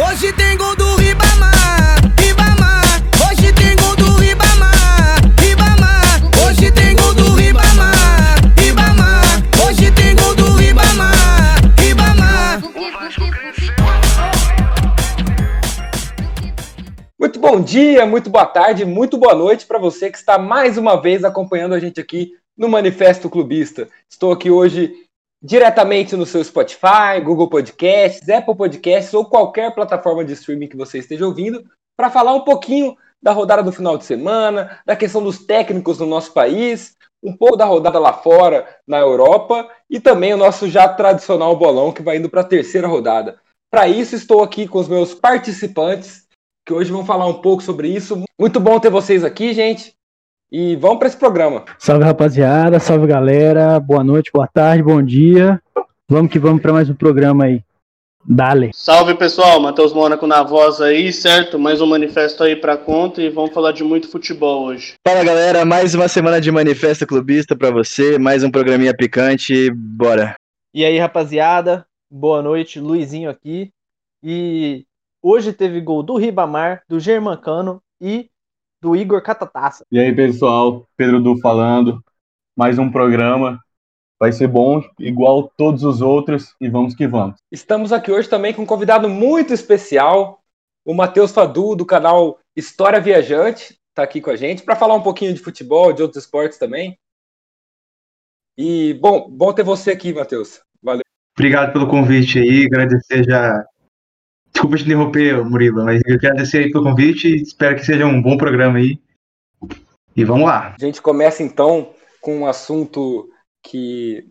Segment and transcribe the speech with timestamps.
[0.00, 2.84] Hoje tem gol do Ribamar, Ribamar.
[3.28, 6.20] Hoje tem gol do Ribamar, Ribamar.
[6.46, 9.24] Hoje tem gol do Ribamar, Ribamar.
[9.66, 12.62] Hoje tem gol do Ribamar, Ribamar.
[17.18, 20.94] Muito bom dia, muito boa tarde, muito boa noite para você que está mais uma
[20.94, 23.88] vez acompanhando a gente aqui no Manifesto Clubista.
[24.08, 24.94] Estou aqui hoje
[25.42, 30.98] diretamente no seu Spotify, Google Podcasts, Apple Podcasts ou qualquer plataforma de streaming que você
[30.98, 31.64] esteja ouvindo
[31.96, 36.06] para falar um pouquinho da rodada do final de semana, da questão dos técnicos no
[36.06, 40.88] nosso país, um pouco da rodada lá fora, na Europa, e também o nosso já
[40.88, 43.40] tradicional bolão que vai indo para a terceira rodada.
[43.70, 46.26] Para isso, estou aqui com os meus participantes,
[46.64, 48.22] que hoje vão falar um pouco sobre isso.
[48.38, 49.97] Muito bom ter vocês aqui, gente.
[50.50, 51.66] E vamos para esse programa.
[51.78, 55.60] Salve rapaziada, salve galera, boa noite, boa tarde, bom dia.
[56.08, 57.62] Vamos que vamos para mais um programa aí.
[58.24, 58.70] Dale.
[58.72, 61.58] Salve pessoal, Matheus Mônaco na voz aí, certo?
[61.58, 64.94] Mais um manifesto aí pra conta e vamos falar de muito futebol hoje.
[65.06, 70.34] Fala galera, mais uma semana de Manifesto Clubista pra você, mais um programinha picante, bora.
[70.72, 73.70] E aí, rapaziada, boa noite, Luizinho aqui.
[74.22, 74.86] E
[75.22, 78.30] hoje teve gol do Ribamar, do Germancano e
[78.80, 79.84] do Igor Catataça.
[79.90, 82.02] E aí, pessoal, Pedro Du falando.
[82.56, 83.60] Mais um programa.
[84.20, 87.38] Vai ser bom, igual todos os outros, e vamos que vamos.
[87.52, 90.40] Estamos aqui hoje também com um convidado muito especial,
[90.84, 95.02] o Matheus Fadu, do canal História Viajante, está aqui com a gente, para falar um
[95.02, 96.98] pouquinho de futebol, de outros esportes também.
[98.56, 100.60] E, bom, bom ter você aqui, Matheus.
[100.82, 101.02] Valeu.
[101.36, 103.64] Obrigado pelo convite aí, agradecer já.
[104.58, 108.04] Desculpa te interromper, Murilo, mas eu quero agradecer aí pelo convite e espero que seja
[108.04, 108.98] um bom programa aí.
[110.16, 110.74] E vamos lá.
[110.74, 113.30] A gente começa então com um assunto
[113.62, 114.26] que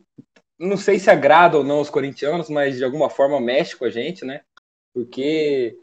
[0.59, 3.89] não sei se agrada ou não os corintianos, mas de alguma forma mexe com a
[3.89, 4.41] gente, né?
[4.93, 5.77] Porque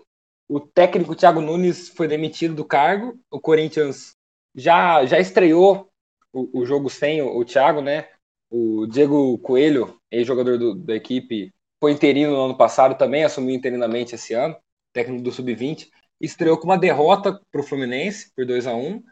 [0.46, 4.12] o técnico Thiago Nunes foi demitido do cargo, o Corinthians
[4.54, 5.88] já, já estreou
[6.34, 8.08] o, o jogo sem o, o Thiago, né?
[8.50, 11.50] O Diego Coelho, ex-jogador do- da equipe,
[11.84, 14.56] foi interino no ano passado, também assumiu interinamente esse ano,
[14.90, 19.02] técnico do Sub-20, estreou com uma derrota para o Fluminense, por 2 a 1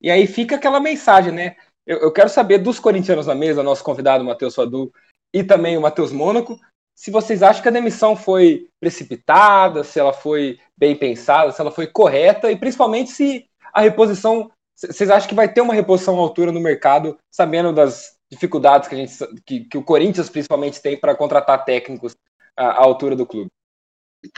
[0.00, 1.56] E aí fica aquela mensagem, né?
[1.84, 4.92] Eu, eu quero saber dos corintianos na mesa, nosso convidado Matheus Fadu
[5.34, 6.56] e também o Matheus Mônaco,
[6.94, 11.72] se vocês acham que a demissão foi precipitada, se ela foi bem pensada, se ela
[11.72, 14.52] foi correta e principalmente se a reposição.
[14.76, 18.94] Vocês acham que vai ter uma reposição à altura no mercado, sabendo das dificuldades que,
[18.94, 19.14] a gente,
[19.44, 22.16] que, que o Corinthians principalmente tem para contratar técnicos
[22.56, 23.50] à, à altura do clube?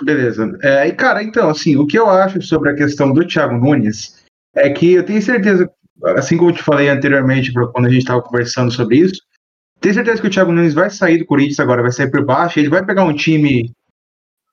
[0.02, 0.56] Beleza.
[0.62, 4.22] É, e, cara, então, assim, o que eu acho sobre a questão do Thiago Nunes
[4.54, 5.70] é que eu tenho certeza,
[6.16, 9.20] assim como eu te falei anteriormente, quando a gente estava conversando sobre isso,
[9.80, 12.58] tenho certeza que o Thiago Nunes vai sair do Corinthians agora, vai sair por baixo,
[12.58, 13.72] ele vai pegar um time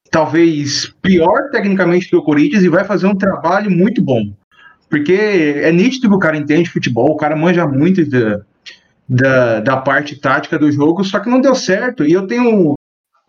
[0.09, 4.33] talvez pior tecnicamente que o Corinthians e vai fazer um trabalho muito bom.
[4.89, 8.41] Porque é nítido que o cara entende futebol, o cara manja muito da,
[9.09, 12.05] da, da parte tática do jogo, só que não deu certo.
[12.05, 12.75] E eu tenho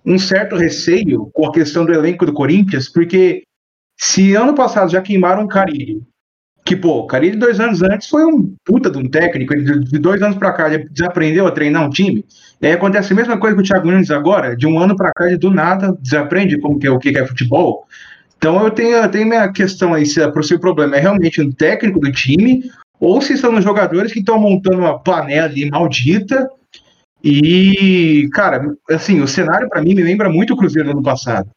[0.04, 3.42] um certo receio com a questão do elenco do Corinthians, porque
[3.98, 6.02] se ano passado já queimaram o Carilli,
[6.64, 10.22] que, pô, Carilli dois anos antes foi um puta de um técnico, ele de dois
[10.22, 12.24] anos pra cá desaprendeu a treinar um time,
[12.60, 15.12] e aí acontece a mesma coisa com o Thiago Nunes agora, de um ano pra
[15.12, 17.86] cá ele do nada desaprende como que é, o que é futebol.
[18.36, 21.42] Então eu tenho, eu tenho minha questão aí, se, é- se o problema é realmente
[21.42, 22.62] um técnico do time,
[23.00, 26.48] ou se são os jogadores que estão montando uma panela ali maldita,
[27.24, 31.50] e, cara, assim, o cenário pra mim me lembra muito o Cruzeiro do ano passado.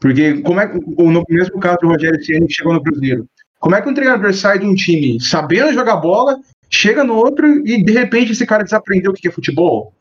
[0.00, 3.26] Porque como é que, no mesmo caso do Rogério Ceni que chegou no Cruzeiro,
[3.58, 6.38] como é que um treinador sai de um time sabendo jogar bola,
[6.70, 9.92] chega no outro e de repente esse cara desaprendeu o que é futebol?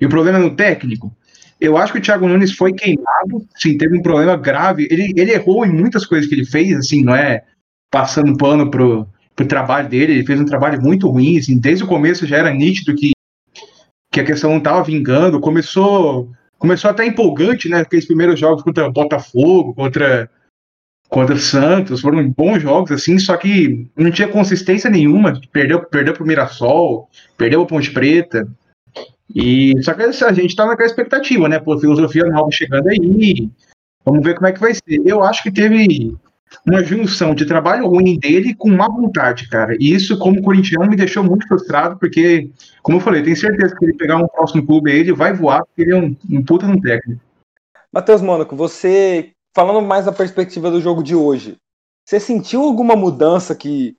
[0.00, 1.14] E o problema é no técnico.
[1.60, 4.88] Eu acho que o Thiago Nunes foi queimado, sim, teve um problema grave.
[4.90, 7.44] Ele, ele errou em muitas coisas que ele fez, assim, não é
[7.90, 10.12] passando pano pro, pro trabalho dele.
[10.12, 13.12] Ele fez um trabalho muito ruim, assim, desde o começo já era nítido que,
[14.12, 15.40] que a questão não estava vingando.
[15.40, 17.80] Começou, começou até empolgante, né?
[17.80, 20.30] Aqueles primeiros jogos contra Botafogo, contra
[21.12, 26.24] contra Santos, foram bons jogos, assim, só que não tinha consistência nenhuma, perdeu, perdeu pro
[26.26, 28.48] Mirassol, perdeu pro Ponte Preta,
[29.34, 33.50] e só que a gente tá naquela expectativa, né, pô, filosofia nova chegando aí,
[34.02, 35.02] vamos ver como é que vai ser.
[35.04, 36.16] Eu acho que teve
[36.66, 40.96] uma junção de trabalho ruim dele com má vontade, cara, e isso, como corintiano, me
[40.96, 42.50] deixou muito frustrado, porque,
[42.82, 45.64] como eu falei, tenho certeza que ele pegar um próximo clube aí, ele vai voar,
[45.64, 47.20] porque ele é um, um puta um técnico.
[47.92, 51.56] Matheus Mônaco, você, falando mais da perspectiva do jogo de hoje,
[52.04, 53.96] você sentiu alguma mudança que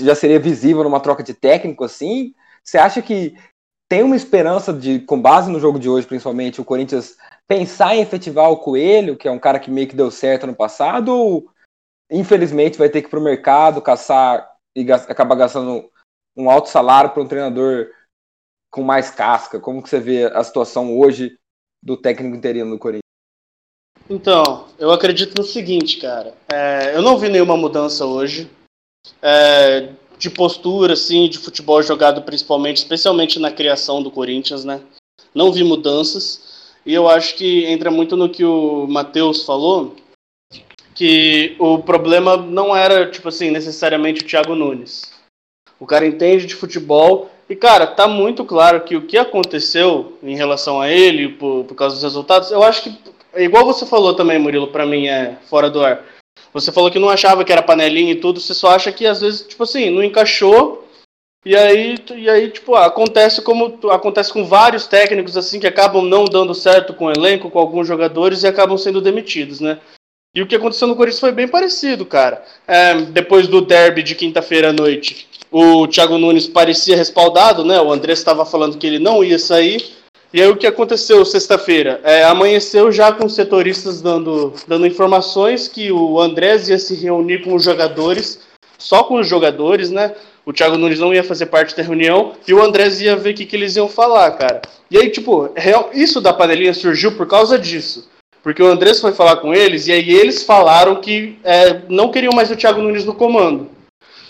[0.00, 2.32] já seria visível numa troca de técnico assim?
[2.64, 3.34] Você acha que
[3.88, 7.16] tem uma esperança de, com base no jogo de hoje, principalmente, o Corinthians
[7.46, 10.54] pensar em efetivar o Coelho, que é um cara que meio que deu certo no
[10.54, 11.48] passado, ou
[12.10, 15.90] infelizmente vai ter que ir pro mercado caçar e acabar gastando
[16.36, 17.90] um alto salário para um treinador
[18.70, 19.60] com mais casca?
[19.60, 21.38] Como que você vê a situação hoje
[21.82, 23.02] do técnico interino do Corinthians?
[24.08, 26.34] Então, eu acredito no seguinte, cara.
[26.50, 28.50] É, eu não vi nenhuma mudança hoje
[29.20, 34.80] é, de postura, assim, de futebol jogado principalmente, especialmente na criação do Corinthians, né?
[35.34, 36.72] Não vi mudanças.
[36.86, 39.94] E eu acho que entra muito no que o Matheus falou,
[40.98, 45.12] que o problema não era, tipo assim, necessariamente o Thiago Nunes.
[45.78, 50.34] O cara entende de futebol e, cara, tá muito claro que o que aconteceu em
[50.34, 52.98] relação a ele, por, por causa dos resultados, eu acho que,
[53.32, 56.04] é igual você falou também, Murilo, pra mim é fora do ar.
[56.52, 59.20] Você falou que não achava que era panelinha e tudo, você só acha que às
[59.20, 60.84] vezes, tipo assim, não encaixou.
[61.46, 66.24] E aí, e aí tipo, acontece como acontece com vários técnicos assim que acabam não
[66.24, 69.78] dando certo com o elenco, com alguns jogadores e acabam sendo demitidos, né?
[70.34, 72.44] E o que aconteceu no Corinthians foi bem parecido, cara.
[72.66, 77.80] É, depois do derby de quinta-feira à noite, o Thiago Nunes parecia respaldado, né?
[77.80, 79.96] O André estava falando que ele não ia sair.
[80.32, 82.00] E aí o que aconteceu sexta-feira?
[82.04, 87.42] É, amanheceu já com os setoristas dando, dando informações que o Andrés ia se reunir
[87.42, 88.38] com os jogadores,
[88.76, 90.14] só com os jogadores, né?
[90.44, 93.34] O Thiago Nunes não ia fazer parte da reunião e o Andrés ia ver o
[93.34, 94.60] que, que eles iam falar, cara.
[94.90, 98.06] E aí, tipo, real, isso da panelinha surgiu por causa disso.
[98.42, 102.32] Porque o Andrés foi falar com eles e aí eles falaram que é, não queriam
[102.34, 103.70] mais o Thiago Nunes no comando.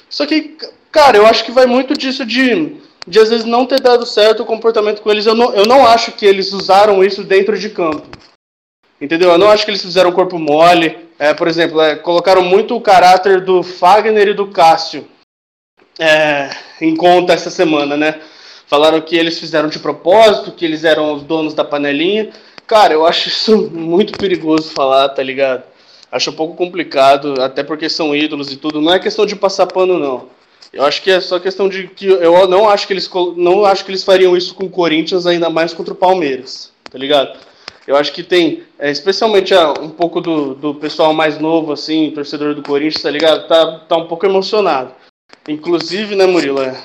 [0.08, 0.56] Só que,
[0.90, 2.76] cara, eu acho que vai muito disso de,
[3.06, 5.26] de às vezes não ter dado certo o comportamento com eles.
[5.26, 8.06] Eu não, eu não acho que eles usaram isso dentro de campo.
[9.00, 9.30] Entendeu?
[9.30, 11.08] Eu não acho que eles fizeram corpo mole.
[11.18, 15.06] É, por exemplo, é, colocaram muito o caráter do Fagner e do Cássio
[15.98, 16.50] é,
[16.80, 18.20] em conta essa semana, né?
[18.66, 22.30] Falaram que eles fizeram de propósito, que eles eram os donos da panelinha.
[22.68, 25.64] Cara, eu acho isso muito perigoso falar, tá ligado?
[26.12, 28.80] Acho um pouco complicado, até porque são ídolos e tudo.
[28.80, 30.28] Não é questão de passar pano, não.
[30.70, 33.84] Eu acho que é só questão de que eu não acho que eles não acho
[33.84, 37.38] que eles fariam isso com o Corinthians, ainda mais contra o Palmeiras, tá ligado?
[37.86, 42.10] Eu acho que tem, é, especialmente ah, um pouco do, do pessoal mais novo, assim,
[42.10, 43.48] torcedor do Corinthians, tá ligado?
[43.48, 44.92] Tá, tá um pouco emocionado.
[45.48, 46.60] Inclusive, né, Murilo?
[46.60, 46.78] é,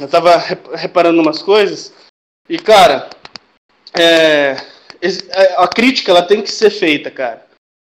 [0.00, 1.92] Eu tava rep- reparando umas coisas
[2.48, 3.10] e, cara,
[3.92, 4.56] é,
[5.56, 7.46] a crítica ela tem que ser feita, cara.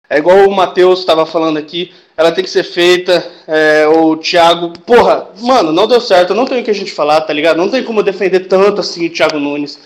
[0.09, 3.25] É igual o Matheus estava falando aqui, ela tem que ser feita.
[3.47, 7.21] É, o Thiago, porra, mano, não deu certo, não tem o que a gente falar,
[7.21, 7.57] tá ligado?
[7.57, 9.79] Não tem como defender tanto assim o Thiago Nunes.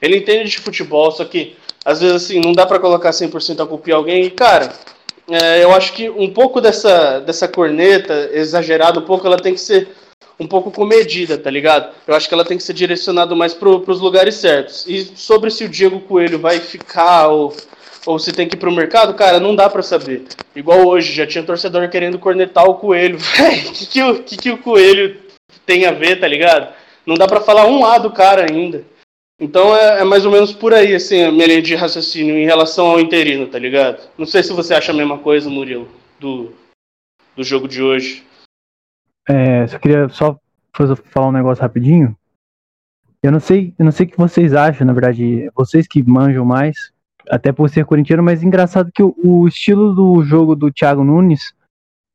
[0.00, 3.66] Ele entende de futebol, só que às vezes assim, não dá pra colocar 100% a
[3.66, 4.24] culpa em alguém.
[4.24, 4.72] E, cara,
[5.30, 9.60] é, eu acho que um pouco dessa, dessa corneta exagerada, um pouco ela tem que
[9.60, 9.88] ser
[10.38, 11.94] um pouco com medida, tá ligado?
[12.06, 14.86] Eu acho que ela tem que ser direcionada mais pro, pros lugares certos.
[14.86, 17.56] E sobre se o Diego Coelho vai ficar ou,
[18.04, 20.24] ou se tem que ir pro mercado, cara, não dá pra saber.
[20.54, 23.18] Igual hoje, já tinha torcedor querendo cornetar o Coelho.
[23.74, 25.20] Que, que, o- que, que o Coelho
[25.64, 26.72] tem a ver, tá ligado?
[27.06, 28.84] Não dá pra falar um A do cara ainda.
[29.40, 32.46] Então é, é mais ou menos por aí, assim, a minha linha de raciocínio em
[32.46, 34.00] relação ao interino, tá ligado?
[34.16, 35.88] Não sei se você acha a mesma coisa, Murilo,
[36.18, 36.52] do,
[37.36, 38.22] do jogo de hoje.
[39.28, 40.38] É, só queria só
[41.04, 42.16] falar um negócio rapidinho.
[43.22, 46.44] Eu não sei, eu não sei o que vocês acham, na verdade, vocês que manjam
[46.44, 46.92] mais,
[47.28, 51.52] até por ser corintiano, mas engraçado que o, o estilo do jogo do Thiago Nunes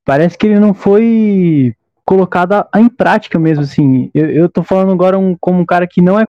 [0.05, 1.75] parece que ele não foi
[2.06, 4.09] colocado a- em prática mesmo, assim.
[4.13, 6.25] Eu, eu tô falando agora um- como um cara que não é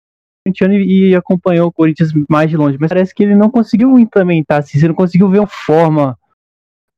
[0.45, 3.97] corintiano e, e acompanhou o Corinthians mais de longe, mas parece que ele não conseguiu
[3.97, 6.17] implementar, assim, você não conseguiu ver uma forma,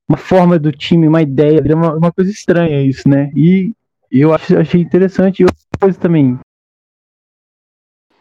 [0.10, 3.32] uma forma do time, uma ideia, é uma, uma coisa estranha isso, né?
[3.36, 3.72] E
[4.12, 5.42] eu acho, achei interessante.
[5.42, 6.40] E outra coisa também,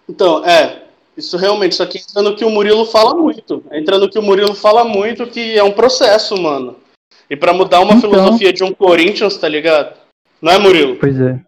[0.09, 0.85] Então, é,
[1.17, 3.65] isso realmente, só que entra no que o Murilo fala muito.
[3.73, 6.77] Entra no que o Murilo fala muito, que é um processo, mano.
[7.31, 8.11] E pra mudar uma Então.
[8.11, 9.97] filosofia de um Corinthians, tá ligado?
[10.41, 10.97] Não é, Murilo?
[10.97, 11.41] pois é.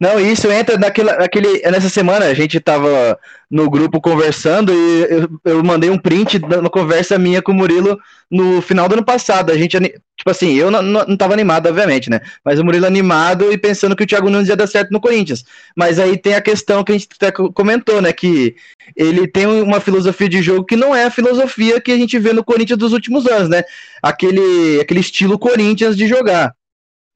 [0.00, 1.60] Não, isso entra naquela, naquele.
[1.62, 3.18] Nessa semana a gente tava
[3.50, 7.54] no grupo conversando e eu, eu mandei um print da uma conversa minha com o
[7.54, 7.98] Murilo
[8.30, 9.50] no final do ano passado.
[9.50, 12.20] A gente, tipo assim, eu não, não, não tava animado, obviamente, né?
[12.44, 15.44] Mas o Murilo animado e pensando que o Thiago Nunes ia dar certo no Corinthians.
[15.76, 18.12] Mas aí tem a questão que a gente até co- comentou, né?
[18.12, 18.54] Que
[18.96, 22.32] ele tem uma filosofia de jogo que não é a filosofia que a gente vê
[22.32, 23.64] no Corinthians dos últimos anos, né?
[24.00, 26.54] Aquele, aquele estilo Corinthians de jogar.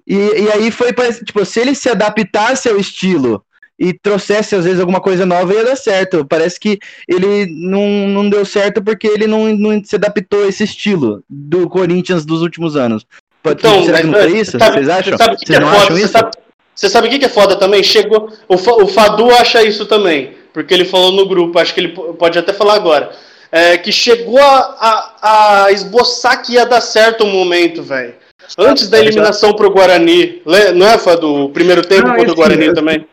[0.07, 3.43] E, e aí foi, pra- tipo, se ele se adaptasse ao estilo
[3.79, 6.25] e trouxesse, às vezes, alguma coisa nova, ia dar certo.
[6.25, 6.79] Parece que
[7.09, 11.69] ele não, não deu certo porque ele não, não se adaptou a esse estilo do
[11.69, 13.05] Corinthians dos últimos anos.
[13.45, 14.59] Então, será que não foi isso?
[14.59, 15.19] sabe- Vocês acham?
[15.19, 15.83] Sabe que, que Vocês é não foda?
[15.83, 16.09] acham isso?
[16.13, 16.31] sabe,
[16.75, 17.83] você sabe o que, que é foda também?
[17.83, 18.33] Chegou.
[18.49, 20.35] O, o Fadu acha isso também.
[20.53, 23.11] Porque ele falou no grupo, acho que ele po- pode até falar agora.
[23.51, 28.15] é, que chegou a, a, a esboçar que ia dar certo o momento, velho.
[28.59, 30.43] Antes da eliminação pro Guarani.
[30.75, 33.07] Não é, Fá, do primeiro tempo Não, contra o Guarani também?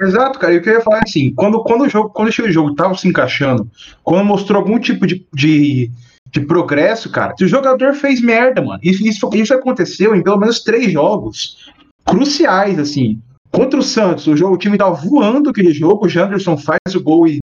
[0.00, 0.54] Exato, cara.
[0.54, 2.74] E o que eu ia falar é assim, quando, quando o jogo, quando o jogo
[2.74, 3.68] tava se encaixando,
[4.02, 5.90] quando mostrou algum tipo de, de,
[6.30, 8.80] de progresso, cara, se o jogador fez merda, mano.
[8.82, 11.70] Isso, isso, isso aconteceu em pelo menos três jogos
[12.04, 13.20] cruciais, assim.
[13.50, 17.02] Contra o Santos, o, jogo, o time tava voando aquele jogo, o Janderson faz o
[17.02, 17.38] gol e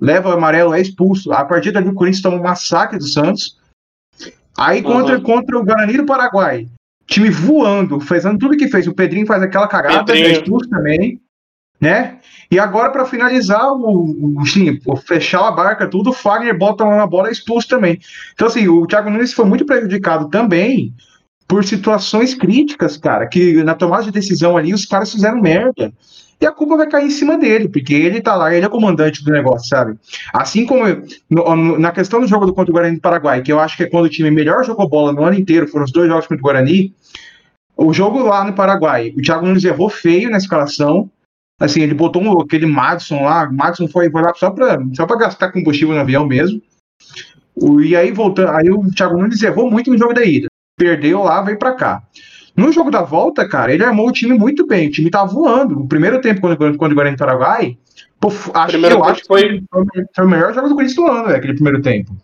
[0.00, 1.32] leva o amarelo, é expulso.
[1.32, 3.58] A partir dali o Corinthians toma um massacre do Santos.
[4.56, 5.22] Aí contra, Uhum.
[5.22, 6.66] contra o Guarani do Paraguai,
[7.10, 8.86] time voando, fazendo tudo que fez.
[8.86, 10.28] O Pedrinho faz aquela cagada, Pedrinho.
[10.28, 11.20] é expulso também
[11.80, 12.18] né?
[12.50, 16.84] E agora, para finalizar, o, o, sim, o fechar a barca, tudo, o Fagner bota
[16.84, 17.98] lá na bola é expulso também.
[18.34, 20.92] Então, assim, o Thiago Nunes foi muito prejudicado também
[21.48, 25.92] por situações críticas, cara, que na tomada de decisão ali os caras fizeram merda.
[26.40, 29.22] E a culpa vai cair em cima dele, porque ele tá lá, ele é comandante
[29.22, 29.98] do negócio, sabe?
[30.32, 30.84] Assim como
[31.28, 33.76] no- no- na questão do jogo do contra o Guarani do Paraguai, que eu acho
[33.76, 36.26] que é quando o time melhor jogou bola no ano inteiro, foram os dois jogos
[36.26, 36.94] contra o Guarani.
[37.76, 41.10] O jogo lá no Paraguai, o Thiago Nunes errou feio na escalação,
[41.62, 45.04] Assim, ele botou um- aquele Madison lá, o Madison foi, foi lá só pra, só
[45.04, 46.58] pra gastar combustível no avião mesmo.
[47.54, 50.46] O- e aí voltando, aí o Thiago Nunes errou muito no jogo da ida.
[50.78, 52.02] Perdeu lá, veio pra cá.
[52.60, 54.88] No jogo da volta, cara, ele armou o time muito bem.
[54.88, 55.80] O time tava voando.
[55.80, 57.76] O primeiro tempo, quando, quando o Guarani do Paraguai,
[58.54, 59.62] acho Primeiro que eu acho que foi-
[60.14, 62.14] foi, o melhor jogo do Corinthians do ano, aquele primeiro tempo.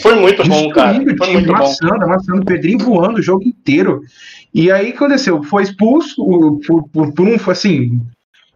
[0.00, 0.92] Foi muito bom, cara.
[0.98, 1.56] Destruindo o Foi time, muito bom.
[1.64, 4.02] amassando, amassando, o Pedrinho voando o jogo inteiro.
[4.52, 5.42] E aí o que aconteceu?
[5.42, 6.16] Foi expulso
[6.66, 8.00] por, por, por um, assim,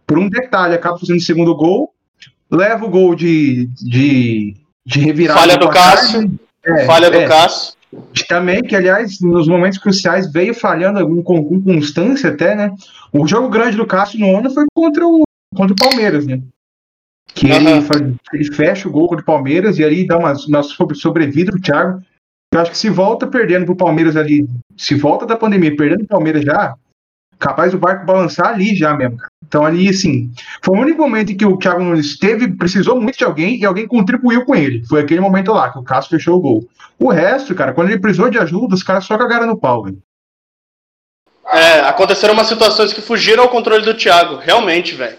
[0.05, 1.93] por um detalhe, acaba fazendo o segundo gol,
[2.49, 5.39] leva o gol de, de, de revirada.
[5.39, 6.39] Falha do Cássio.
[6.65, 7.73] é, Falha do é, Cássio.
[8.27, 12.73] Também, que aliás, nos momentos cruciais veio falhando com, com, constância até, né?
[13.11, 16.41] O jogo grande do Cássio no ano foi contra o, contra o Palmeiras, né?
[17.33, 17.81] Que ele, Aham.
[17.81, 18.01] faz-
[18.33, 21.61] ele fecha o gol contra o Palmeiras e ali dá uma, uma sobre, sobrevida pro
[21.61, 22.01] Thiago.
[22.53, 24.45] Eu acho que se volta perdendo pro Palmeiras ali,
[24.75, 26.75] se volta da pandemia perdendo pro Palmeiras já,
[27.41, 29.31] capaz do barco balançar ali já mesmo, cara.
[29.45, 30.31] Então ali, assim,
[30.63, 33.65] foi o único momento em que o Thiago Nunes teve, precisou muito de alguém e
[33.65, 34.85] alguém contribuiu com ele.
[34.87, 36.69] Foi aquele momento lá, que o Cássio fechou o gol.
[36.97, 39.97] O resto, cara, quando ele precisou de ajuda, os caras só cagaram no pau, velho.
[41.51, 45.17] É, aconteceram umas situações que fugiram ao controle do Thiago, realmente, velho.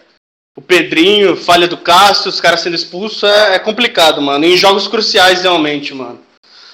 [0.57, 4.45] O Pedrinho, falha do Cássio, os caras sendo expulsos, é, é complicado, mano.
[4.45, 6.21] Em jogos cruciais, realmente, mano.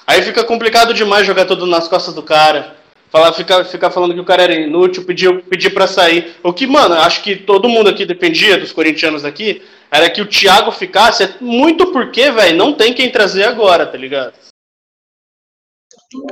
[0.06, 2.77] Aí fica complicado demais jogar tudo nas costas do cara.
[3.10, 6.36] Falar, ficar, ficar falando que o cara era inútil, pedir, pedir pra sair.
[6.42, 10.28] O que, mano, acho que todo mundo aqui dependia, dos corintianos aqui, era que o
[10.28, 14.34] Thiago ficasse, é muito porque, velho, não tem quem trazer agora, tá ligado?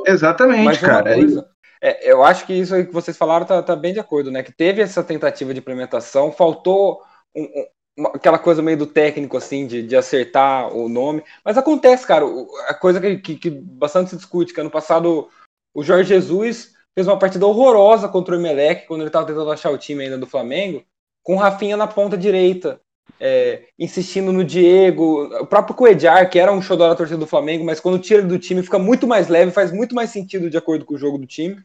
[0.07, 1.15] Exatamente, Mas cara.
[1.15, 1.49] coisa,
[1.83, 4.43] é, eu acho que isso aí que vocês falaram tá, tá bem de acordo, né?
[4.43, 7.01] Que teve essa tentativa de implementação, faltou
[7.35, 7.67] um- um-
[7.99, 11.23] uma- aquela coisa meio do técnico, assim, de, de acertar o nome.
[11.43, 12.25] Mas acontece, cara,
[12.69, 15.29] a coisa que, que, que bastante se discute, que ano passado
[15.77, 19.71] o Jorge Jesus fez uma partida horrorosa contra o Emelec, quando ele estava tentando achar
[19.71, 20.83] o time ainda do Flamengo,
[21.23, 22.81] com o Rafinha na ponta direita.
[23.21, 27.65] é, insistindo no Diego, o próprio Coedjar, que era um xodó da torcida do Flamengo,
[27.65, 30.85] mas quando tira do time fica muito mais leve, faz muito mais sentido de acordo
[30.85, 31.63] com o jogo do time.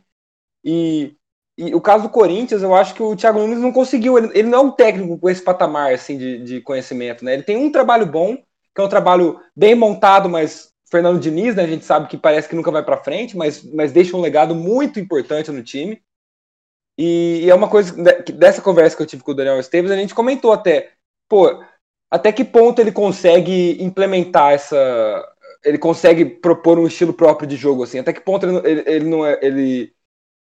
[0.63, 1.15] E,
[1.57, 4.49] e o caso do Corinthians, eu acho que o Thiago Nunes não conseguiu, ele, ele
[4.49, 7.33] não é um técnico com esse patamar assim, de, de conhecimento, né?
[7.33, 11.63] Ele tem um trabalho bom, que é um trabalho bem montado, mas Fernando Diniz, né,
[11.63, 14.53] a gente sabe que parece que nunca vai para frente, mas, mas deixa um legado
[14.53, 16.01] muito importante no time.
[16.97, 19.59] E, e é uma coisa de- que dessa conversa que eu tive com o Daniel
[19.59, 20.91] Esteves, a gente comentou até,
[21.29, 21.63] pô,
[22.11, 25.27] até que ponto ele consegue implementar essa.
[25.63, 29.05] Ele consegue propor um estilo próprio de jogo, assim, até que ponto ele, ele, ele
[29.09, 29.39] não é.
[29.41, 29.93] Ele,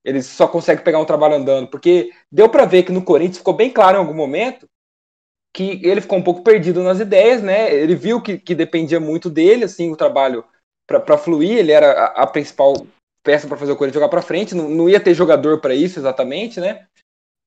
[0.03, 1.67] ele só consegue pegar um trabalho andando.
[1.69, 4.67] Porque deu para ver que no Corinthians ficou bem claro em algum momento
[5.55, 7.74] que ele ficou um pouco perdido nas ideias, né?
[7.74, 10.43] Ele viu que, que dependia muito dele, assim, o trabalho
[10.88, 11.57] para fluir.
[11.57, 12.74] Ele era a, a principal
[13.24, 14.55] peça para fazer o Corinthians jogar para frente.
[14.55, 16.86] Não, não ia ter jogador para isso exatamente, né?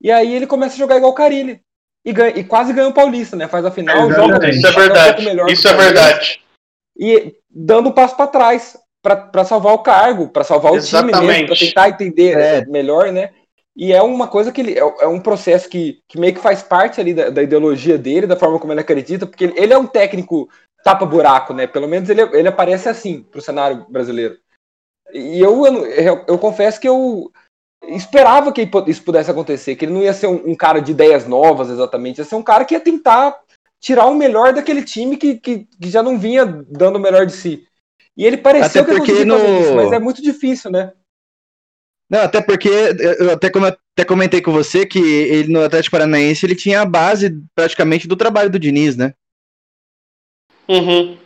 [0.01, 1.61] E aí ele começa a jogar igual o Carilli.
[2.05, 3.49] E, ganha- e quase ganha o Paulista, né?
[3.49, 4.57] Faz a final, Exatamente.
[4.59, 5.25] Isso joga é até um pouco verdade.
[5.25, 6.43] melhor que Isso é Palmeiras, verdade.
[6.99, 11.11] E dando um passo para trás para salvar o cargo, para salvar o time mesmo,
[11.11, 11.47] Exatamente.
[11.47, 12.57] para tentar entender É.
[12.59, 13.33] é, melhor, né?
[13.77, 16.63] E é uma coisa que ele é, é um processo que, que meio que faz
[16.63, 19.79] parte ali da, da ideologia dele, da forma como ele acredita, porque ele, ele é
[19.79, 20.49] um técnico
[20.83, 21.67] tapa-buraco, né?
[21.67, 24.39] Pelo menos ele, ele aparece assim pro cenário brasileiro.
[25.13, 27.31] E eu, eu, eu, confesso que eu
[27.89, 31.27] esperava que isso pudesse acontecer, que ele não ia ser um, um cara de ideias
[31.27, 33.39] novas exatamente, ia ser um cara que ia tentar
[33.79, 37.33] tirar o melhor daquele time que, que, que já não vinha dando o melhor de
[37.33, 37.67] si.
[38.17, 40.93] E ele pareceu Até que porque no- isso, mas é muito difícil, né?
[42.09, 42.69] Não, até porque
[43.19, 46.87] eu até, como- até comentei com você que ele no Atlético Paranaense ele tinha a
[46.87, 49.13] base praticamente do trabalho do Diniz, né?
[50.69, 51.19] Uhum.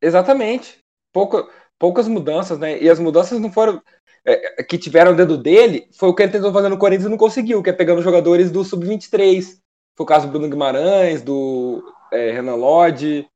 [0.00, 0.78] Exatamente.
[1.12, 1.48] Pouca,
[1.78, 2.80] poucas mudanças, né?
[2.80, 3.82] E as mudanças não foram.
[4.24, 7.10] é, que tiveram o dedo dele foi o que ele tentou fazer no Corinthians e
[7.10, 9.58] não conseguiu, que é pegando jogadores do Sub-23.
[9.96, 13.28] Foi o caso do Bruno Guimarães, do é, Renan Lodge,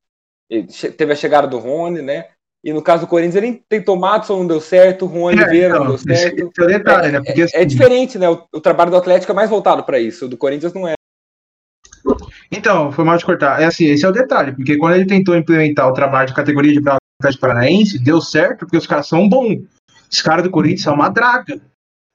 [0.97, 2.29] teve a chegada do Rony, né?
[2.67, 5.77] E no caso do Corinthians, ele tentou Matson, não deu certo, Juan É, Oliveira não
[5.77, 6.35] então, deu certo.
[6.35, 7.23] esse é o detalhe, né?
[7.25, 8.29] Porque, É assim, diferente, né?
[8.29, 10.25] O, o trabalho do Atlético é mais voltado para isso.
[10.27, 10.95] O do Corinthians não é.
[12.51, 13.63] Então, foi mal de cortar.
[13.63, 16.73] É assim, esse é o detalhe, porque quando ele tentou implementar o trabalho de categoria
[16.73, 16.81] de
[17.21, 19.61] Atlético Paranaense, deu certo, porque os caras são bons.
[20.11, 21.61] Os caras do Corinthians são uma draga.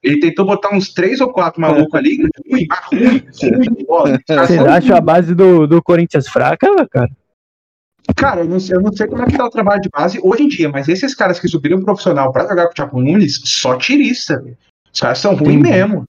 [0.03, 5.01] Ele tentou botar uns três ou quatro malucos ali, ruim, ruim, ruim, são acham a
[5.01, 7.09] base do, do Corinthians fraca, cara?
[8.15, 10.19] Cara, eu não, sei, eu não sei como é que tá o trabalho de base
[10.23, 12.99] hoje em dia, mas esses caras que subiram pro profissional pra jogar com o Thiago
[13.01, 14.43] Nunes, só tirista.
[14.93, 16.03] Os caras são ruins mesmo.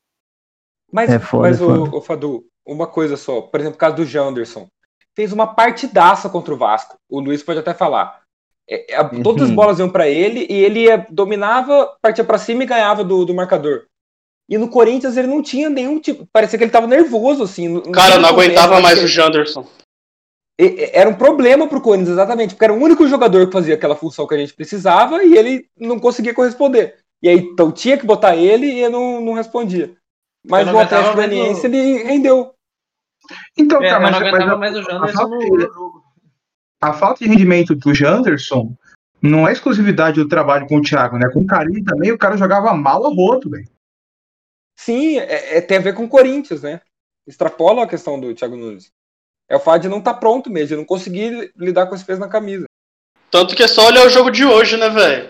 [0.92, 1.96] Mas, É foda, mas é o, foda.
[1.96, 3.40] o Fadu, uma coisa só.
[3.40, 4.66] Por exemplo, o caso do Janderson.
[5.14, 6.96] Fez uma partidaça contra o Vasco.
[7.10, 8.20] O Luiz pode até falar.
[8.68, 9.54] É, é, Todas as Uhum.
[9.56, 13.34] bolas iam pra ele e ele ia- dominava, partia pra cima e ganhava do, do
[13.34, 13.84] marcador.
[14.48, 16.26] E no Corinthians ele não tinha nenhum tipo.
[16.32, 17.68] Parecia que ele tava nervoso, assim.
[17.68, 19.66] não- Cara, eu não aguentava mais porque- o Janderson.
[20.92, 24.26] Era um problema pro Corinthians, exatamente, porque era o único jogador que fazia aquela função
[24.26, 26.96] que a gente precisava e ele não conseguia corresponder.
[27.22, 29.94] E aí, então tinha que botar ele e ele não, não respondia.
[30.44, 32.54] Mas aguentava Atlético Goianiense o- ele rendeu.
[33.56, 36.02] Então, É, cara, mas não mas, mas mais o a, Janderson falta no,
[36.80, 38.74] a falta de rendimento do Janderson
[39.22, 41.30] não é exclusividade do trabalho com o Thiago, né?
[41.32, 43.68] Com o Carilli também, o cara jogava mal a rodo, velho.
[44.76, 46.80] Sim, é, é- tem a ver com o Corinthians, né?
[47.26, 48.90] Extrapola a questão do Thiago Nunes.
[49.52, 52.18] É o fato de não estar pronto mesmo, de não conseguir lidar com esse peso
[52.18, 52.64] na camisa.
[53.30, 55.28] Tanto que é só olhar o jogo de hoje, né, velho?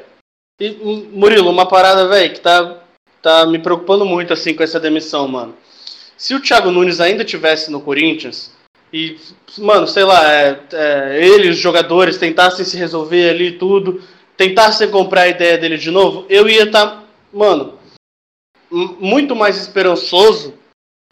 [0.60, 2.78] Hum, Murilo, uma parada, velho, que tá,
[3.20, 5.56] tá me preocupando muito, assim, com essa demissão, mano.
[6.16, 8.52] Se o Thiago Nunes ainda tivesse no Corinthians,
[8.92, 9.18] e,
[9.58, 14.04] mano, sei lá, é, é, ele, os jogadores, tentassem se resolver ali e tudo,
[14.36, 17.02] tentassem comprar a ideia dele de novo, eu ia estar,
[17.32, 17.76] mano,
[18.70, 20.54] m- muito mais esperançoso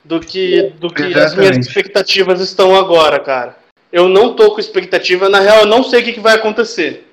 [0.04, 3.56] do que, do que as minhas expectativas estão agora, cara.
[3.92, 7.06] Eu não tô com expectativa, na real, eu não sei o que, que vai acontecer.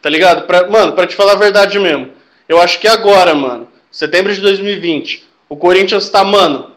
[0.00, 0.46] Tá ligado?
[0.46, 2.10] Pra, mano, pra te falar a verdade mesmo.
[2.48, 6.70] Eu acho que agora, mano, setembro de 2020, o Corinthians tá, mano.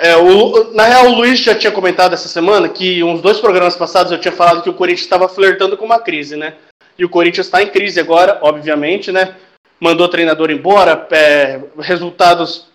[0.00, 3.76] É, o, na real, o Luiz já tinha comentado essa semana que uns dois programas
[3.76, 6.54] passados eu tinha falado que o Corinthians estava flertando com uma crise, né?
[6.98, 9.36] E o Corinthians tá em crise agora, obviamente, né?
[9.78, 12.66] Mandou o treinador embora, é, resultados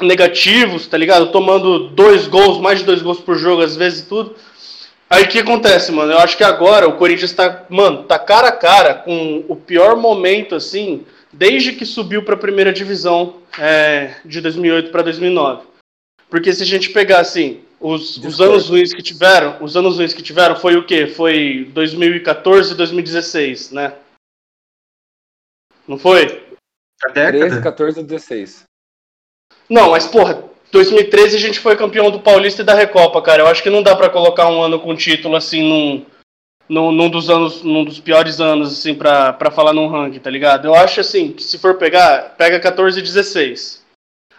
[0.00, 1.32] negativos, tá ligado?
[1.32, 4.36] Tomando dois gols, mais de dois gols por jogo, às vezes e tudo.
[5.08, 6.12] Aí o que acontece, mano?
[6.12, 9.96] Eu acho que agora o Corinthians tá, mano, tá cara a cara com o pior
[9.96, 15.66] momento, assim, desde que subiu pra primeira divisão é, de 2008 pra 2009.
[16.28, 20.12] Porque se a gente pegar, assim, os, os anos ruins que tiveram, os anos ruins
[20.12, 21.06] que tiveram foi o quê?
[21.06, 23.94] Foi 2014 e 2016, né?
[25.86, 26.44] Não foi?
[27.04, 27.62] A 13, década.
[27.62, 28.66] 14 e 16.
[29.68, 33.42] Não, mas porra, 2013 a gente foi campeão do Paulista e da Recopa, cara.
[33.42, 36.04] Eu acho que não dá pra colocar um ano com título assim num,
[36.68, 40.30] num, num dos anos, num dos piores anos assim pra, pra falar num ranking, tá
[40.30, 40.66] ligado?
[40.66, 43.84] Eu acho assim que se for pegar, pega 14 e 16.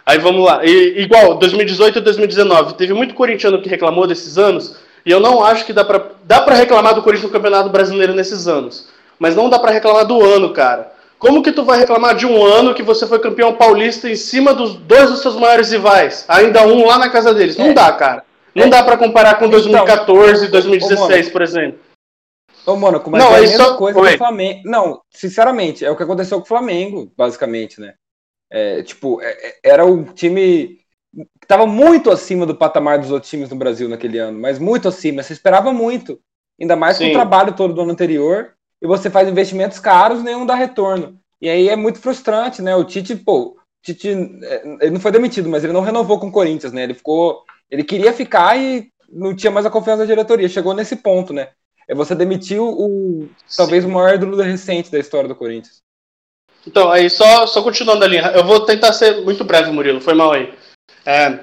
[0.04, 0.64] Aí vamos lá.
[0.64, 5.44] E, igual 2018 e 2019, teve muito corintiano que reclamou desses anos, e eu não
[5.44, 8.88] acho que dá pra dá para reclamar do Corinthians no Campeonato Brasileiro nesses anos,
[9.18, 10.92] mas não dá pra reclamar do ano, cara.
[11.18, 14.54] Como que tu vai reclamar de um ano que você foi campeão paulista em cima
[14.54, 16.24] dos dois dos seus maiores rivais?
[16.28, 17.56] Ainda um lá na casa deles.
[17.56, 17.72] Não É.
[17.74, 18.24] dá, cara.
[18.54, 18.68] Não É.
[18.68, 21.32] dá pra comparar com Então, 2014 e ô, 2016, mano.
[21.32, 21.80] por exemplo.
[22.64, 24.12] Ô, Mônaco, mas Não, é a mesma só- coisa Oi.
[24.12, 24.60] do Flamengo.
[24.64, 27.94] Não, sinceramente, é o que aconteceu com o Flamengo, basicamente, né?
[28.50, 30.78] É, tipo, é- era o time
[31.40, 34.86] que tava muito acima do patamar dos outros times no Brasil naquele ano, mas muito
[34.88, 35.22] acima.
[35.22, 36.20] Você esperava muito.
[36.60, 40.46] Ainda mais com o trabalho todo do ano anterior, e você faz investimentos caros, nenhum
[40.46, 41.18] dá retorno.
[41.40, 42.74] E aí é muito frustrante, né?
[42.74, 44.08] O Tite, pô, Tite,
[44.42, 46.82] é, ele não foi demitido, mas ele não renovou com o Corinthians, né?
[46.82, 47.42] Ele ficou.
[47.70, 50.48] Ele queria ficar e não tinha mais a confiança da diretoria.
[50.48, 51.48] Chegou nesse ponto, né?
[51.86, 55.78] É você demitiu o talvez o maior ídolo recente da história do Corinthians.
[56.66, 60.12] Então, aí só, só continuando a linha, eu vou tentar ser muito breve, Murilo, foi
[60.12, 60.52] mal aí.
[61.06, 61.38] É,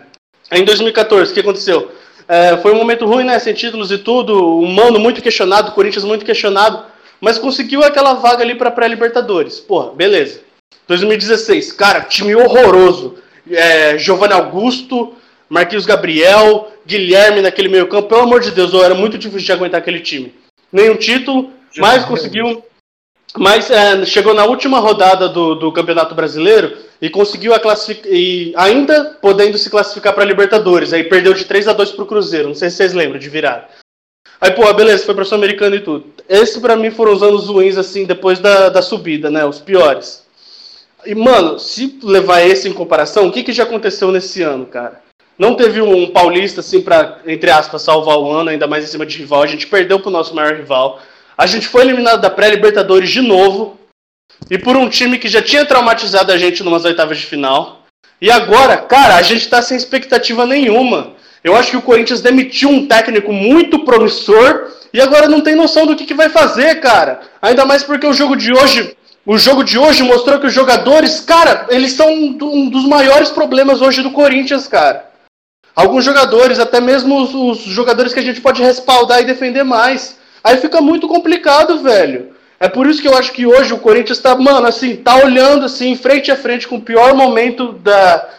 [0.51, 1.91] em 2014, o que aconteceu?
[2.27, 3.39] É, foi um momento ruim, né?
[3.39, 6.85] Sem títulos e tudo, o Mano muito questionado, o Corinthians muito questionado,
[7.19, 9.59] mas conseguiu aquela vaga ali pra pré-Libertadores.
[9.59, 10.41] Porra, beleza.
[10.87, 13.17] 2016, cara, time horroroso.
[13.49, 15.13] É, Giovanni Augusto,
[15.49, 19.79] Marquinhos Gabriel, Guilherme naquele meio campo, pelo amor de Deus, era muito difícil de aguentar
[19.79, 20.33] aquele time.
[20.71, 22.63] Nenhum título, mas conseguiu
[23.37, 28.07] mas é, chegou na última rodada do, do Campeonato Brasileiro e conseguiu a classific...
[28.09, 30.93] e ainda podendo se classificar para Libertadores.
[30.93, 32.47] Aí perdeu de 3 a 2 para o Cruzeiro.
[32.47, 33.69] Não sei se vocês lembram de virar.
[34.39, 36.13] Aí, pô, beleza, foi pra Sul-Americana e tudo.
[36.27, 39.45] Esses pra mim foram os anos ruins, assim, depois da, da subida, né?
[39.45, 40.25] Os piores.
[41.05, 45.01] E, mano, se levar esse em comparação, o que, que já aconteceu nesse ano, cara?
[45.37, 49.05] Não teve um paulista, assim, pra, entre aspas, salvar o ano, ainda mais em cima
[49.05, 49.43] de rival.
[49.43, 50.99] A gente perdeu pro nosso maior rival.
[51.37, 53.77] A gente foi eliminado da pré-Libertadores de novo.
[54.49, 57.83] E por um time que já tinha traumatizado a gente numas oitavas de final.
[58.21, 61.13] E agora, cara, a gente tá sem expectativa nenhuma.
[61.45, 65.85] Eu acho que o Corinthians demitiu um técnico muito promissor e agora não tem noção
[65.85, 67.21] do que, que vai fazer, cara.
[67.39, 71.19] Ainda mais porque o jogo de hoje, o jogo de hoje mostrou que os jogadores,
[71.19, 75.05] cara, eles são um dos maiores problemas hoje do Corinthians, cara.
[75.75, 80.17] Alguns jogadores, até mesmo os, os jogadores que a gente pode respaldar e defender mais.
[80.43, 82.31] Aí fica muito complicado, velho.
[82.59, 85.65] É por isso que eu acho que hoje o Corinthians tá, mano, assim, tá olhando
[85.65, 88.29] assim, frente a frente com o pior momento da,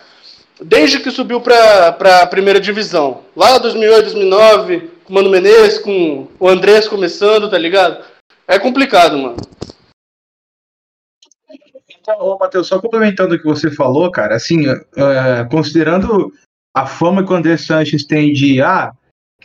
[0.61, 1.89] desde que subiu para
[2.23, 3.23] a primeira divisão.
[3.35, 8.05] Lá 2008, 2009, com o Mano Menezes, com o Andrés começando, tá ligado?
[8.47, 9.37] É complicado, mano.
[12.21, 16.33] Ô, Matheus, só complementando o que você falou, cara, assim, é, considerando
[16.73, 18.93] a fama que o André Sanches tem de, ah,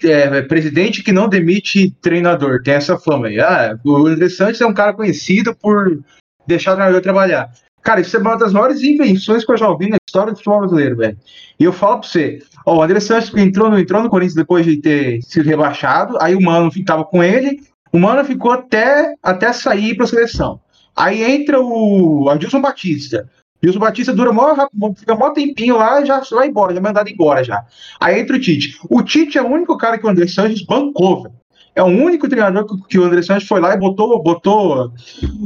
[0.03, 3.39] é, presidente que não demite treinador, tem essa fama aí.
[3.39, 6.03] Ah, o André Sanches é um cara conhecido por
[6.45, 7.51] deixar o treinador trabalhar.
[7.81, 10.59] Cara, isso é uma das maiores invenções que eu já ouvi na história do futebol
[10.59, 11.17] brasileiro, velho.
[11.59, 14.77] E eu falo pra você, ó, o André Santos entrou, entrou no Corinthians depois de
[14.77, 17.59] ter sido rebaixado, aí o Mano ficava com ele,
[17.91, 20.59] o Mano ficou até, até sair pra seleção.
[20.95, 23.29] Aí entra o Adilson Batista.
[23.61, 24.55] Adilson Batista dura mó,
[24.95, 27.63] fica mó tempinho lá já vai embora, já é mandado embora já.
[27.99, 28.77] Aí entra o Tite.
[28.89, 31.40] O Tite é o único cara que o André Santos bancou, velho.
[31.73, 34.91] É o único treinador que, que o André Santos foi lá e botou, botou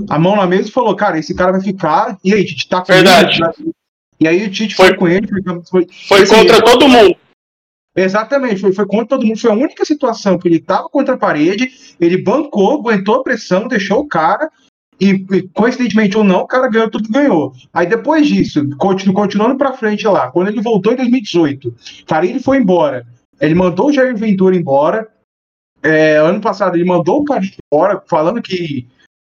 [0.10, 2.18] a mão na mesa e falou: Cara, esse cara vai ficar.
[2.24, 3.40] E aí, Tite, tá com Verdade.
[3.60, 3.72] ele?
[4.20, 5.28] E aí o Tite foi, Foi- com ele.
[5.70, 7.16] Foi, foi, assim, contra todo mundo.
[7.96, 9.40] Exatamente, foi, foi contra todo mundo.
[9.40, 13.68] Foi a única situação que ele estava contra a parede, ele bancou, aguentou a pressão,
[13.68, 14.50] deixou o cara,
[15.00, 17.54] e, e, coincidentemente ou não, o cara ganhou tudo que ganhou.
[17.74, 21.74] Aí depois disso, continu, continuando pra frente lá, quando ele voltou em 2018,
[22.06, 23.06] cara, ele foi embora.
[23.40, 25.08] Ele mandou o Jair Ventura embora.
[25.86, 28.88] É, ano passado ele mandou o Carilho embora, falando que.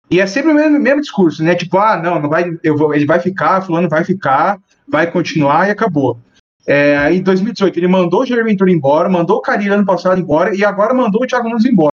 [0.10, 1.56] E é sempre o mesmo, mesmo discurso, né?
[1.56, 5.70] Tipo, ah, não, não vai, eu vou, ele vai ficar, fulano vai ficar, vai continuar
[5.70, 6.20] e acabou.
[6.68, 10.54] É, em 2018 ele mandou o Jair Ventura embora, mandou o Carilho ano passado embora
[10.54, 11.94] e agora mandou o Thiago Nunes embora.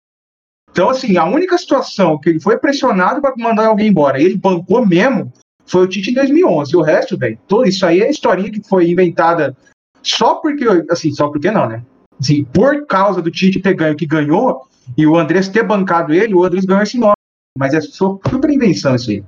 [0.72, 4.86] Então, assim, a única situação que ele foi pressionado para mandar alguém embora, ele bancou
[4.86, 5.34] mesmo,
[5.65, 6.78] foi o Tite em 2011.
[6.78, 9.56] O resto, velho, tudo isso aí é historinha que foi inventada
[10.02, 11.84] só porque, assim, só porque não, né?
[12.19, 16.13] Assim, por causa do Tite ter ganho o que ganhou e o Andrés ter bancado
[16.13, 17.13] ele, o Andrés ganhou esse nome.
[17.58, 19.23] Mas é só super invenção isso aí.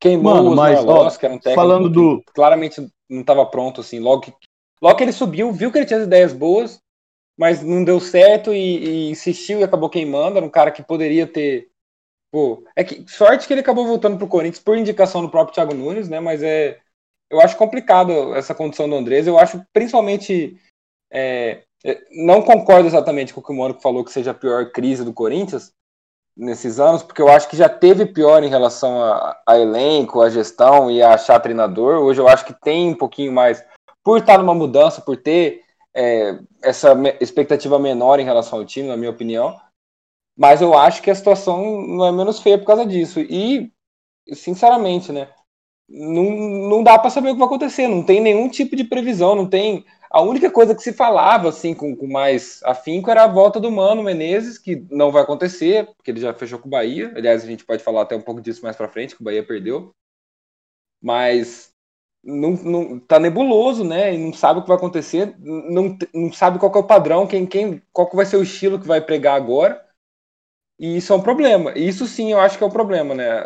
[0.00, 3.20] Queimou Mano, o mas, Osmar ó, que era um técnico falando que do- claramente não
[3.20, 4.34] estava pronto, assim, logo que,
[4.80, 6.78] logo que ele subiu, viu que ele tinha as ideias boas,
[7.38, 11.24] mas não deu certo e, e insistiu e acabou queimando, era um cara que poderia
[11.24, 11.68] ter,
[12.32, 15.72] pô, é que, sorte que ele acabou voltando pro Corinthians por indicação do próprio Thiago
[15.72, 16.80] Nunes, né, mas é,
[17.30, 20.60] eu acho complicado essa condição do Andrés, eu acho principalmente,
[21.12, 24.70] é, é, não concordo exatamente com o que o Mônico falou que seja a pior
[24.72, 25.72] crise do Corinthians,
[26.36, 30.30] nesses anos, porque eu acho que já teve pior em relação a, a elenco, a
[30.30, 32.02] gestão e a achar treinador.
[32.02, 33.62] Hoje eu acho que tem um pouquinho mais,
[34.02, 35.62] por estar numa mudança, por ter
[35.94, 39.58] é, essa expectativa menor em relação ao time, na minha opinião.
[40.36, 43.20] Mas eu acho que a situação não é menos feia por causa disso.
[43.20, 43.70] E,
[44.32, 45.28] sinceramente, né?
[45.88, 46.24] Não,
[46.70, 49.46] não dá para saber o que vai acontecer, não tem nenhum tipo de previsão, não
[49.46, 49.84] tem.
[50.12, 53.72] A única coisa que se falava assim com, com mais afinco era a volta do
[53.72, 57.10] Mano Menezes, que não vai acontecer, porque ele já fechou com o Bahia.
[57.16, 59.42] Aliás, a gente pode falar até um pouco disso mais para frente, que o Bahia
[59.42, 59.94] perdeu.
[61.00, 61.72] Mas
[62.22, 64.14] não, não, tá nebuloso, né?
[64.14, 67.46] E não sabe o que vai acontecer, não, não sabe qual é o padrão, quem,
[67.46, 69.82] quem, qual que vai ser o estilo que vai pregar agora.
[70.78, 71.72] E isso é um problema.
[71.78, 73.42] Isso sim eu acho que é o problema, né?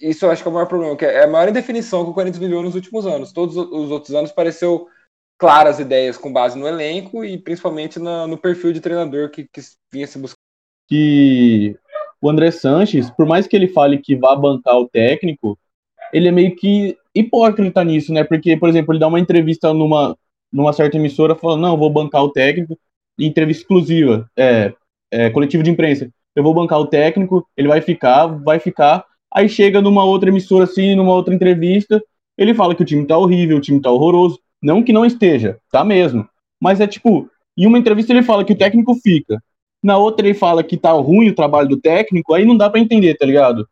[0.00, 2.14] Isso eu acho que é o maior problema, que é a maior indefinição que o
[2.14, 3.32] Corinthians viveu nos últimos anos.
[3.32, 4.88] Todos os outros anos pareceu
[5.38, 9.60] claras ideias com base no elenco e principalmente na- no perfil de treinador que, que
[9.92, 10.36] vinha se buscando.
[10.88, 11.76] que
[12.20, 15.58] o André Sanches, por mais que ele fale que vá bancar o técnico,
[16.12, 18.24] ele é meio que hipócrita nisso, né?
[18.24, 20.16] Porque, por exemplo, ele dá uma entrevista numa,
[20.52, 22.78] numa certa emissora falando, não, vou bancar o técnico,
[23.18, 24.74] entrevista exclusiva, é,
[25.10, 26.10] é, coletivo de imprensa.
[26.34, 29.04] Eu vou bancar o técnico, ele vai ficar, vai ficar.
[29.32, 32.02] Aí chega numa outra emissora, assim, numa outra entrevista,
[32.38, 34.38] ele fala que o time tá horrível, o time tá horroroso.
[34.62, 36.28] Não que não esteja, tá mesmo.
[36.60, 39.42] Mas é tipo, em uma entrevista ele fala que o técnico fica.
[39.82, 42.80] Na outra ele fala que tá ruim o trabalho do técnico, aí não dá pra
[42.80, 43.68] entender, tá ligado?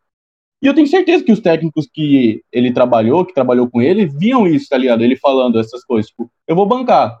[0.61, 4.47] E eu tenho certeza que os técnicos que ele trabalhou, que trabalhou com ele, viam
[4.47, 5.03] isso, tá ligado?
[5.03, 7.19] Ele falando essas coisas, tipo, eu vou bancar.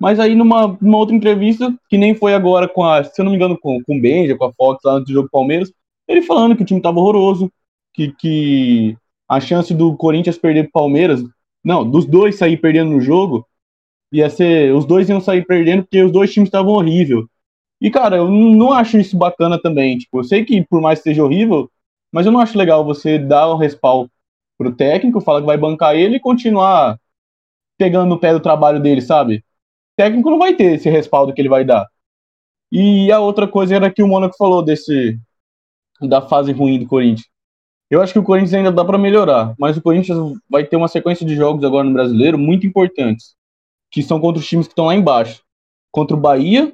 [0.00, 3.30] Mas aí numa, numa outra entrevista, que nem foi agora com a, se eu não
[3.30, 5.70] me engano, com, com o Benja, com a Fox lá antes do jogo Palmeiras,
[6.08, 7.52] ele falando que o time tava horroroso,
[7.92, 8.96] que, que
[9.28, 11.22] a chance do Corinthians perder pro Palmeiras,
[11.64, 13.46] não, dos dois sair perdendo no jogo,
[14.12, 17.28] ia ser, os dois iam sair perdendo porque os dois times estavam horrível.
[17.80, 21.04] E cara, eu não acho isso bacana também, tipo, eu sei que por mais que
[21.04, 21.70] seja horrível,
[22.12, 24.10] mas eu não acho legal você dar o respaldo
[24.58, 26.98] pro técnico, falar que vai bancar ele e continuar
[27.78, 29.38] pegando no pé do trabalho dele, sabe?
[29.38, 29.42] O
[29.96, 31.86] técnico não vai ter esse respaldo que ele vai dar.
[32.72, 35.18] E a outra coisa era que o Mônaco falou desse
[36.02, 37.29] da fase ruim do Corinthians.
[37.90, 40.16] Eu acho que o Corinthians ainda dá para melhorar, mas o Corinthians
[40.48, 43.34] vai ter uma sequência de jogos agora no Brasileiro muito importantes,
[43.90, 45.42] que são contra os times que estão lá embaixo.
[45.90, 46.72] Contra o Bahia,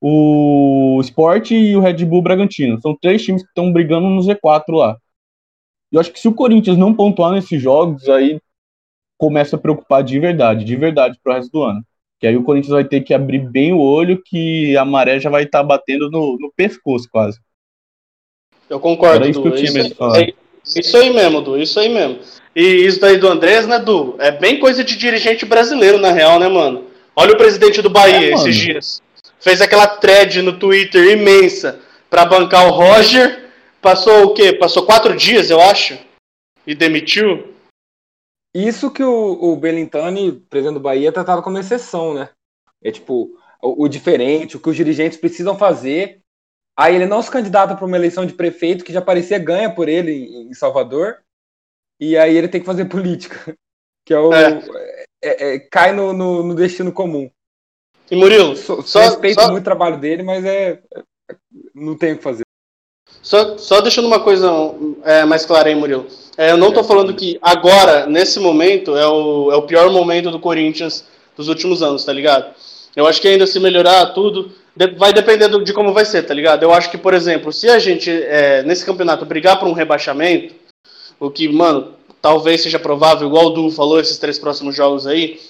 [0.00, 2.80] o Sport e o Red Bull Bragantino.
[2.80, 4.98] São três times que estão brigando no Z4 lá.
[5.92, 8.40] Eu acho que se o Corinthians não pontuar nesses jogos, aí
[9.16, 11.84] começa a preocupar de verdade, de verdade pro resto do ano.
[12.18, 15.30] Que aí o Corinthians vai ter que abrir bem o olho, que a maré já
[15.30, 17.38] vai estar tá batendo no, no pescoço quase.
[18.68, 20.20] Eu concordo, Era isso que eu tinha isso, mesmo que falar.
[20.20, 20.34] é,
[20.76, 22.20] isso aí mesmo, Du, isso aí mesmo.
[22.54, 24.16] E isso daí do Andrés, né, Du?
[24.18, 26.86] É bem coisa de dirigente brasileiro, na real, né, mano?
[27.14, 29.02] Olha o presidente do Bahia É, esses dias.
[29.40, 33.48] Fez aquela thread no Twitter imensa pra bancar o Roger.
[33.80, 34.52] Passou o quê?
[34.52, 35.98] Passou quatro dias, eu acho.
[36.66, 37.54] E demitiu.
[38.54, 42.30] Isso que o, o Belintani, presidente do Bahia, tratava como exceção, né?
[42.82, 43.30] É tipo,
[43.62, 46.20] o, o diferente, o que os dirigentes precisam fazer.
[46.78, 49.88] Aí ele não se candidata para uma eleição de prefeito que já parecia ganha por
[49.88, 51.16] ele em, Salvador.
[51.98, 53.56] E aí ele tem que fazer política.
[54.06, 54.32] Que é o.
[54.32, 54.62] É.
[55.22, 57.28] é- é- cai no, no- no destino comum.
[58.08, 60.80] E Murilo, So- só, respeito só, muito o trabalho dele, mas é.
[60.94, 61.36] é-
[61.74, 62.44] Não tem o que fazer.
[63.20, 64.48] Só, só deixando uma coisa
[65.02, 66.06] é, mais clara aí, Murilo.
[66.36, 70.30] É, eu não tô falando que agora, nesse momento, é o, é o pior momento
[70.30, 71.04] do Corinthians
[71.36, 72.54] dos últimos anos, tá ligado?
[72.94, 74.52] Eu acho que ainda se melhorar tudo,
[74.96, 76.62] vai depender do- de como vai ser, tá ligado?
[76.62, 80.54] Eu acho que, por exemplo, se a gente, é, nesse campeonato, brigar por um rebaixamento,
[81.18, 85.40] o que, mano, talvez seja provável, igual o Du falou, esses três próximos jogos aí,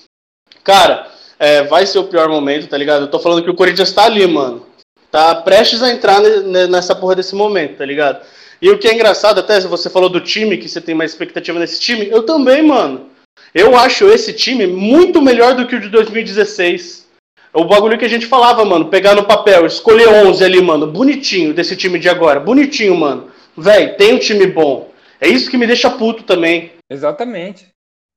[0.64, 3.02] cara, é, vai ser o pior momento, tá ligado?
[3.02, 4.66] Eu tô falando que o Corinthians tá ali, mano
[5.10, 8.22] tá prestes a entrar ne- ne- nessa porra desse momento, tá ligado?
[8.60, 11.58] E o que é engraçado, até você falou do time, que você tem mais expectativa
[11.58, 13.06] nesse time, eu também, mano.
[13.54, 17.07] Eu acho esse time muito melhor do que o de 2016.
[17.52, 21.54] O bagulho que a gente falava, mano, pegar no papel, escolher 11 ali, mano, bonitinho
[21.54, 23.30] desse time de agora, bonitinho, mano.
[23.56, 24.92] Véi, tem um time bom.
[25.20, 26.72] É isso que me deixa puto também.
[26.88, 27.68] Exatamente.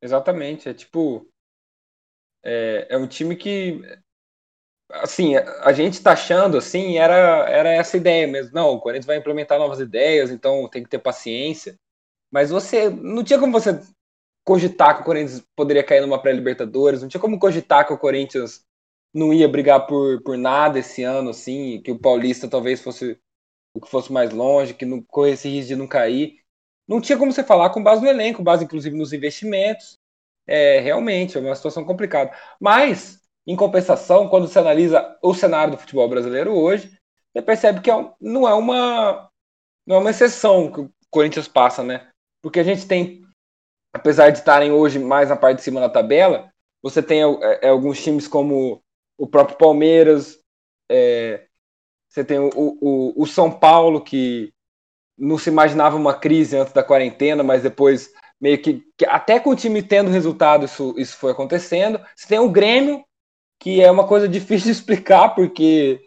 [0.02, 0.70] Exatamente.
[0.70, 1.28] É tipo.
[2.44, 3.82] É, é um time que.
[4.92, 8.54] Assim, a gente tá achando, assim, era, era essa ideia mesmo.
[8.54, 11.76] Não, o Corinthians vai implementar novas ideias, então tem que ter paciência.
[12.32, 12.90] Mas você.
[12.90, 13.80] Não tinha como você
[14.46, 18.64] cogitar que o Corinthians poderia cair numa pré-Libertadores, não tinha como cogitar que o Corinthians
[19.14, 23.20] não ia brigar por, por nada esse ano, assim, que o Paulista talvez fosse
[23.74, 26.40] o que fosse mais longe, que não corresse risco de não cair.
[26.88, 29.98] Não tinha como você falar com base no elenco, base inclusive nos investimentos.
[30.48, 32.36] É, realmente, é uma situação complicada.
[32.60, 36.92] Mas, em compensação, quando você analisa o cenário do futebol brasileiro hoje,
[37.34, 39.30] você percebe que é um- não, é uma,
[39.86, 42.10] não é uma exceção que o Corinthians passa, né?
[42.42, 43.24] Porque a gente tem,
[43.94, 48.04] apesar de estarem hoje mais na parte de cima da tabela, você tem é, alguns
[48.04, 48.82] times como
[49.22, 50.40] o próprio Palmeiras,
[50.92, 51.46] é,
[52.10, 54.52] você tem o, o, o São Paulo, que
[55.16, 59.52] não se imaginava uma crise antes da quarentena, mas depois meio que, que até com
[59.52, 62.02] o time tendo resultado isso, isso foi acontecendo.
[62.16, 63.06] Você tem o Grêmio,
[63.60, 66.02] que é uma coisa difícil de explicar, porque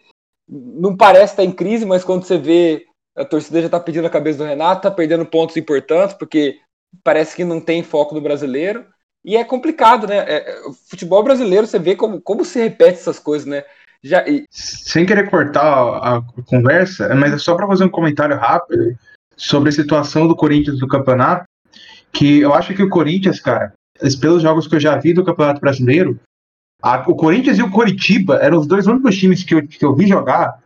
[0.49, 2.85] não parece estar em crise, mas quando você vê
[3.17, 6.59] a torcida já está pedindo a cabeça do Renato, está perdendo pontos importantes, porque
[7.05, 8.85] parece que não tem foco do brasileiro.
[9.25, 10.19] E é complicado, né?
[10.19, 13.65] É, é, futebol brasileiro, você vê como, como se repete essas coisas, né?
[14.03, 18.37] Já, e- Sem querer cortar a, a conversa, mas é só para fazer um comentário
[18.37, 18.95] rápido
[19.37, 21.45] sobre a situação do Corinthians no campeonato,
[22.13, 23.73] que eu acho que o Corinthians, cara,
[24.21, 26.21] pelos jogos que eu já vi do Campeonato Brasileiro,
[26.83, 29.95] a- o Corinthians e o Coritiba eram os dois únicos times que eu, que eu
[29.95, 30.63] vi jogar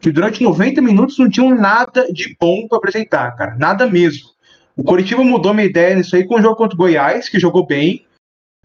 [0.00, 4.28] que durante 90 minutos não tinham nada de bom para apresentar, cara, nada mesmo.
[4.76, 7.64] O Coritiba mudou minha ideia nisso aí com o jogo contra o Goiás, que jogou
[7.66, 8.04] bem,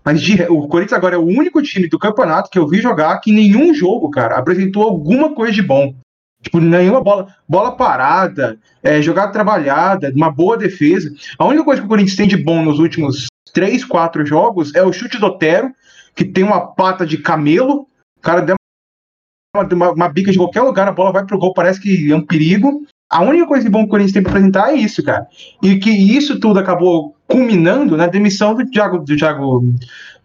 [0.04, 3.20] mas de- o Corinthians agora é o único time do campeonato que eu vi jogar
[3.20, 5.94] que nenhum jogo, cara, apresentou alguma coisa de bom.
[6.42, 11.14] Tipo, nenhuma bola, bola parada, é, jogada trabalhada, uma boa defesa.
[11.38, 14.82] A única coisa que o Corinthians tem de bom nos últimos três, quatro jogos é
[14.82, 15.74] o chute do Otero,
[16.16, 17.82] que tem uma pata de camelo.
[18.18, 18.56] O cara deu
[19.54, 22.16] uma, uma, uma bica de qualquer lugar, a bola vai pro gol, parece que é
[22.16, 22.86] um perigo.
[23.10, 25.28] A única coisa que o Corinthians tem pra apresentar é isso, cara.
[25.64, 29.64] E que isso tudo acabou culminando na demissão do Thiago, do Thiago,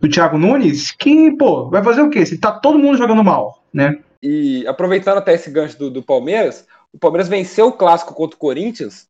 [0.01, 2.27] do Thiago Nunes, que, pô, vai fazer o quê?
[2.27, 3.99] Se tá todo mundo jogando mal, né?
[4.23, 8.39] E aproveitando até esse gancho do, do Palmeiras, o Palmeiras venceu o clássico contra o
[8.39, 9.07] Corinthians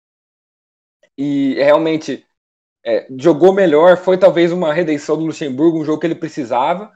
[1.19, 2.25] e realmente
[2.85, 3.97] é, jogou melhor.
[3.97, 6.93] Foi talvez uma redenção do Luxemburgo, um jogo que ele precisava,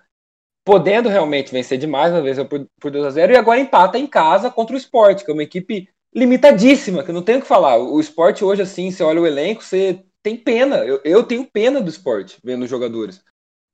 [0.65, 4.07] podendo realmente vencer demais, uma vez por, por 2 a 0 e agora empata em
[4.07, 7.77] casa contra o Sport, que é uma equipe limitadíssima, que não tem o que falar.
[7.79, 10.85] O Sport hoje, assim, você olha o elenco, você tem pena.
[10.85, 13.23] Eu, eu tenho pena do Sport vendo os jogadores.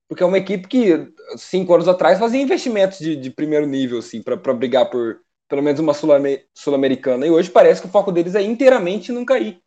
[0.09, 4.23] Porque é uma equipe que, cinco anos atrás, fazia investimentos de, de primeiro nível, assim,
[4.23, 7.27] para brigar por pelo menos uma sul-americana.
[7.27, 9.61] E hoje parece que o foco deles é inteiramente não cair,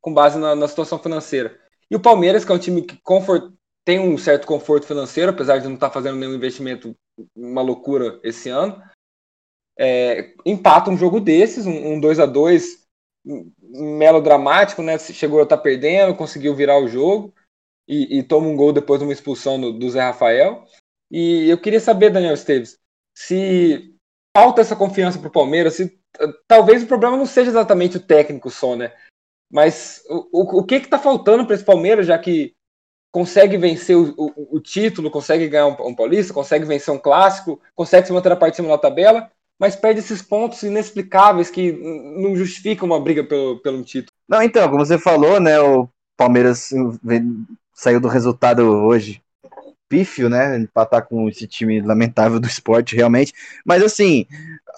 [0.00, 1.58] com base na, na situação financeira.
[1.90, 3.52] E o Palmeiras, que é um time que confort,
[3.84, 6.94] tem um certo conforto financeiro, apesar de não estar tá fazendo nenhum investimento,
[7.34, 8.80] uma loucura esse ano,
[9.78, 12.86] é, empata um jogo desses, um 2 a 2
[13.62, 14.98] melodramático, né?
[14.98, 17.34] Chegou a estar tá perdendo, conseguiu virar o jogo
[17.88, 20.64] e, e toma um gol depois de uma expulsão do, do Zé Rafael.
[21.10, 22.78] E eu queria saber, Daniel Esteves,
[23.14, 23.94] se
[24.36, 25.98] falta essa confiança para o Palmeiras, se
[26.46, 28.92] talvez o problema não seja exatamente o técnico só, né?
[29.50, 32.54] Mas o, o, o que está faltando para esse Palmeiras, já que
[33.12, 37.60] consegue vencer o, o, o título, consegue ganhar um, um, paulista, consegue vencer um clássico,
[37.74, 41.72] consegue se manter na parte de cima da tabela, mas perde esses pontos inexplicáveis que
[41.72, 44.12] não justificam uma briga pelo, pelo título.
[44.28, 46.70] Não, então, como você falou, né, o Palmeiras
[47.72, 49.22] saiu do resultado hoje
[49.88, 50.58] pífio, né?
[50.58, 53.32] Empatar com esse time lamentável do esporte, realmente.
[53.64, 54.26] Mas assim,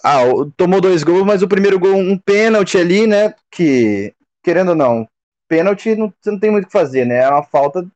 [0.04, 0.22] ah,
[0.56, 3.34] tomou dois gols, mas o primeiro gol, um pênalti ali, né?
[3.50, 5.08] Que, querendo ou não,
[5.48, 7.22] pênalti não, você não tem muito o que fazer, né?
[7.22, 7.86] É uma falta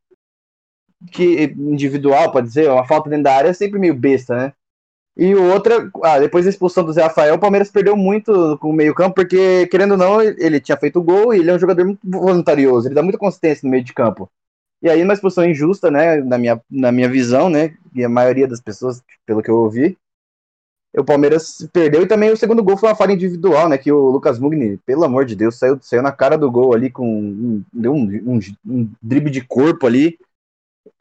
[1.10, 4.52] que individual, pode dizer, uma falta dentro da área é sempre meio besta, né?
[5.16, 8.72] E outra, ah, depois da expulsão do Zé Rafael, o Palmeiras perdeu muito com o
[8.72, 11.84] meio-campo, porque, querendo ou não, ele tinha feito o gol e ele é um jogador
[11.84, 14.30] muito voluntarioso, ele dá muita consistência no meio de campo.
[14.80, 18.48] E aí, uma expulsão injusta, né, na minha, na minha visão, né, e a maioria
[18.48, 19.98] das pessoas, pelo que eu ouvi,
[20.96, 24.10] o Palmeiras perdeu e também o segundo gol foi uma falha individual, né, que o
[24.10, 27.92] Lucas Mugni, pelo amor de Deus, saiu, saiu na cara do gol ali com deu
[27.92, 30.18] um, um, um drible de corpo ali,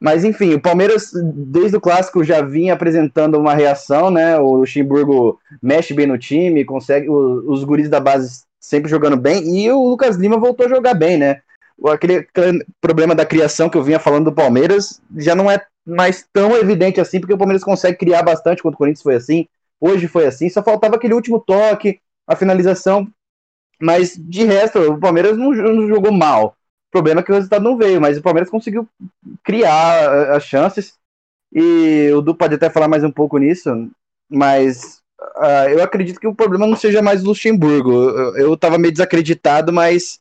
[0.00, 4.38] mas enfim, o Palmeiras, desde o clássico, já vinha apresentando uma reação, né?
[4.38, 7.08] O Luxemburgo mexe bem no time, consegue.
[7.08, 11.18] os guris da base sempre jogando bem, e o Lucas Lima voltou a jogar bem,
[11.18, 11.40] né?
[11.86, 16.24] Aquele, aquele problema da criação que eu vinha falando do Palmeiras já não é mais
[16.32, 19.48] tão evidente assim, porque o Palmeiras consegue criar bastante quando o Corinthians foi assim,
[19.80, 23.08] hoje foi assim, só faltava aquele último toque, a finalização,
[23.80, 26.56] mas de resto, o Palmeiras não, não jogou mal
[26.92, 28.86] problema é que o resultado não veio, mas o Palmeiras conseguiu
[29.42, 30.94] criar eh, as chances.
[31.52, 33.70] E o Du pode até falar mais um pouco nisso,
[34.28, 37.92] mas uh, eu acredito que o problema não seja mais o Luxemburgo.
[37.92, 40.20] Eu, eu tava meio desacreditado, mas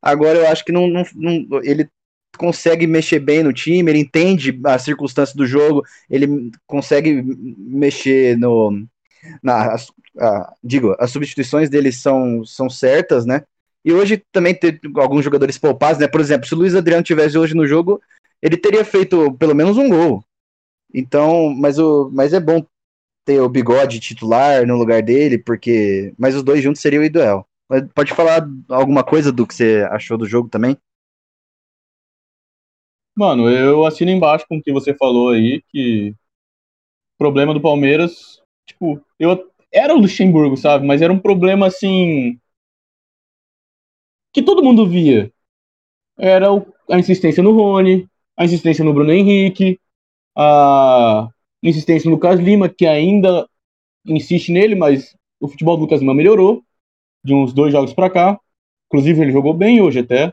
[0.00, 1.88] agora eu acho que não, não, não, ele
[2.36, 7.22] consegue mexer bem no time, ele entende as circunstâncias do jogo, ele consegue
[7.58, 8.84] mexer no.
[9.40, 9.86] Na, as,
[10.18, 13.44] a, digo, as substituições dele são, são certas, né?
[13.84, 16.06] E hoje também tem alguns jogadores poupados, né?
[16.06, 18.00] Por exemplo, se o Luiz Adriano tivesse hoje no jogo,
[18.40, 20.24] ele teria feito pelo menos um gol.
[20.94, 22.64] Então, mas, o, mas é bom
[23.24, 26.12] ter o bigode titular no lugar dele, porque.
[26.18, 27.46] Mas os dois juntos seria o ideal.
[27.94, 30.76] Pode falar alguma coisa do que você achou do jogo também?
[33.16, 38.42] Mano, eu assino embaixo com o que você falou aí, que o problema do Palmeiras,
[38.66, 40.86] tipo, eu era o Luxemburgo, sabe?
[40.86, 42.38] Mas era um problema assim
[44.32, 45.30] que todo mundo via.
[46.18, 46.48] Era
[46.90, 49.78] a insistência no Rony, a insistência no Bruno Henrique,
[50.36, 51.28] a
[51.62, 53.48] insistência no Lucas Lima, que ainda
[54.06, 56.62] insiste nele, mas o futebol do Lucas Lima melhorou
[57.24, 58.40] de uns dois jogos para cá.
[58.86, 60.32] Inclusive, ele jogou bem hoje até.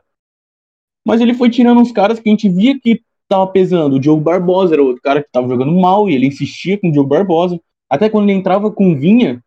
[1.06, 3.96] Mas ele foi tirando uns caras que a gente via que tava pesando.
[3.96, 6.92] O Diogo Barbosa era outro cara que tava jogando mal e ele insistia com o
[6.92, 7.60] Diogo Barbosa.
[7.90, 9.44] Até quando ele entrava com o Vinha,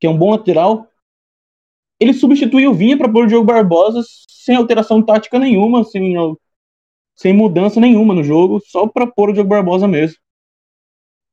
[0.00, 0.86] que é um bom lateral,
[2.00, 6.14] ele substituiu o Vinha para pôr o Diogo Barbosa sem alteração tática nenhuma, sem,
[7.14, 10.16] sem mudança nenhuma no jogo, só para pôr o Diogo Barbosa mesmo.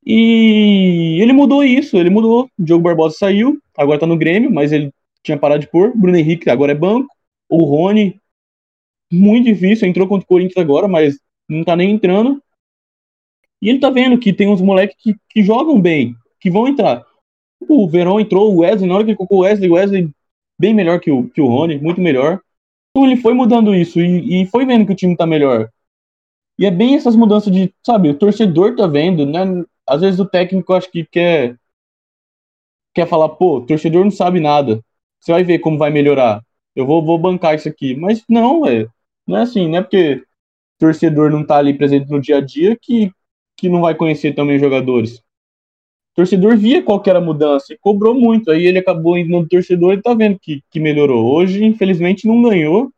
[0.05, 2.49] E ele mudou isso, ele mudou.
[2.59, 4.91] O Diogo Barbosa saiu, agora tá no Grêmio, mas ele
[5.23, 5.95] tinha parado de pôr.
[5.95, 7.09] Bruno Henrique agora é banco.
[7.49, 8.19] O Rony,
[9.11, 11.17] muito difícil, entrou contra o Corinthians agora, mas
[11.47, 12.41] não tá nem entrando.
[13.61, 17.05] E ele tá vendo que tem uns moleques que, que jogam bem, que vão entrar.
[17.67, 20.09] O Verão entrou, o Wesley, na hora que ele colocou o Wesley, o Wesley
[20.59, 22.41] bem melhor que o, que o Rony, muito melhor.
[22.91, 25.69] Então ele foi mudando isso e, e foi vendo que o time tá melhor.
[26.57, 29.41] E é bem essas mudanças de, sabe, o torcedor tá vendo, né?
[29.85, 31.55] Às vezes o técnico acho que quer
[32.93, 34.83] quer falar, pô, o torcedor não sabe nada.
[35.19, 36.43] Você vai ver como vai melhorar.
[36.75, 37.95] Eu vou, vou bancar isso aqui.
[37.95, 38.87] Mas não, é,
[39.27, 40.23] não é assim, não é porque
[40.79, 43.11] torcedor não tá ali presente no dia a dia que,
[43.55, 45.21] que não vai conhecer também os jogadores.
[46.17, 48.49] Torcedor via qual era a mudança e cobrou muito.
[48.49, 51.23] Aí ele acabou indo no torcedor e tá vendo que, que melhorou.
[51.23, 52.91] Hoje, infelizmente, não ganhou.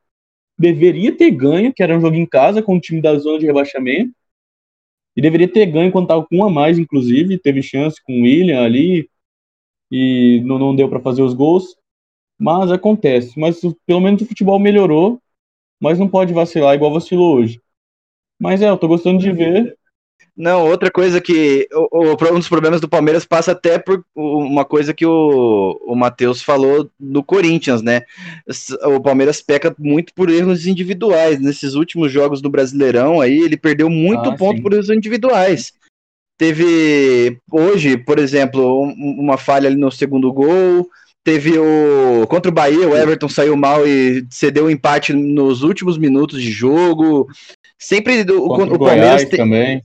[0.57, 3.45] Deveria ter ganho, que era um jogo em casa com o time da zona de
[3.45, 4.13] rebaixamento.
[5.17, 7.37] E deveria ter ganho quando tava com um a mais, inclusive.
[7.37, 9.09] Teve chance com o William ali.
[9.91, 11.75] E não, não deu para fazer os gols.
[12.39, 13.37] Mas acontece.
[13.37, 15.21] Mas pelo menos o futebol melhorou.
[15.77, 17.59] Mas não pode vacilar igual vacilou hoje.
[18.39, 19.77] Mas é, eu tô gostando de ver.
[20.41, 21.67] Não, outra coisa que.
[21.73, 25.93] O, o- um dos problemas do Palmeiras passa até por uma coisa que o, o
[25.97, 28.03] Matheus falou do Corinthians, né?
[28.85, 31.41] O Palmeiras peca muito por erros individuais.
[31.41, 34.63] Nesses últimos jogos do Brasileirão, aí ele perdeu muito Ah, ponto sim.
[34.63, 35.73] por erros individuais.
[36.37, 40.87] Teve hoje, por exemplo, um- uma falha ali no segundo gol.
[41.21, 42.25] Teve o.
[42.29, 46.49] Contra o Bahia, o Everton saiu mal e cedeu o empate nos últimos minutos de
[46.49, 47.27] jogo.
[47.77, 49.83] Sempre o, o, o Palmeiras tem- também.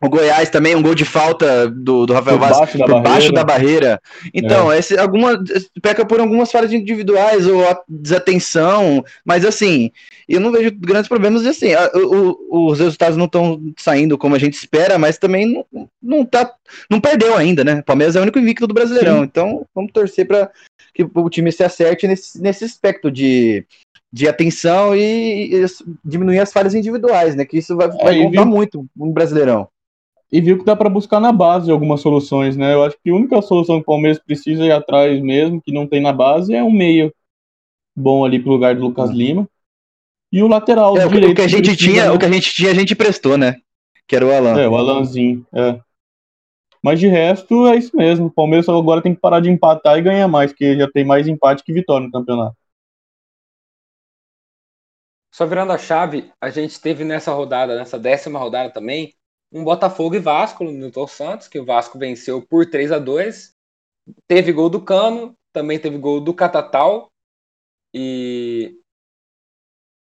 [0.00, 3.26] O Goiás também, um gol de falta do, do Rafael Por Vaz por baixo barreira.
[3.28, 3.32] É.
[3.32, 4.00] da barreira.
[4.32, 5.42] Então, esse, alguma,
[5.82, 9.90] peca por algumas falhas individuais ou a desatenção, mas assim,
[10.28, 14.34] eu não vejo grandes problemas e assim, a- o- os resultados não estão saindo como
[14.34, 16.52] a gente espera, mas também não, não tá,
[16.90, 17.80] não perdeu ainda, né?
[17.80, 19.24] O Palmeiras é o único invicto do Brasileirão, Sim.
[19.24, 20.50] então vamos torcer para
[20.94, 23.64] que o time se acerte nesse, nesse aspecto de
[24.10, 25.66] de atenção e, e
[26.02, 27.44] diminuir as falhas individuais, né?
[27.44, 28.46] Que isso vai, vai Aí, contar viu?
[28.46, 29.68] muito no Brasileirão.
[30.30, 32.74] E viu que dá para buscar na base algumas soluções, né?
[32.74, 35.86] Eu acho que a única solução que o Palmeiras precisa ir atrás mesmo, que não
[35.86, 37.12] tem na base, é um meio
[37.96, 39.48] bom ali pro lugar do Lucas Lima.
[40.30, 41.32] E o lateral É, o, que- direito.
[41.32, 42.10] o que a gente precisa, tinha, né?
[42.10, 43.56] o que a gente tinha, a gente prestou, né?
[44.06, 44.60] Que era o Alan.
[44.60, 45.80] É, o Alanzinho, é.
[46.82, 48.26] Mas de resto, é isso mesmo.
[48.26, 51.26] O Palmeiras agora tem que parar de empatar e ganhar mais, porque já tem mais
[51.26, 52.56] empate que vitória no campeonato.
[55.30, 59.14] Só virando a chave, a gente teve nessa rodada, nessa décima rodada também,
[59.52, 63.56] um Botafogo e Vasco no Newton Santos, que o Vasco venceu por 3 a 2
[64.26, 67.10] Teve gol do Cano, também teve gol do Catatal.
[67.94, 68.78] E.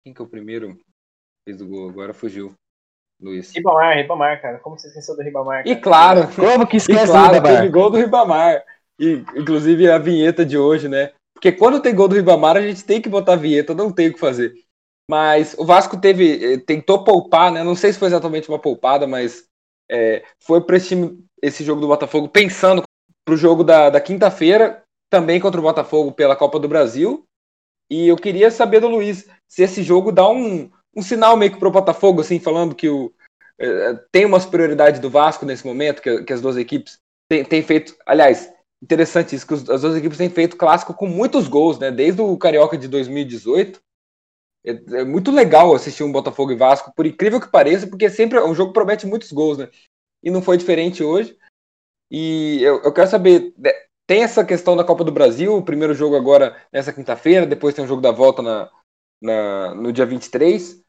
[0.04, 0.78] Quem que é o primeiro?
[1.44, 2.54] Fez o gol, agora fugiu.
[3.20, 3.52] Luiz.
[3.54, 4.58] Ribamar, Ribamar, cara.
[4.58, 5.66] Como você esqueceu do Ribamar?
[5.66, 5.80] E cara?
[5.80, 7.60] claro, Como que e esquece claro, do Ribamar?
[7.60, 8.64] teve gol do Ribamar.
[8.98, 11.12] E, inclusive a vinheta de hoje, né?
[11.34, 14.08] Porque quando tem gol do Ribamar, a gente tem que botar a vinheta, não tem
[14.08, 14.54] o que fazer.
[15.11, 17.64] Mas o Vasco teve, eh, tentou poupar, né?
[17.64, 19.44] Não sei se foi exatamente uma poupada, mas
[19.90, 20.94] é, foi para esse,
[21.42, 22.84] esse jogo do Botafogo pensando
[23.24, 27.24] para o jogo da, da quinta-feira, também contra o Botafogo pela Copa do Brasil.
[27.90, 31.58] E eu queria saber do Luiz se esse jogo dá um, um sinal meio que
[31.58, 33.12] pro Botafogo, assim, falando que o,
[33.58, 37.64] eh, tem uma superioridade do Vasco nesse momento, que, que as duas equipes têm, têm
[37.64, 37.96] feito.
[38.06, 38.48] Aliás,
[38.80, 41.90] interessante isso, que as duas equipes têm feito clássico com muitos gols, né?
[41.90, 43.80] Desde o Carioca de 2018.
[44.64, 48.40] É, é muito legal assistir um Botafogo e Vasco, por incrível que pareça, porque sempre
[48.40, 49.68] um jogo promete muitos gols, né?
[50.22, 51.36] E não foi diferente hoje.
[52.11, 53.70] E eu, eu quero saber, né,
[54.06, 57.84] tem essa questão da Copa do Brasil, o primeiro jogo agora nessa quinta-feira, depois tem
[57.84, 58.70] o jogo da volta na,
[59.22, 60.82] na, no dia 23.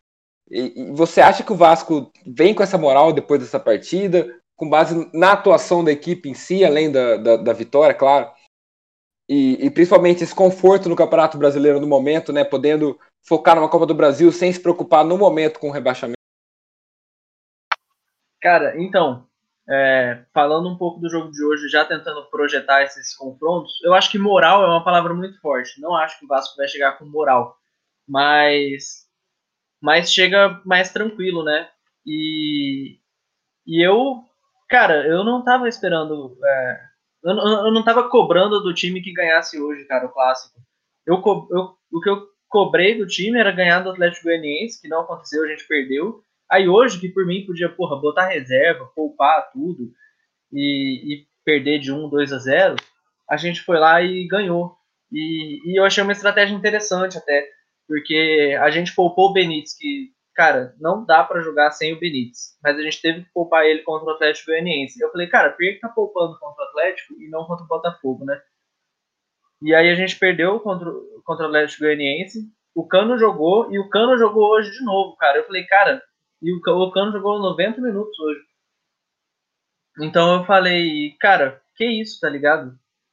[0.50, 4.70] E, e você acha que o Vasco vem com essa moral depois dessa partida, com
[4.70, 8.32] base na atuação da equipe em si, além da, da, da vitória, claro?
[9.30, 12.44] E, e principalmente esse conforto no Campeonato Brasileiro no momento, né?
[12.44, 16.16] Podendo focar numa Copa do Brasil sem se preocupar no momento com o rebaixamento.
[18.42, 19.28] Cara, então,
[19.70, 24.10] é, falando um pouco do jogo de hoje, já tentando projetar esses confrontos, eu acho
[24.10, 25.80] que moral é uma palavra muito forte.
[25.80, 27.56] Não acho que o Vasco vai chegar com moral,
[28.08, 29.08] mas,
[29.82, 31.70] mas chega mais tranquilo, né?
[32.06, 32.98] E,
[33.68, 34.24] e eu,
[34.70, 36.82] cara, eu não tava esperando, é,
[37.24, 40.60] eu, não- eu não tava cobrando do time que ganhasse hoje, cara, o clássico.
[41.06, 41.18] Eu,
[41.52, 45.44] eu, o que eu cobrei do time era ganhar do Atlético Goianiense, que não aconteceu,
[45.44, 46.22] a gente perdeu.
[46.52, 49.90] Aí hoje, que por mim podia, porra, botar reserva, poupar tudo
[50.52, 52.76] e, e perder de 1, 2 a 0,
[53.30, 54.76] a gente foi lá e ganhou.
[55.10, 57.48] E, e eu achei uma estratégia interessante até,
[57.88, 62.58] porque a gente poupou o Benítez, que, cara, não dá pra jogar sem o Benítez,
[62.62, 65.02] mas a gente teve que poupar ele contra o Atlético Goianiense.
[65.02, 68.26] Eu falei, cara, por que tá poupando contra o Atlético e não contra o Botafogo,
[68.26, 68.42] né?
[69.62, 70.92] E aí a gente perdeu contra,
[71.24, 75.38] contra o Atlético Goianiense, o Cano jogou e o Cano jogou hoje de novo, cara.
[75.38, 76.02] Eu falei, cara,
[76.42, 78.42] e o o Cano jogou 90 minutos hoje.
[80.00, 82.70] Então eu falei, cara, que isso, tá ligado?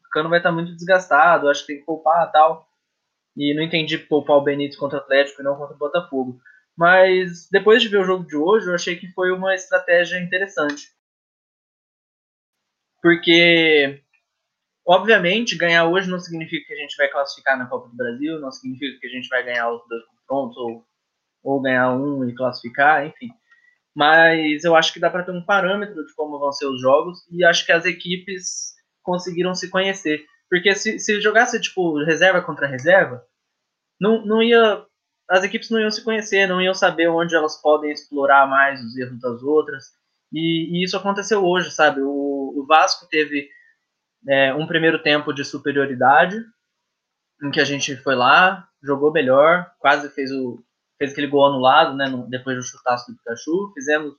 [0.07, 2.69] O Cano vai estar muito desgastado, acho que tem que poupar tal.
[3.37, 6.41] E não entendi poupar o Benítez contra o Atlético e não contra o Botafogo.
[6.77, 10.89] Mas depois de ver o jogo de hoje, eu achei que foi uma estratégia interessante.
[13.03, 14.03] Porque,
[14.89, 18.51] obviamente, ganhar hoje não significa que a gente vai classificar na Copa do Brasil, não
[18.51, 20.89] significa que a gente vai ganhar os dois confrontos ou
[21.43, 23.31] ou ganhar um e classificar, enfim.
[23.95, 27.21] Mas eu acho que dá para ter um parâmetro de como vão ser os jogos
[27.31, 30.25] e acho que as equipes conseguiram se conhecer.
[30.51, 33.25] Porque se, se jogasse tipo reserva contra reserva,
[34.01, 34.85] não, não ia.
[35.29, 38.97] As equipes não iam se conhecer, não iam saber onde elas podem explorar mais os
[38.97, 39.85] erros das outras.
[40.33, 42.01] E, e isso aconteceu hoje, sabe?
[42.03, 43.49] O, o Vasco teve
[44.27, 46.37] é, um primeiro tempo de superioridade,
[47.43, 50.65] em que a gente foi lá, jogou melhor, quase fez o
[50.99, 54.15] fez aquele gol anulado, né, no, depois do chutaço do Pikachu, fizemos,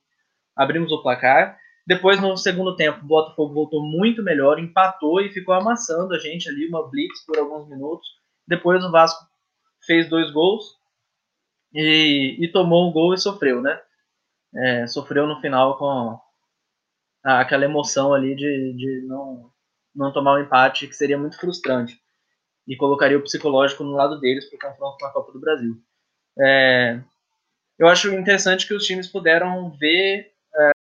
[0.56, 1.60] abrimos o placar.
[1.86, 6.48] Depois, no segundo tempo, o Botafogo voltou muito melhor, empatou e ficou amassando a gente
[6.48, 8.08] ali, uma blitz por alguns minutos.
[8.48, 9.26] Depois o Vasco
[9.86, 10.64] fez dois gols
[11.74, 13.80] e, e tomou um gol e sofreu, né?
[14.56, 16.20] É, sofreu no final com
[17.24, 19.52] aquela emoção ali de, de não,
[20.00, 22.00] não tomar o um empate, que seria muito frustrante.
[22.66, 25.76] E colocaria o psicológico no lado deles para o confronto com a Copa do Brasil.
[26.40, 27.02] É,
[27.78, 30.72] eu acho interessante que os times puderam ver é,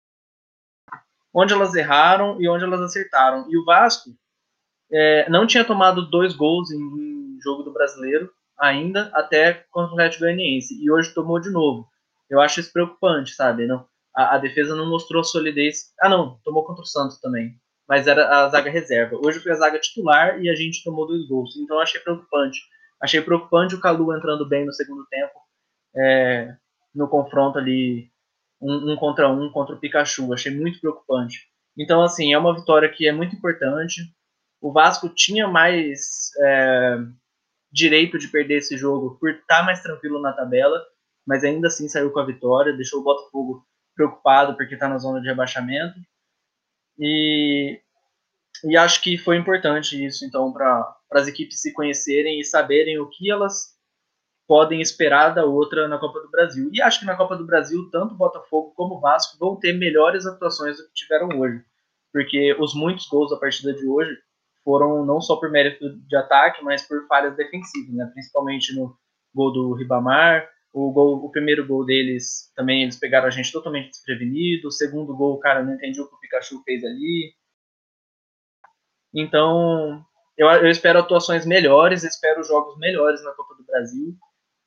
[1.33, 3.45] onde elas erraram e onde elas acertaram.
[3.49, 4.11] E o Vasco
[4.91, 9.93] é, não tinha tomado dois gols em, em, jogo do brasileiro ainda, até contra o
[9.93, 10.81] Atlético Goianiense.
[10.81, 11.87] E hoje tomou de novo.
[12.29, 13.65] Eu acho isso preocupante, sabe?
[13.65, 15.93] Não, a, a, defesa não mostrou solidez.
[15.99, 17.59] Ah, não, tomou contra o Santos também.
[17.89, 19.19] Mas era a zaga reserva.
[19.25, 21.57] Hoje foi a zaga titular e a gente tomou dois gols.
[21.57, 22.59] Então eu achei preocupante.
[23.01, 25.33] Achei preocupante o Calu entrando bem no segundo tempo,
[25.95, 26.55] é,
[26.93, 28.11] no confronto ali,
[28.61, 30.31] um, um, contra um contra o Pikachu.
[30.31, 31.47] Achei muito preocupante.
[31.75, 34.01] Então, assim, é uma vitória que é muito importante.
[34.61, 36.97] O Vasco tinha mais é,
[37.71, 40.79] direito de perder esse jogo por estar mais tranquilo na tabela,
[41.25, 43.65] mas ainda assim saiu com a vitória, deixou o Botafogo
[43.95, 45.95] preocupado porque está na zona de rebaixamento.
[46.99, 47.79] E,
[48.65, 53.07] e acho que foi importante isso, então, para as equipes se conhecerem e saberem o
[53.07, 53.79] que elas
[54.45, 56.69] podem esperar da outra na Copa do Brasil.
[56.73, 60.77] E acho que na Copa do Brasil, tanto Botafogo como Vasco vão ter melhores atuações
[60.77, 61.63] do que tiveram hoje.
[62.11, 64.17] Porque os muitos gols da partida de hoje
[64.63, 68.09] foram não só por mérito de ataque, mas por falhas defensivas, né?
[68.11, 68.97] principalmente no
[69.33, 70.49] gol do Ribamar,
[70.87, 74.67] o, gol, o primeiro gol deles também eles pegaram a gente totalmente desprevenido.
[74.67, 77.33] O segundo gol, o cara não entendeu o que o Pikachu fez ali.
[79.13, 80.03] Então,
[80.37, 84.15] eu, eu espero atuações melhores, espero jogos melhores na Copa do Brasil.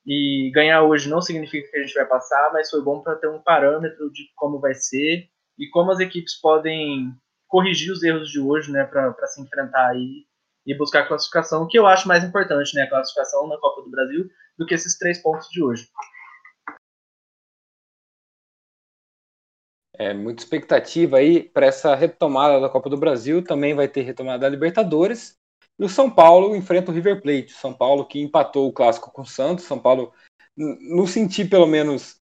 [0.07, 3.29] E ganhar hoje não significa que a gente vai passar, mas foi bom para ter
[3.29, 7.15] um parâmetro de como vai ser e como as equipes podem
[7.47, 10.25] corrigir os erros de hoje, né, para se enfrentar aí
[10.67, 13.91] e buscar a classificação, que eu acho mais importante, né, a classificação na Copa do
[13.91, 15.89] Brasil, do que esses três pontos de hoje.
[19.99, 23.45] É, muita expectativa aí para essa retomada da Copa do Brasil.
[23.45, 25.37] Também vai ter retomada da Libertadores.
[25.79, 27.53] E o São Paulo enfrenta o River Plate.
[27.53, 29.65] São Paulo que empatou o clássico com o Santos.
[29.65, 30.13] São Paulo,
[30.57, 32.17] não senti pelo menos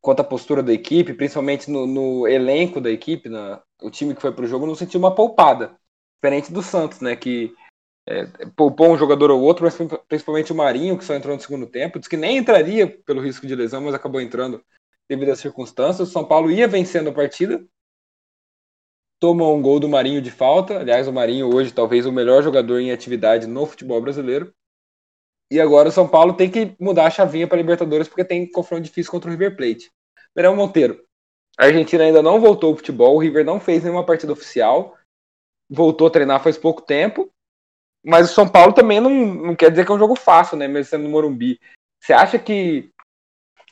[0.00, 4.20] quanto à postura da equipe, principalmente no, no elenco da equipe, na, o time que
[4.20, 5.76] foi para o jogo, não senti uma poupada.
[6.16, 7.14] Diferente do Santos, né?
[7.16, 7.54] Que
[8.10, 11.66] é, poupou um jogador ou outro, mas principalmente o Marinho, que só entrou no segundo
[11.66, 11.98] tempo.
[11.98, 14.62] Diz que nem entraria pelo risco de lesão, mas acabou entrando
[15.08, 16.08] devido às circunstâncias.
[16.08, 17.64] O São Paulo ia vencendo a partida,
[19.20, 20.80] tomou um gol do Marinho de falta.
[20.80, 24.52] Aliás, o Marinho hoje talvez o melhor jogador em atividade no futebol brasileiro.
[25.48, 28.82] E agora o São Paulo tem que mudar a chavinha para Libertadores porque tem confronto
[28.82, 29.92] difícil contra o River Plate.
[30.34, 31.04] Verão Monteiro.
[31.58, 34.96] A Argentina ainda não voltou ao futebol, o River não fez nenhuma partida oficial.
[35.68, 37.30] Voltou a treinar faz pouco tempo.
[38.04, 40.66] Mas o São Paulo também não, não quer dizer que é um jogo fácil, né?
[40.66, 41.60] Mesmo sendo no Morumbi.
[42.02, 42.90] Você acha que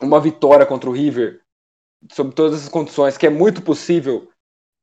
[0.00, 1.40] uma vitória contra o River,
[2.12, 4.30] sob todas as condições, que é muito possível,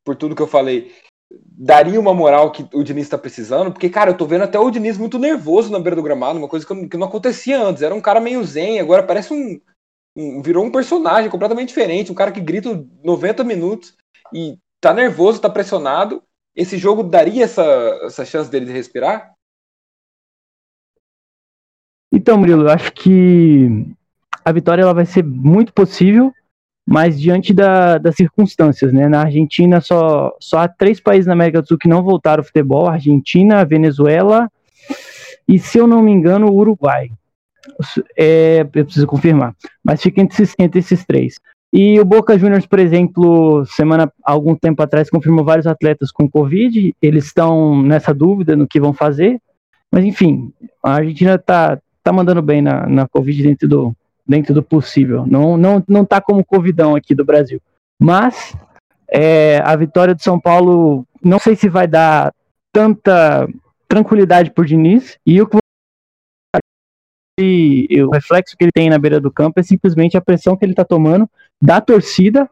[0.03, 0.93] por tudo que eu falei,
[1.31, 3.71] daria uma moral que o Diniz está precisando?
[3.71, 6.49] Porque, cara, eu tô vendo até o Diniz muito nervoso na beira do gramado, uma
[6.49, 7.83] coisa que, eu, que não acontecia antes.
[7.83, 9.59] Era um cara meio zen, agora parece um,
[10.15, 10.41] um.
[10.41, 13.95] Virou um personagem completamente diferente, um cara que grita 90 minutos
[14.33, 16.23] e tá nervoso, tá pressionado.
[16.55, 17.63] Esse jogo daria essa,
[18.03, 19.34] essa chance dele de respirar?
[22.15, 23.85] Então, Murilo, eu acho que
[24.45, 26.31] a vitória ela vai ser muito possível,
[26.87, 29.09] mas diante da, das circunstâncias, né?
[29.09, 32.45] Na Argentina só, só há três países na América do Sul que não voltaram ao
[32.45, 34.49] futebol: Argentina, Venezuela
[35.45, 37.11] e, se eu não me engano, o Uruguai.
[38.17, 39.53] É, eu preciso confirmar,
[39.83, 41.35] mas fica entre esses, entre esses três.
[41.73, 46.95] E o Boca Juniors, por exemplo, semana algum tempo atrás confirmou vários atletas com Covid.
[47.01, 49.37] Eles estão nessa dúvida no que vão fazer.
[49.91, 53.95] Mas enfim, a Argentina está tá mandando bem na, na Covid dentro do,
[54.27, 55.25] dentro do possível.
[55.25, 57.59] Não, não, não tá como Covidão aqui do Brasil.
[57.99, 58.55] Mas
[59.11, 62.31] é, a vitória do São Paulo, não sei se vai dar
[62.71, 63.49] tanta
[63.87, 65.17] tranquilidade por Diniz.
[65.25, 65.49] E o
[67.37, 70.63] ele, o reflexo que ele tem na beira do campo é simplesmente a pressão que
[70.63, 71.29] ele está tomando
[71.61, 72.49] da torcida,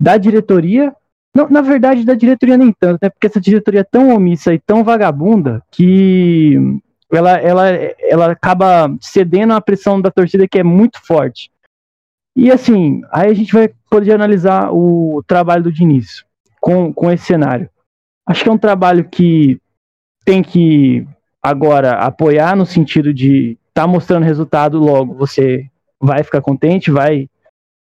[0.00, 0.94] da diretoria.
[1.34, 3.10] Não, na verdade, da diretoria nem tanto, né?
[3.10, 6.80] Porque essa diretoria é tão omissa e tão vagabunda que
[7.12, 7.68] ela, ela,
[8.00, 11.50] ela acaba cedendo à pressão da torcida que é muito forte.
[12.34, 16.24] E assim, aí a gente vai poder analisar o trabalho do Diniz
[16.60, 17.68] com, com esse cenário.
[18.26, 19.60] Acho que é um trabalho que
[20.24, 21.06] tem que
[21.42, 25.68] agora apoiar no sentido de tá mostrando resultado logo, você
[26.00, 27.28] vai ficar contente, vai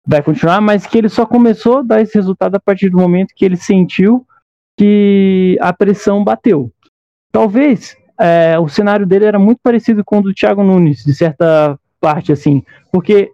[0.08, 3.36] vai continuar, mas que ele só começou a dar esse resultado a partir do momento
[3.36, 4.26] que ele sentiu
[4.76, 6.72] que a pressão bateu.
[7.32, 11.80] Talvez é, o cenário dele era muito parecido com o do Thiago Nunes, de certa
[12.00, 13.32] parte, assim, porque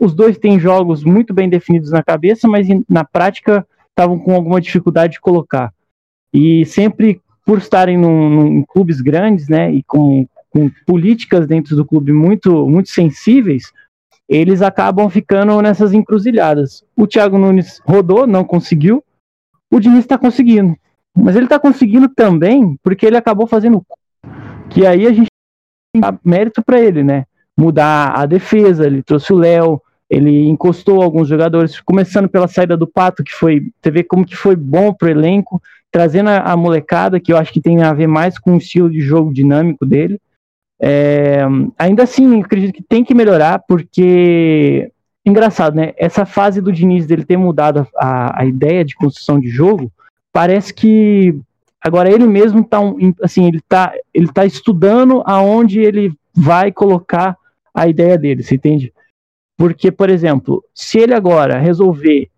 [0.00, 4.60] os dois têm jogos muito bem definidos na cabeça, mas na prática estavam com alguma
[4.60, 5.72] dificuldade de colocar.
[6.32, 11.74] E sempre por estarem num, num, em clubes grandes, né, e com, com políticas dentro
[11.74, 13.72] do clube muito, muito sensíveis,
[14.28, 16.84] eles acabam ficando nessas encruzilhadas.
[16.94, 19.02] O Thiago Nunes rodou, não conseguiu.
[19.70, 20.76] O Diniz está conseguindo.
[21.16, 23.82] Mas ele está conseguindo também porque ele acabou fazendo.
[24.70, 25.28] Que aí a gente
[25.96, 27.24] dá mérito para ele, né?
[27.56, 32.86] Mudar a defesa, ele trouxe o Léo, ele encostou alguns jogadores, começando pela saída do
[32.86, 33.70] Pato, que foi.
[33.80, 35.60] Você vê como que foi bom pro elenco,
[35.90, 38.90] trazendo a, a molecada, que eu acho que tem a ver mais com o estilo
[38.90, 40.20] de jogo dinâmico dele.
[40.80, 41.40] É,
[41.78, 44.90] ainda assim, acredito que tem que melhorar, porque
[45.26, 45.92] engraçado, né?
[45.96, 49.92] Essa fase do Diniz dele ter mudado a, a ideia de construção de jogo,
[50.32, 51.38] parece que
[51.82, 52.78] agora ele mesmo tá
[53.22, 57.36] assim, ele tá, ele tá estudando aonde ele vai colocar
[57.74, 58.92] a ideia dele, você entende?
[59.56, 62.28] Porque, por exemplo, se ele agora resolver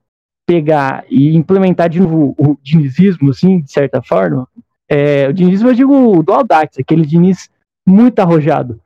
[0.47, 4.49] pegar e implementar de novo o dinizismo, assim, de certa forma,
[4.88, 7.49] é, o dinizismo eu digo do Audax, aquele Diniz
[7.86, 8.80] muito arrojado.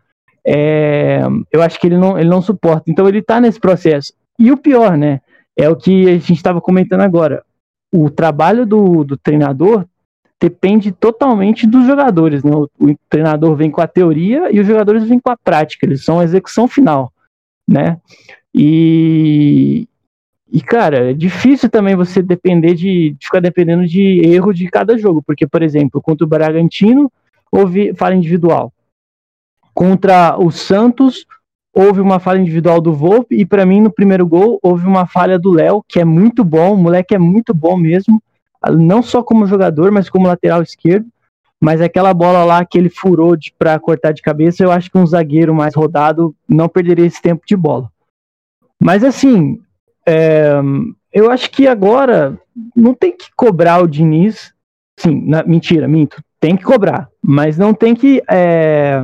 [0.46, 2.90] É, eu acho que ele não, ele não suporta.
[2.90, 4.12] Então ele está nesse processo.
[4.38, 5.20] E o pior, né?
[5.56, 7.42] É o que a gente estava comentando agora.
[7.90, 9.86] O trabalho do, do treinador
[10.40, 12.42] depende totalmente dos jogadores.
[12.42, 12.50] Né?
[12.54, 15.86] O, o, treinador vem com a teoria e os jogadores vêm com a prática.
[15.86, 17.12] Eles são a execução final,
[17.66, 17.98] né?
[18.54, 19.88] E,
[20.52, 24.96] e cara, é difícil também você depender de, de ficar dependendo de erro de cada
[24.96, 27.10] jogo, porque, por exemplo, contra o Bragantino
[27.50, 28.72] houve falha individual.
[29.72, 31.26] Contra o Santos,
[31.72, 35.38] houve uma falha individual do Volpe, e para mim, no primeiro gol, houve uma falha
[35.38, 38.22] do Léo, que é muito bom, o moleque é muito bom mesmo,
[38.72, 41.06] não só como jogador, mas como lateral esquerdo.
[41.60, 45.06] Mas aquela bola lá que ele furou para cortar de cabeça, eu acho que um
[45.06, 47.90] zagueiro mais rodado não perderia esse tempo de bola.
[48.82, 49.60] Mas assim,
[50.06, 50.60] é,
[51.12, 52.38] eu acho que agora
[52.76, 54.52] não tem que cobrar o Diniz.
[54.98, 56.22] Sim, na, mentira, minto.
[56.38, 59.02] Tem que cobrar, mas não tem que é,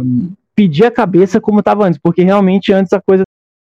[0.55, 3.23] pedir a cabeça como estava antes, porque realmente antes a coisa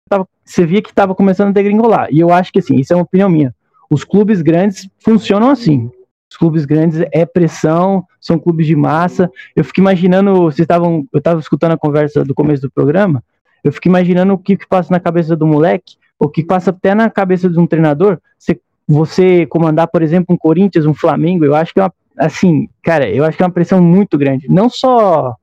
[0.08, 2.08] tava, você via que estava começando a degringolar.
[2.12, 3.56] E eu acho que assim, isso é uma opinião minha.
[3.94, 5.92] Os clubes grandes funcionam assim.
[6.32, 9.30] Os clubes grandes é pressão, são clubes de massa.
[9.56, 13.24] Eu fico imaginando, vocês estavam, eu estava escutando a conversa do começo do programa,
[13.64, 16.96] eu fico imaginando o que, que passa na cabeça do moleque, o que passa até
[16.96, 21.54] na cabeça de um treinador, você, você comandar, por exemplo, um Corinthians, um Flamengo, eu
[21.54, 24.50] acho que é uma, assim, cara, eu acho que é uma pressão muito grande.
[24.50, 25.36] Não só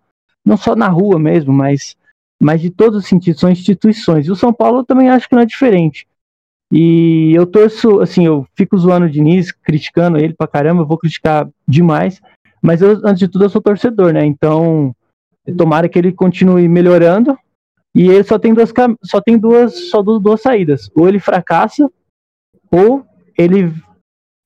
[0.44, 1.96] não só na rua mesmo, mas,
[2.42, 4.26] mas de todos os sentidos, são instituições.
[4.26, 6.08] E o São Paulo também acho que não é diferente.
[6.72, 10.98] E eu torço, assim, eu fico zoando o Diniz, criticando ele pra caramba, eu vou
[10.98, 12.20] criticar demais,
[12.62, 14.24] mas eu, antes de tudo, eu sou torcedor, né?
[14.24, 14.94] Então,
[15.56, 17.36] tomara que ele continue melhorando.
[17.94, 20.88] E ele só tem duas, só tem duas, só duas saídas.
[20.94, 21.90] Ou ele fracassa,
[22.70, 23.04] ou
[23.36, 23.72] ele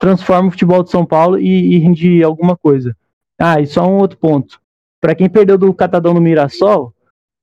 [0.01, 2.97] transforma o futebol de São Paulo e, e rende alguma coisa.
[3.39, 4.61] Ah, e só um outro ponto.
[5.01, 6.95] Para quem perdeu do Catadão no Mirassol,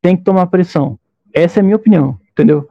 [0.01, 0.97] tem que tomar pressão.
[1.33, 2.67] Essa é a minha opinião, entendeu?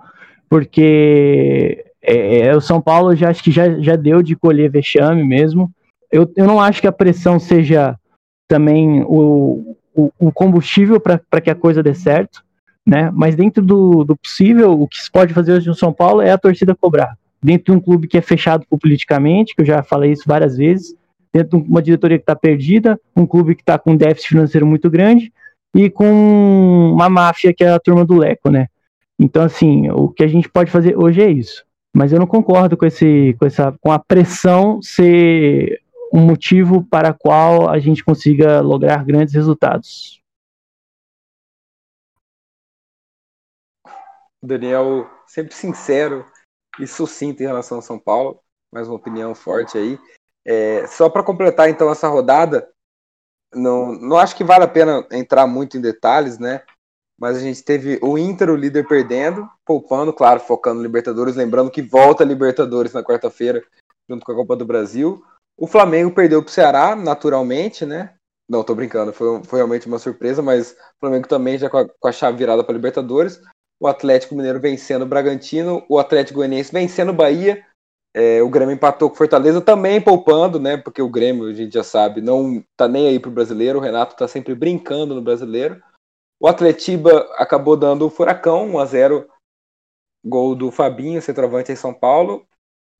[0.48, 5.22] Porque é, é, o São Paulo já acho que já, já deu de colher vexame
[5.22, 5.70] mesmo.
[6.11, 7.96] Eu, eu não acho que a pressão seja
[8.48, 12.42] também o, o, o combustível para que a coisa dê certo,
[12.86, 13.11] né?
[13.12, 16.32] Mas dentro do, do possível, o que se pode fazer hoje no São Paulo é
[16.32, 17.16] a torcida cobrar.
[17.42, 20.94] Dentro de um clube que é fechado politicamente, que eu já falei isso várias vezes,
[21.32, 24.66] dentro de uma diretoria que está perdida, um clube que está com um déficit financeiro
[24.66, 25.32] muito grande
[25.74, 28.66] e com uma máfia que é a turma do Leco, né?
[29.18, 31.64] Então, assim, o que a gente pode fazer hoje é isso.
[31.95, 35.82] Mas eu não concordo com, esse, com, essa, com a pressão ser
[36.12, 40.20] um motivo para qual a gente consiga lograr grandes resultados.
[44.43, 46.24] Daniel, sempre sincero
[46.78, 48.41] e sucinto em relação ao São Paulo,
[48.72, 49.99] mais uma opinião forte aí.
[50.45, 52.72] É, só para completar então essa rodada,
[53.55, 56.64] não, não acho que vale a pena entrar muito em detalhes, né?
[57.20, 61.70] Mas a gente teve o Inter, o líder, perdendo, poupando, claro, focando no Libertadores, lembrando
[61.70, 63.62] que volta a Libertadores na quarta-feira,
[64.08, 65.22] junto com a Copa do Brasil.
[65.58, 68.14] O Flamengo perdeu para o Ceará, naturalmente, né?
[68.48, 71.86] Não, tô brincando, foi, foi realmente uma surpresa, mas o Flamengo também já com a,
[71.86, 73.40] com a chave virada para Libertadores.
[73.78, 77.64] O Atlético Mineiro vencendo o Bragantino, o Atlético Goianiense vencendo o Bahia,
[78.12, 80.76] é, o Grêmio empatou com o Fortaleza também poupando, né?
[80.76, 83.78] Porque o Grêmio, a gente já sabe, não tá nem aí pro brasileiro.
[83.78, 85.80] O Renato tá sempre brincando no brasileiro.
[86.41, 89.30] O Atletiba acabou dando o furacão, 1 a 0
[90.24, 92.47] gol do Fabinho, centroavante em São Paulo.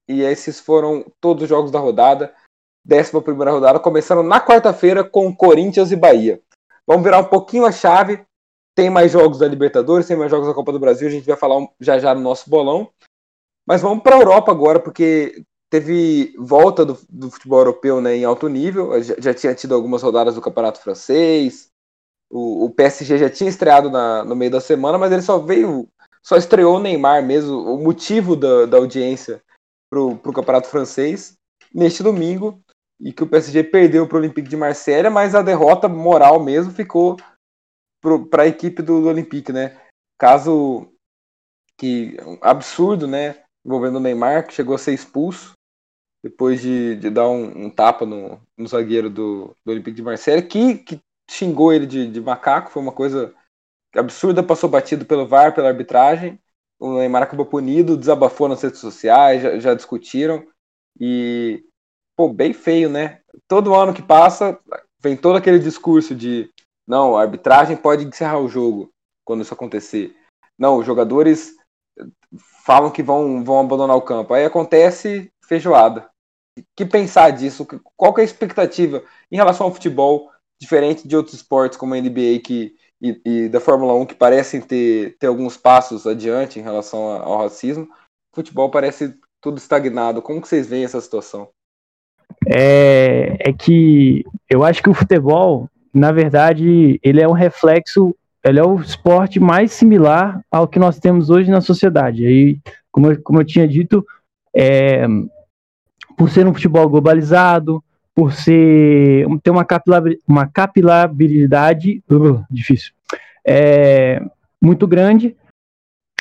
[0.07, 2.35] E esses foram todos os jogos da rodada.
[2.85, 6.43] Décima primeira rodada, começando na quarta-feira com Corinthians e Bahia.
[6.87, 8.23] Vamos virar um pouquinho a chave.
[8.75, 11.09] Tem mais jogos da Libertadores, tem mais jogos da Copa do Brasil.
[11.09, 12.91] A gente vai falar já já no nosso bolão.
[13.67, 18.25] Mas vamos para a Europa agora, porque teve volta do, do, futebol europeu né, em
[18.25, 19.01] alto nível.
[19.03, 21.70] Já, já, tinha tido algumas rodadas do Campeonato Francês.
[22.31, 25.89] O, o PSG já tinha estreado na, no meio da semana, mas ele só veio,
[26.23, 29.43] só estreou o Neymar mesmo, o motivo da, da audiência
[29.91, 31.37] para o Campeonato Francês
[31.75, 32.61] neste domingo.
[33.01, 36.71] E que o PSG perdeu para o Olympique de Marselha, mas a derrota moral mesmo
[36.71, 37.17] ficou
[38.31, 39.81] para a equipe do, do Olympique, né?
[40.19, 40.87] Caso
[41.79, 43.43] que absurdo, né?
[43.65, 45.53] envolvendo o Neymar, que chegou a ser expulso
[46.23, 50.47] depois de, de dar um, um tapa no, no, zagueiro do, do Olympique de Marseille,
[50.47, 51.01] que, que
[51.31, 53.35] xingou ele de, de, macaco, foi uma coisa
[53.95, 56.39] absurda, passou batido pelo VAR, pela arbitragem,
[56.79, 60.47] o Neymar acabou punido, desabafou nas redes sociais, já, já discutiram,
[60.99, 61.65] e,
[62.17, 63.21] pô, bem feio, né?
[63.47, 64.59] Todo ano que passa,
[65.01, 66.51] vem todo aquele discurso de,
[66.87, 68.91] não, a arbitragem pode encerrar o jogo
[69.25, 70.17] quando isso acontecer.
[70.59, 71.55] Não, os jogadores
[72.65, 74.35] falam que vão, vão abandonar o campo.
[74.35, 76.11] Aí acontece feijoada.
[76.77, 77.67] Que pensar disso?
[77.97, 82.01] Qual que é a expectativa em relação ao futebol, diferente de outros esportes como a
[82.01, 86.63] NBA que, e, e da Fórmula 1, que parecem ter, ter alguns passos adiante em
[86.63, 87.85] relação ao racismo?
[88.33, 90.23] O futebol parece tudo estagnado.
[90.23, 91.49] Como que vocês veem essa situação?
[92.47, 98.59] É, é que eu acho que o futebol, na verdade, ele é um reflexo ele
[98.59, 102.25] é o esporte mais similar ao que nós temos hoje na sociedade.
[102.25, 102.59] Aí,
[102.91, 104.05] como eu, como eu tinha dito,
[104.55, 105.07] é,
[106.17, 107.85] por ser um futebol globalizado,
[108.15, 112.93] por ser ter uma, capilar, uma capilabilidade uh, difícil,
[113.47, 114.23] é,
[114.61, 115.37] muito grande.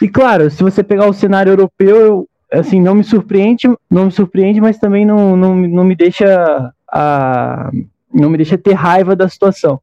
[0.02, 4.12] E claro, se você pegar o cenário europeu, eu, assim, não me surpreende, não me
[4.12, 7.70] surpreende, mas também não, não, não me deixa a,
[8.14, 9.82] não me deixa ter raiva da situação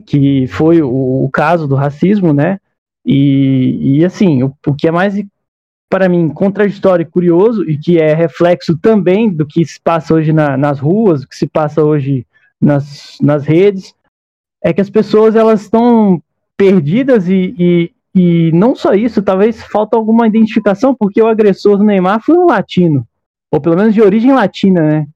[0.00, 2.58] que foi o, o caso do racismo, né?
[3.04, 5.14] E, e assim, o, o que é mais
[5.90, 10.32] para mim contraditório e curioso e que é reflexo também do que se passa hoje
[10.32, 12.24] na, nas ruas, do que se passa hoje
[12.60, 13.92] nas, nas redes,
[14.62, 16.22] é que as pessoas elas estão
[16.56, 21.84] perdidas e, e, e não só isso, talvez falta alguma identificação, porque o agressor do
[21.84, 23.04] Neymar foi um latino,
[23.50, 25.06] ou pelo menos de origem latina, né?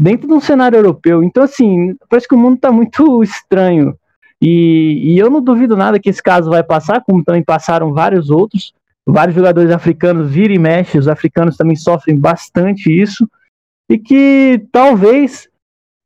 [0.00, 1.24] Dentro de um cenário europeu.
[1.24, 3.96] Então, assim, parece que o mundo está muito estranho.
[4.40, 8.30] E, e eu não duvido nada que esse caso vai passar, como também passaram vários
[8.30, 8.72] outros.
[9.06, 13.28] Vários jogadores africanos viram e mexem, os africanos também sofrem bastante isso.
[13.88, 15.48] E que talvez,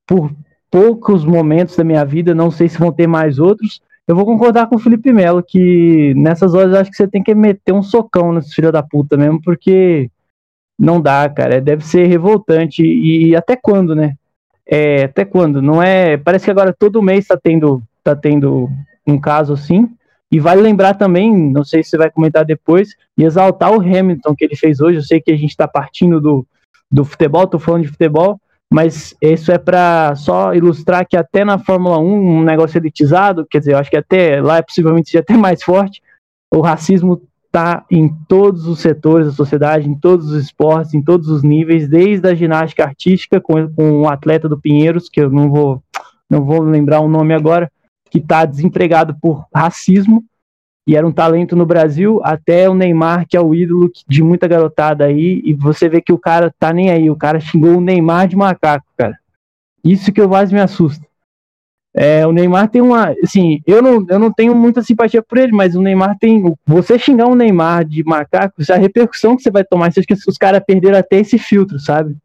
[0.07, 0.31] por
[0.71, 4.67] poucos momentos da minha vida, não sei se vão ter mais outros, eu vou concordar
[4.67, 8.33] com o Felipe Melo, que nessas horas acho que você tem que meter um socão
[8.33, 10.11] nesse filho da puta mesmo, porque
[10.79, 11.61] não dá, cara.
[11.61, 12.83] Deve ser revoltante.
[12.83, 14.15] E, até quando, né?
[14.67, 15.61] É, até quando?
[15.61, 16.17] Não é.
[16.17, 18.69] Parece que agora todo mês está tendo tá tendo
[19.07, 19.89] um caso assim.
[20.33, 24.35] E vale lembrar também, não sei se você vai comentar depois, e exaltar o Hamilton
[24.35, 24.99] que ele fez hoje.
[24.99, 26.47] Eu sei que a gente está partindo do,
[26.91, 28.41] do futebol, estou falando de futebol,
[28.73, 33.59] mas isso é para só ilustrar que até na Fórmula 1, um negócio elitizado, quer
[33.59, 36.01] dizer, eu acho que até lá é possivelmente até mais forte,
[36.55, 41.29] o racismo está em todos os setores da sociedade, em todos os esportes, em todos
[41.29, 45.83] os níveis, desde a ginástica artística com, o atleta do Pinheiros, que eu não vou
[46.29, 47.69] não vou lembrar o nome agora,
[48.11, 50.25] que está desempregado por racismo
[50.87, 54.49] e era um talento no Brasil, até o Neymar, que é o ídolo de muita
[54.49, 57.81] garotada aí, e você vê que o cara tá nem aí, o cara xingou o
[57.81, 59.17] Neymar de macaco, cara.
[59.85, 61.07] Isso que eu mais me assusta.
[61.95, 63.15] É, o Neymar tem uma.
[63.23, 66.43] Assim, eu não, eu não tenho muita simpatia por ele, mas o Neymar tem.
[66.67, 70.15] Você xingar um Neymar de macaco, a repercussão que você vai tomar, você acha que
[70.15, 72.17] os caras perderam até esse filtro, sabe?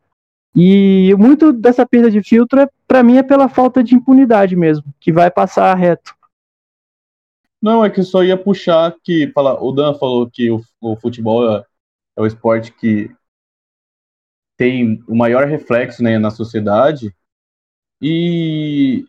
[0.55, 4.85] E muito dessa perda de filtro, é, para mim, é pela falta de impunidade mesmo,
[5.01, 6.15] que vai passar reto.
[7.61, 9.29] Não, é que só ia puxar que.
[9.33, 11.65] Fala, o Dan falou que o, o futebol é,
[12.17, 13.11] é, o esporte que
[14.55, 17.13] tem o maior reflexo né, na sociedade.
[18.01, 19.05] E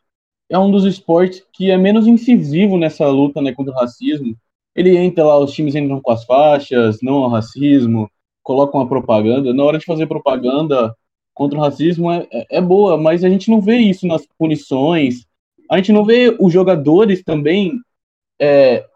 [0.51, 4.37] é um dos esportes que é menos incisivo nessa luta né, contra o racismo.
[4.75, 8.11] Ele entra lá, os times entram com as faixas, não ao racismo,
[8.43, 9.55] colocam a propaganda.
[9.55, 10.95] Na hora de fazer propaganda
[11.37, 15.27] contra o racismo é, é, é boa, mas a gente não vê isso nas punições.
[15.71, 17.79] A gente não vê os jogadores também
[18.41, 18.89] é,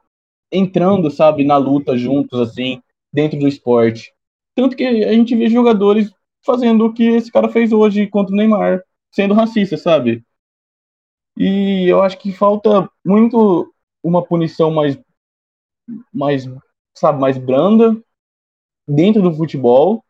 [0.50, 2.82] entrando, sabe, na luta juntos, assim,
[3.12, 4.14] dentro do esporte.
[4.54, 6.10] Tanto que a gente vê jogadores
[6.42, 8.82] fazendo o que esse cara fez hoje contra o Neymar,
[9.12, 10.24] sendo racista, sabe?
[11.36, 13.70] E eu acho que falta muito
[14.02, 14.98] uma punição mais,
[16.10, 16.48] mais
[16.94, 18.02] sabe, mais branda
[18.88, 20.02] dentro do futebol.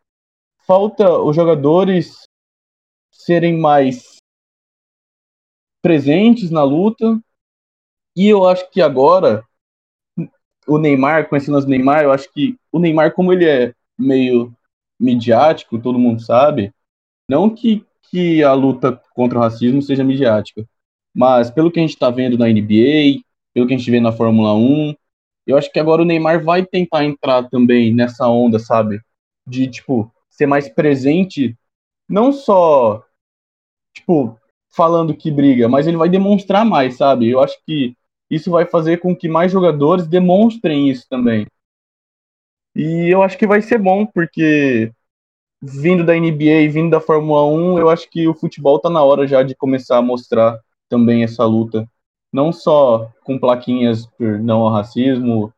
[0.71, 2.29] Falta os jogadores
[3.11, 4.19] serem mais
[5.83, 7.21] presentes na luta.
[8.17, 9.45] E eu acho que agora
[10.69, 14.55] o Neymar, conhecendo o Neymar, eu acho que o Neymar, como ele é meio
[14.97, 16.73] midiático, todo mundo sabe,
[17.29, 20.65] não que, que a luta contra o racismo seja midiática,
[21.13, 23.21] mas pelo que a gente está vendo na NBA,
[23.53, 24.95] pelo que a gente vê na Fórmula 1,
[25.49, 29.01] eu acho que agora o Neymar vai tentar entrar também nessa onda, sabe?
[29.45, 31.55] De, tipo, ser mais presente,
[32.09, 33.05] não só,
[33.95, 34.39] tipo,
[34.71, 37.29] falando que briga, mas ele vai demonstrar mais, sabe?
[37.29, 37.95] Eu acho que
[38.31, 41.47] isso vai fazer com que mais jogadores demonstrem isso também.
[42.75, 44.91] E eu acho que vai ser bom, porque
[45.61, 49.03] vindo da NBA e vindo da Fórmula 1, eu acho que o futebol tá na
[49.05, 51.87] hora já de começar a mostrar também essa luta.
[52.33, 55.53] Não só com plaquinhas por não ao racismo,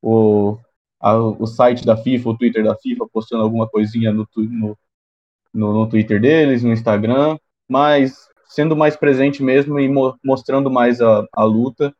[0.00, 0.56] o,
[1.00, 4.78] a, o site da FIFA, o Twitter da FIFA postando alguma coisinha no, no,
[5.52, 7.38] no, no Twitter deles, no Instagram,
[7.68, 11.94] mas sendo mais presente mesmo e mo mostrando mais a, a luta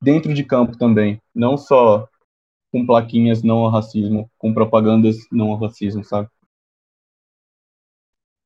[0.00, 2.08] dentro de campo também, não só
[2.70, 6.28] com plaquinhas não ao racismo, com propagandas não ao racismo, sabe?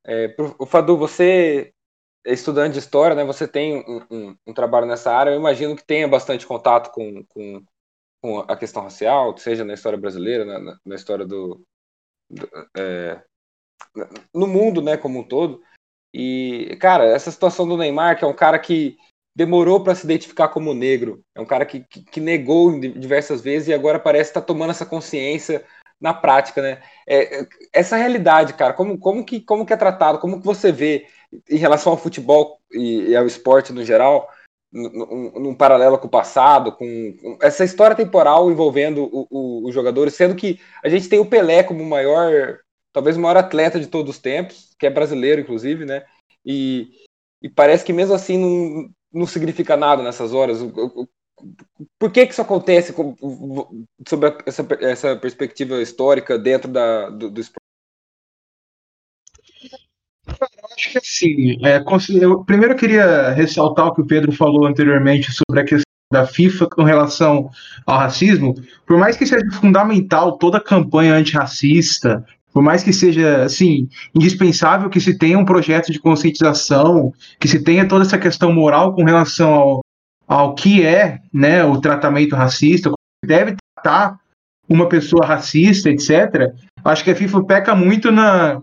[0.06, 1.72] É, o Fadu, você
[2.24, 3.24] é estudante de história, né?
[3.24, 5.30] Você tem um, um, um, trabalho nessa área.
[5.30, 7.62] Eu imagino que tenha bastante contato com, com,
[8.24, 11.60] com a questão racial, seja na história brasileira, na, na história do,
[12.30, 13.20] do é,
[14.34, 15.60] no mundo, né, como um todo.
[16.14, 18.96] E cara, essa situação do Neymar, que é um cara que
[19.36, 21.22] demorou para se identificar como negro.
[21.34, 24.70] É um cara que, que, que, negou diversas vezes e agora parece estar tá tomando
[24.70, 25.62] essa consciência
[26.00, 26.82] na prática, né?
[27.06, 30.72] É, é, essa realidade, cara, como, como, que, como que é tratado, como que você
[30.72, 31.06] vê
[31.50, 34.30] em relação ao futebol e, e ao esporte no geral,
[34.74, 40.60] num, paralelo com o passado, com, com essa história temporal envolvendo os jogadores, sendo que
[40.82, 42.58] a gente tem o Pelé como o maior,
[42.92, 46.04] talvez o maior atleta de todos os tempos, que é brasileiro, inclusive, né?
[46.44, 46.90] E,
[47.40, 50.58] e parece que mesmo assim não, não significa nada nessas horas.
[51.96, 52.92] Por que, que isso acontece
[54.08, 57.62] sobre essa, essa perspectiva histórica dentro da, do, do esporte?
[60.26, 61.82] Eu acho que assim, é,
[62.20, 66.68] eu primeiro queria ressaltar o que o Pedro falou anteriormente sobre a questão da FIFA
[66.68, 67.50] com relação
[67.86, 68.54] ao racismo,
[68.86, 74.88] por mais que seja fundamental toda a campanha antirracista, por mais que seja assim indispensável
[74.88, 79.02] que se tenha um projeto de conscientização, que se tenha toda essa questão moral com
[79.02, 79.80] relação ao,
[80.26, 82.92] ao que é né, o tratamento racista,
[83.24, 84.18] deve tratar
[84.68, 86.54] uma pessoa racista, etc.
[86.84, 88.62] Acho que a FIFA peca muito na,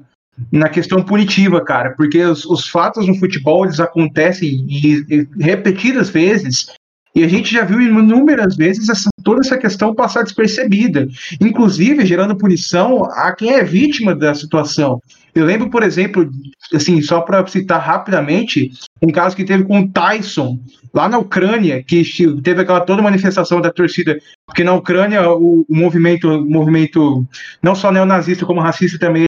[0.52, 6.68] na questão punitiva, cara, porque os, os fatos no futebol eles acontecem e, repetidas vezes
[7.14, 11.08] e a gente já viu inúmeras vezes essa, toda essa questão passar despercebida,
[11.42, 15.00] inclusive gerando punição a quem é vítima da situação.
[15.36, 16.30] Eu lembro, por exemplo,
[16.74, 18.72] assim, só para citar rapidamente,
[19.02, 20.60] um caso que teve com o Tyson,
[20.94, 22.04] lá na Ucrânia, que
[22.42, 27.26] teve aquela toda manifestação da torcida, porque na Ucrânia o, o movimento, o movimento
[27.62, 29.26] não só neonazista como racista também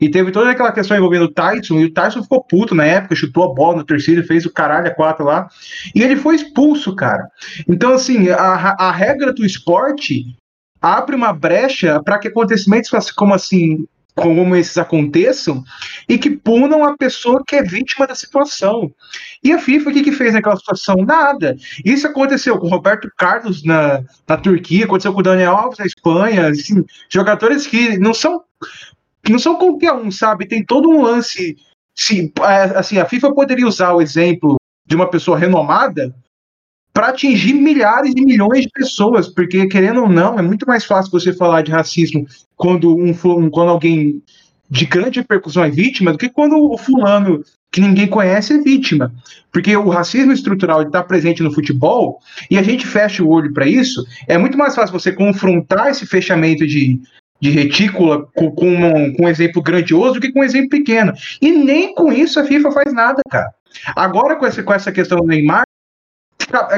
[0.00, 3.14] e teve toda aquela questão envolvendo o Tyson, e o Tyson ficou puto na época,
[3.14, 5.48] chutou a bola na torcida, fez o caralho a quatro lá,
[5.94, 7.28] e ele foi expulso, cara.
[7.68, 10.36] Então, assim, a, a regra do esporte
[10.80, 13.86] abre uma brecha para que acontecimentos como assim
[14.18, 15.62] como esses aconteçam
[16.08, 18.92] e que punam a pessoa que é vítima da situação.
[19.42, 20.96] E a FIFA, o que, que fez naquela situação?
[20.96, 21.56] Nada.
[21.84, 25.86] Isso aconteceu com o Roberto Carlos na, na Turquia, aconteceu com o Daniel Alves na
[25.86, 28.42] Espanha, assim, jogadores que não são
[29.28, 30.46] não são qualquer um, sabe?
[30.46, 31.56] Tem todo um lance.
[31.94, 34.56] Se, é, assim, a FIFA poderia usar o exemplo
[34.86, 36.14] de uma pessoa renomada
[36.92, 41.12] para atingir milhares e milhões de pessoas, porque querendo ou não, é muito mais fácil
[41.12, 43.12] você falar de racismo quando um
[43.50, 44.22] quando alguém
[44.70, 49.12] de grande repercussão é vítima do que quando o fulano que ninguém conhece é vítima.
[49.52, 53.66] Porque o racismo estrutural está presente no futebol e a gente fecha o olho para
[53.66, 54.04] isso.
[54.26, 57.00] É muito mais fácil você confrontar esse fechamento de,
[57.40, 61.12] de retícula com, com, um, com um exemplo grandioso do que com um exemplo pequeno.
[61.40, 63.52] E nem com isso a FIFA faz nada, cara.
[63.94, 65.64] Agora, com essa, com essa questão do Neymar,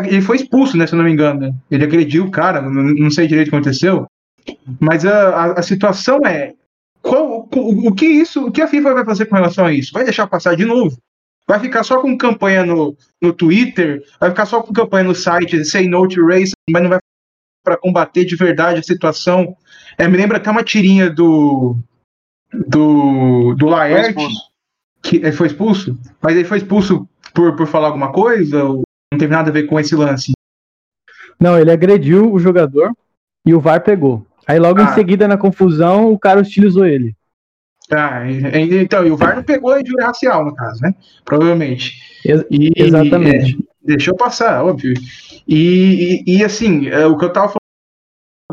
[0.05, 0.87] ele foi expulso, né?
[0.87, 1.41] Se não me engano.
[1.41, 1.55] Né?
[1.71, 4.07] Ele agrediu o cara, não, sei direito o que aconteceu.
[4.81, 6.55] Mas a, a, a situação é.
[7.03, 9.93] Qual, o, o, que isso, o que a FIFA vai fazer com relação a isso?
[9.93, 10.99] Vai deixar passar de novo?
[11.49, 14.03] Vai ficar só com campanha no, no Twitter?
[14.21, 16.99] Vai ficar só com campanha no site Say No to Race, mas não vai
[17.65, 19.57] para combater de verdade a situação?
[19.99, 21.77] É, me lembra até uma tirinha do
[22.53, 24.15] do, do Laerte,
[25.03, 28.65] que ele foi expulso, mas ele foi expulso por, por falar alguma coisa?
[28.65, 28.83] Ou
[29.13, 30.33] não teve nada a ver com esse lance?
[31.39, 32.93] Não, ele agrediu o jogador
[33.47, 34.27] e o VAR pegou.
[34.47, 34.85] Aí logo Ah.
[34.85, 37.15] em seguida, na confusão, o cara hostilizou ele.
[37.93, 40.95] Ah, então, e o VAR não pegou a injúria racial, no caso, né?
[41.25, 42.01] Provavelmente.
[42.25, 43.57] Ex- E- exatamente.
[43.57, 44.95] é, deixou passar, óbvio.
[45.49, 47.60] E, e, e, assim, é, o que eu tava falando,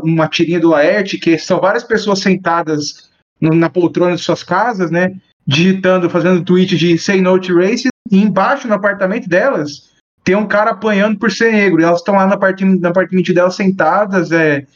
[0.02, 3.08] uma tirinha do Laerte, que são várias pessoas sentadas
[3.40, 5.14] no- na poltrona de suas casas, né?
[5.46, 9.88] Digitando, fazendo tweet de say no to race, e embaixo no apartamento delas
[10.24, 11.80] tem um cara apanhando por ser negro.
[11.80, 14.66] E elas estão lá no apartamento, no apartamento delas sentadas, é,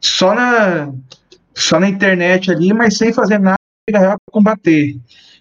[0.00, 0.92] só na,
[1.54, 3.56] só na internet ali, mas sem fazer nada
[3.90, 4.96] para combater.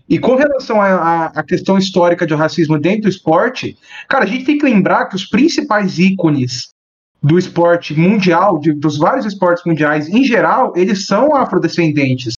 [0.08, 3.78] E com relação à- questão histórica do racismo dentro do esporte,
[4.08, 6.70] cara, a gente tem que lembrar que os principais ícones
[7.22, 12.34] do esporte mundial, de- dos vários esportes mundiais em geral, eles são afrodescendentes.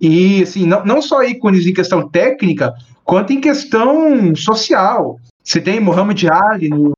[0.00, 2.72] E, assim, não, não só ícones em questão técnica,
[3.04, 5.18] quanto em questão social.
[5.42, 6.92] Você tem Muhammad Ali no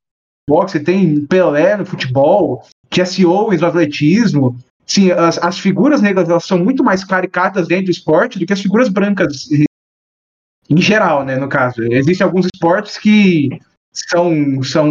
[0.49, 4.57] boxe, você tem Pelé no futebol, Jesse Owens no atletismo.
[4.87, 8.53] Sim, as, as figuras negras elas são muito mais caricatas dentro do esporte do que
[8.53, 9.49] as figuras brancas
[10.69, 11.83] em geral, né, no caso.
[11.83, 13.49] Existem alguns esportes que
[13.93, 14.91] são, são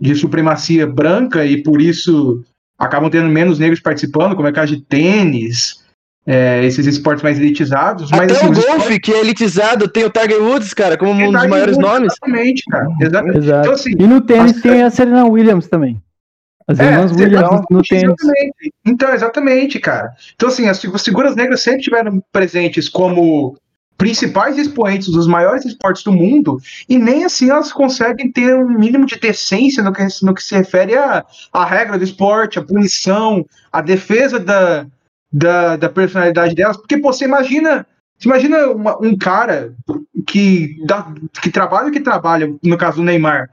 [0.00, 2.44] de supremacia branca e por isso
[2.78, 5.82] acabam tendo menos negros participando, como é o caso de tênis,
[6.26, 8.10] é, esses esportes mais elitizados.
[8.10, 11.16] Mas, Até assim, o golfe, que é elitizado, tem o Tiger Woods, cara, como um
[11.30, 12.12] dos Tiger maiores Woods, nomes.
[12.12, 12.88] Exatamente, cara.
[13.00, 13.38] Exatamente.
[13.38, 13.60] Exato.
[13.60, 16.02] Então, assim, E no tênis as- tem a Serena Williams também.
[16.68, 18.02] As irmãs É, Williams então, no tênis.
[18.20, 18.72] Exatamente.
[18.84, 20.10] Então, exatamente, cara.
[20.34, 23.56] Então, assim, as figu- figuras negras sempre tiveram presentes como
[23.96, 29.06] principais expoentes dos maiores esportes do mundo, e nem assim elas conseguem ter um mínimo
[29.06, 31.24] de decência no que, no que se refere à,
[31.64, 34.86] regra do esporte, à punição, à defesa da,
[35.32, 36.76] da, da personalidade delas.
[36.76, 37.86] Porque, pô, você imagina.
[38.18, 39.74] Você imagina uma- um cara
[40.26, 43.50] que, dá, que trabalha que trabalha, no caso do Neymar,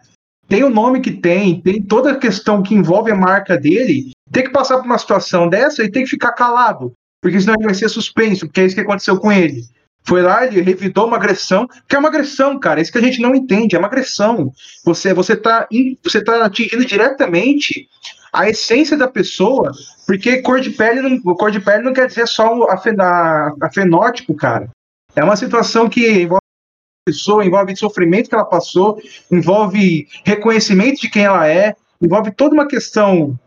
[0.48, 4.44] tem o nome que tem, tem toda a questão que envolve a marca dele, tem
[4.44, 7.74] que passar por uma situação dessa e tem que ficar calado, porque senão ele vai
[7.74, 9.66] ser suspenso, porque é isso que aconteceu com ele.
[10.06, 13.22] Foi lá, ele revidou uma agressão, que é uma agressão, cara, isso que a gente
[13.22, 14.52] não entende, é uma agressão.
[14.84, 15.68] Você você tá,
[16.04, 17.88] você tá atingindo diretamente
[18.34, 19.72] a essência da pessoa,
[20.06, 23.72] porque cor de pele não, cor de pele não quer dizer só a, a, a
[23.72, 24.70] fenótipo, cara.
[25.16, 26.42] É uma situação que envolve
[27.08, 29.00] a pessoa, envolve sofrimento que ela passou,
[29.32, 33.40] envolve reconhecimento de quem ela é, envolve toda uma questão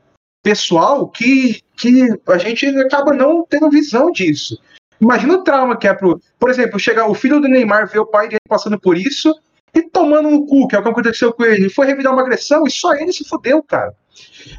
[0.43, 4.57] pessoal que, que a gente acaba não tendo visão disso.
[5.01, 6.21] Imagina o trauma que é pro.
[6.39, 9.35] Por exemplo, chegar o filho do Neymar ver o pai dele passando por isso
[9.75, 11.69] e tomando no cu, que é o que aconteceu com ele.
[11.69, 13.93] Foi revidar uma agressão e só ele se fudeu, cara.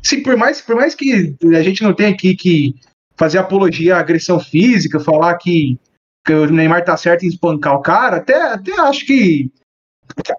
[0.03, 2.75] Sim, por mais, por mais que a gente não tenha aqui que
[3.15, 5.79] fazer apologia à agressão física, falar que,
[6.25, 9.49] que o Neymar tá certo em espancar o cara, até, até acho que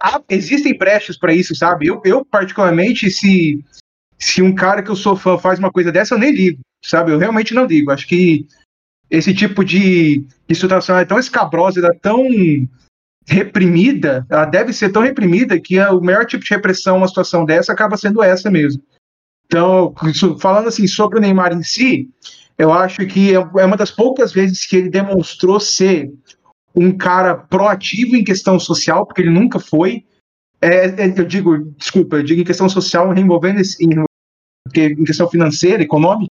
[0.00, 1.88] há- existem brechas para isso, sabe?
[1.88, 3.64] Eu, eu, particularmente, se,
[4.16, 7.10] se um cara que eu sou fã faz uma coisa dessa, eu nem ligo, sabe?
[7.10, 7.90] Eu realmente não ligo.
[7.90, 8.46] Acho que
[9.10, 12.26] esse tipo de, situação é tão escabrosa, é tão
[13.26, 17.44] reprimida, ela deve ser tão reprimida que é o maior tipo de repressão uma situação
[17.44, 18.82] dessa acaba sendo essa mesmo.
[19.46, 19.94] Então,
[20.40, 22.08] falando assim sobre o Neymar em si,
[22.56, 26.12] eu acho que é é uma das poucas vezes que ele demonstrou ser
[26.74, 30.04] um cara proativo em questão social, porque ele nunca foi.
[30.60, 34.04] É, é, eu digo, desculpa, eu digo em questão social, envolvendo esse, em,
[34.74, 36.30] em questão financeira, econômica,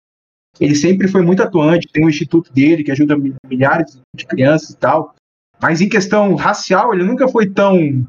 [0.61, 4.71] ele sempre foi muito atuante, tem um instituto dele que ajuda mi- milhares de crianças
[4.71, 5.15] e tal.
[5.61, 8.07] Mas em questão racial, ele nunca foi tão,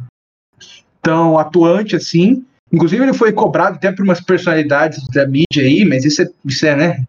[1.01, 2.45] tão atuante assim.
[2.71, 6.65] Inclusive, ele foi cobrado até por umas personalidades da mídia aí, mas isso é, isso
[6.65, 7.03] é né?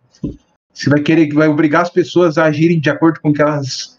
[0.72, 3.98] Você vai querer, vai obrigar as pessoas a agirem de acordo com o que elas,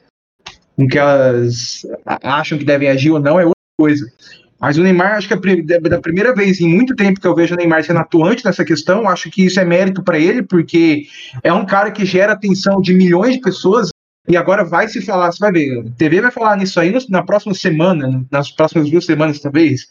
[0.75, 4.11] com que elas acham que devem agir ou não, é outra coisa.
[4.59, 7.53] Mas o Neymar, acho que é da primeira vez em muito tempo que eu vejo
[7.53, 11.07] o Neymar sendo atuante nessa questão, acho que isso é mérito para ele, porque
[11.43, 13.89] é um cara que gera atenção de milhões de pessoas
[14.27, 17.23] e agora vai se falar, você vai ver, a TV vai falar nisso aí na
[17.23, 19.87] próxima semana, nas próximas duas semanas talvez.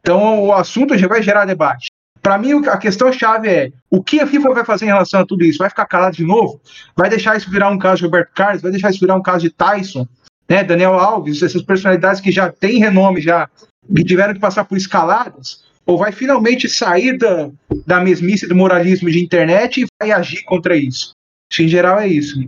[0.00, 1.88] Então o assunto já vai gerar debate.
[2.22, 5.24] Para mim, a questão chave é o que a FIFA vai fazer em relação a
[5.26, 5.58] tudo isso?
[5.58, 6.60] Vai ficar calado de novo?
[6.96, 8.62] Vai deixar isso virar um caso de Roberto Carlos?
[8.62, 10.08] Vai deixar isso virar um caso de Tyson?
[10.48, 10.64] Né?
[10.64, 13.48] Daniel Alves, essas personalidades que já têm renome, já
[13.94, 15.64] que tiveram que passar por escaladas?
[15.84, 17.50] Ou vai finalmente sair da,
[17.86, 21.12] da mesmice do moralismo de internet e vai agir contra isso?
[21.50, 22.38] Acho que em geral é isso.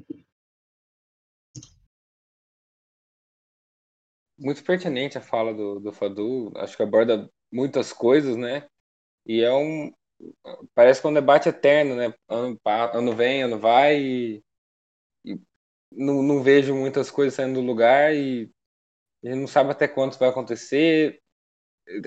[4.36, 8.68] Muito pertinente a fala do, do Fadu, acho que aborda muitas coisas, né?
[9.26, 9.92] E é um.
[10.74, 12.12] Parece que é um debate eterno, né?
[12.28, 14.42] Ano, ano vem, ano vai, e,
[15.24, 15.40] e
[15.92, 18.50] não, não vejo muitas coisas saindo do lugar e
[19.24, 21.20] a gente não sabe até quanto vai acontecer.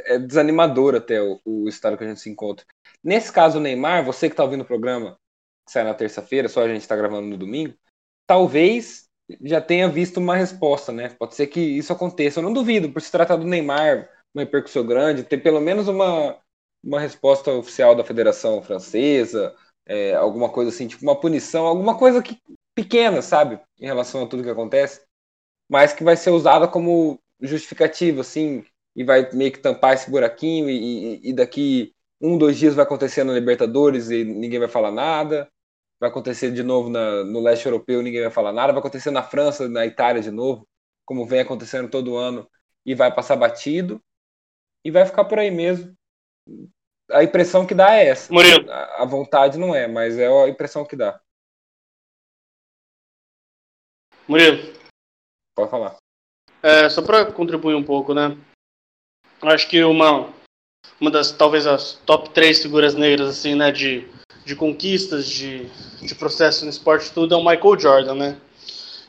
[0.05, 2.65] É desanimador até o, o estado que a gente se encontra.
[3.03, 5.17] Nesse caso, o Neymar, você que está ouvindo o programa,
[5.65, 7.73] que sai na terça-feira, só a gente está gravando no domingo,
[8.27, 9.09] talvez
[9.41, 11.09] já tenha visto uma resposta, né?
[11.09, 12.39] Pode ser que isso aconteça.
[12.39, 16.38] Eu não duvido, por se tratar do Neymar, uma repercussão grande, ter pelo menos uma,
[16.84, 19.55] uma resposta oficial da Federação Francesa,
[19.86, 22.38] é, alguma coisa assim, tipo uma punição, alguma coisa que,
[22.75, 25.01] pequena, sabe, em relação a tudo que acontece,
[25.69, 28.63] mas que vai ser usada como justificativa, assim,
[28.95, 32.85] e vai meio que tampar esse buraquinho, e, e, e daqui um, dois dias vai
[32.85, 35.49] acontecer na Libertadores e ninguém vai falar nada
[36.01, 39.21] vai acontecer de novo na, no leste europeu, ninguém vai falar nada, vai acontecer na
[39.21, 40.67] França, na Itália de novo,
[41.05, 42.49] como vem acontecendo todo ano,
[42.83, 44.01] e vai passar batido,
[44.83, 45.95] e vai ficar por aí mesmo.
[47.11, 48.33] A impressão que dá é essa.
[48.33, 48.71] Murilo.
[48.71, 51.21] A, a vontade não é, mas é a impressão que dá.
[54.27, 54.73] Murilo.
[55.55, 55.97] Pode falar.
[56.63, 58.35] É, só para contribuir um pouco, né?
[59.41, 60.29] Acho que uma,
[60.99, 64.07] uma das, talvez as top três figuras negras, assim, né, de
[64.45, 65.67] de conquistas, de,
[66.01, 68.37] de processo no esporte, tudo é o Michael Jordan, né?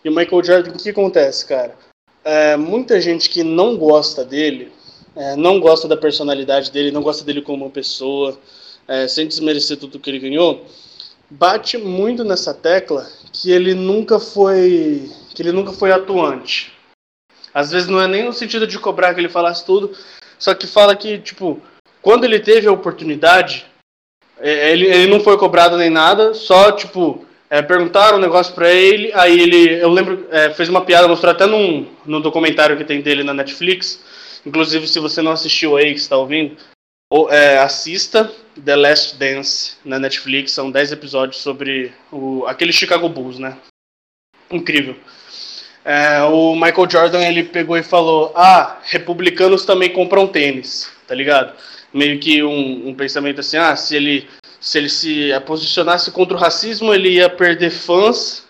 [0.04, 1.76] E o Michael Jordan, o que acontece, cara?
[2.24, 4.72] É, muita gente que não gosta dele,
[5.16, 8.38] é, não gosta da personalidade dele, não gosta dele como pessoa,
[8.86, 10.66] é, sem desmerecer tudo que ele ganhou,
[11.30, 16.72] bate muito nessa tecla que ele nunca foi, que ele nunca foi atuante.
[17.54, 19.94] Às vezes não é nem no sentido de cobrar que ele falasse tudo,
[20.42, 21.62] só que fala que, tipo,
[22.02, 23.64] quando ele teve a oportunidade,
[24.40, 28.68] é, ele, ele não foi cobrado nem nada, só, tipo, é, perguntaram um negócio pra
[28.68, 32.84] ele, aí ele, eu lembro, é, fez uma piada, mostrou até num, no documentário que
[32.84, 34.02] tem dele na Netflix.
[34.44, 36.56] Inclusive, se você não assistiu aí, que está ouvindo,
[37.08, 38.28] ou, é, assista
[38.64, 40.50] The Last Dance na Netflix.
[40.50, 43.56] São 10 episódios sobre o, aquele Chicago Bulls, né?
[44.50, 44.96] Incrível.
[45.84, 51.52] É, o Michael Jordan ele pegou e falou: Ah, republicanos também compram tênis, tá ligado?
[51.92, 54.28] meio que um, um, pensamento assim, ah, se ele
[54.60, 58.46] se ele se posicionasse contra o racismo, ele ia perder fãs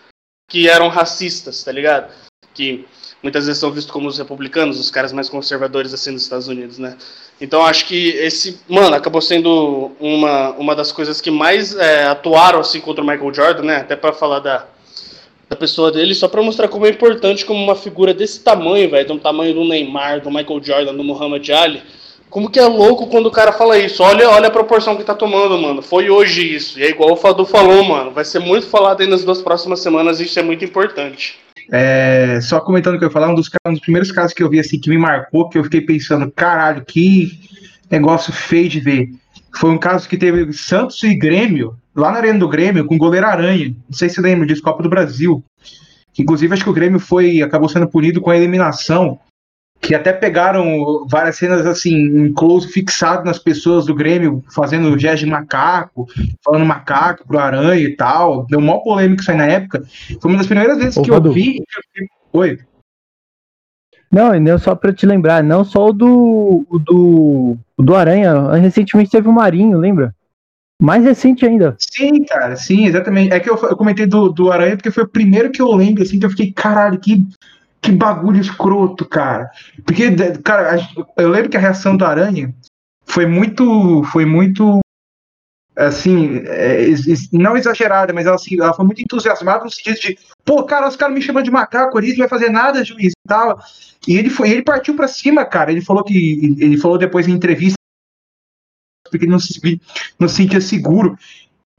[0.47, 2.13] que eram racistas, tá ligado?
[2.53, 2.85] Que
[3.21, 6.77] muitas vezes são vistos como os republicanos, os caras mais conservadores assim dos Estados Unidos,
[6.77, 6.95] né?
[7.41, 12.59] Então acho que esse, mano, acabou sendo uma, uma das coisas que mais é, atuaram
[12.59, 13.77] assim contra o Michael Jordan, né?
[13.77, 14.67] Até para falar da,
[15.49, 19.07] da pessoa dele, só para mostrar como é importante como uma figura desse tamanho, velho,
[19.07, 21.81] do tamanho do Neymar, do Michael Jordan, do Muhammad Ali,
[22.33, 24.01] como que é louco quando o cara fala isso?
[24.01, 25.83] Olha, olha a proporção que tá tomando, mano.
[25.83, 26.79] Foi hoje isso.
[26.79, 28.09] E é igual o Fadu falou, mano.
[28.09, 31.35] Vai ser muito falado aí nas duas próximas semanas isso é muito importante.
[31.71, 34.41] É, só comentando o que eu ia falar, um dos, um dos, primeiros casos que
[34.41, 37.39] eu vi assim que me marcou, que eu fiquei pensando, caralho, que
[37.89, 39.09] negócio feio de ver.
[39.55, 42.99] Foi um caso que teve Santos e Grêmio, lá na Arena do Grêmio, com o
[42.99, 43.75] goleiro Aranha.
[43.89, 45.43] Não sei se lembra disso, Copa do Brasil.
[46.17, 49.19] Inclusive, acho que o Grêmio foi acabou sendo punido com a eliminação
[49.83, 55.25] que até pegaram várias cenas assim, em close fixado nas pessoas do Grêmio, fazendo gesto
[55.25, 56.07] de macaco,
[56.43, 58.45] falando macaco pro aranha e tal.
[58.45, 59.83] Deu maior polêmica isso aí na época.
[60.21, 61.61] Foi uma das primeiras vezes que eu vi.
[62.31, 62.59] Oi.
[64.09, 68.53] Não, não só para te lembrar, não só o do, o do, o do Aranha,
[68.53, 70.15] recentemente teve o Marinho, lembra?
[70.81, 71.75] Mais recente ainda.
[71.79, 73.33] Sim, cara, sim, exatamente.
[73.33, 76.03] É que eu, eu comentei do, do Aranha porque foi o primeiro que eu lembro,
[76.03, 77.25] assim, que eu fiquei, caralho, que
[77.83, 79.51] que bagulho escroto, cara.
[79.85, 80.09] Porque,
[80.41, 80.79] cara,
[81.17, 82.55] eu lembro que a reação do Aranha
[83.05, 84.03] foi muito.
[84.05, 84.79] Foi muito.
[85.75, 86.85] Assim, é,
[87.31, 90.95] não exagerada, mas ela, assim, ela foi muito entusiasmada no sentido de, pô, cara, os
[90.95, 93.59] caras me chamam de macaco ali, não vai fazer nada, juiz e tal.
[94.07, 95.71] E ele foi, ele partiu para cima, cara.
[95.71, 96.55] Ele falou que.
[96.59, 97.75] Ele falou depois em entrevista
[99.13, 99.81] porque ele não se,
[100.19, 101.17] não se sentia seguro.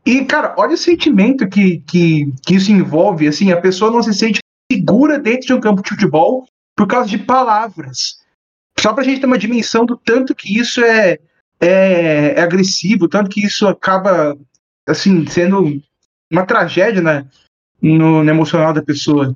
[0.07, 3.27] E, cara, olha o sentimento que, que, que isso envolve.
[3.27, 4.41] Assim, a pessoa não se sente
[4.71, 6.47] segura dentro de um campo de futebol
[6.77, 8.23] por causa de palavras.
[8.79, 11.19] Só para a gente ter uma dimensão do tanto que isso é,
[11.61, 14.37] é, é agressivo, tanto que isso acaba
[14.87, 15.81] assim sendo
[16.31, 17.29] uma tragédia né,
[17.81, 19.35] no, no emocional da pessoa.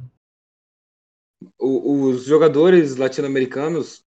[1.59, 4.03] O, os jogadores latino-americanos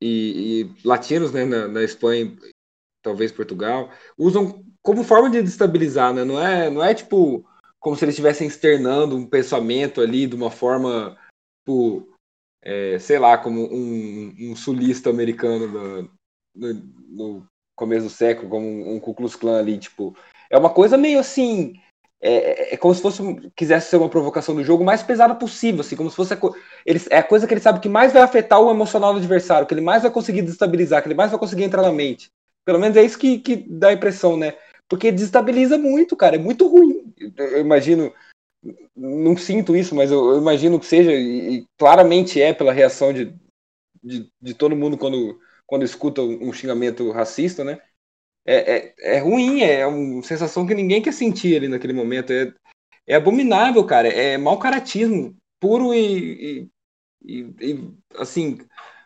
[0.00, 2.32] e, e, latinos né, na, na Espanha
[3.06, 3.88] talvez Portugal,
[4.18, 6.24] usam como forma de destabilizar, né?
[6.24, 7.44] Não é, não é tipo
[7.78, 11.16] como se eles estivessem externando um pensamento ali de uma forma,
[11.60, 12.08] tipo,
[12.60, 16.10] é, sei lá, como um, um sulista americano no,
[16.54, 16.74] no,
[17.08, 17.46] no,
[17.76, 20.16] começo do século, como um, um Ku Klux Klan ali, tipo,
[20.50, 21.74] é uma coisa meio assim,
[22.20, 23.22] é, é, como se fosse
[23.54, 26.38] quisesse ser uma provocação do jogo mais pesada possível, assim, como se fosse a,
[26.84, 29.66] ele, é a coisa que ele sabe que mais vai afetar o emocional do adversário,
[29.66, 32.32] que ele mais vai conseguir destabilizar, que ele mais vai conseguir entrar na mente.
[32.66, 34.54] Pelo menos é isso que, que dá a impressão, né?
[34.86, 37.14] Porque desestabiliza muito, cara, é muito ruim.
[37.38, 38.12] Eu imagino,
[38.94, 43.12] não sinto isso, mas eu, eu imagino que seja, e, e, claramente é pela reação
[43.12, 43.34] de,
[44.02, 47.80] de, de todo mundo quando, quando escuta um xingamento racista, né?
[48.46, 52.32] é, é, é ruim, é uma sensação que ninguém quer sentir ali naquele momento.
[52.32, 52.54] É,
[53.06, 54.08] é abominável, cara.
[54.08, 56.70] É mau caratismo puro e,
[57.24, 58.58] e, e, assim,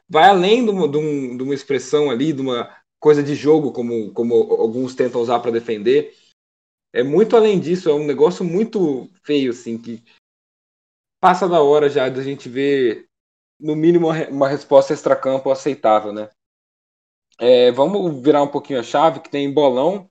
[0.08, 3.72] vai além de uma, de, um, de uma expressão ali, de uma coisa de jogo,
[3.72, 6.14] como, como alguns tentam usar para defender.
[6.92, 10.04] É muito além disso, é um negócio muito feio, assim, que
[11.20, 13.06] passa da hora já da gente ver,
[13.58, 16.28] no mínimo, uma resposta extracampo aceitável, né?
[17.38, 20.10] É, vamos virar um pouquinho a chave, que tem bolão.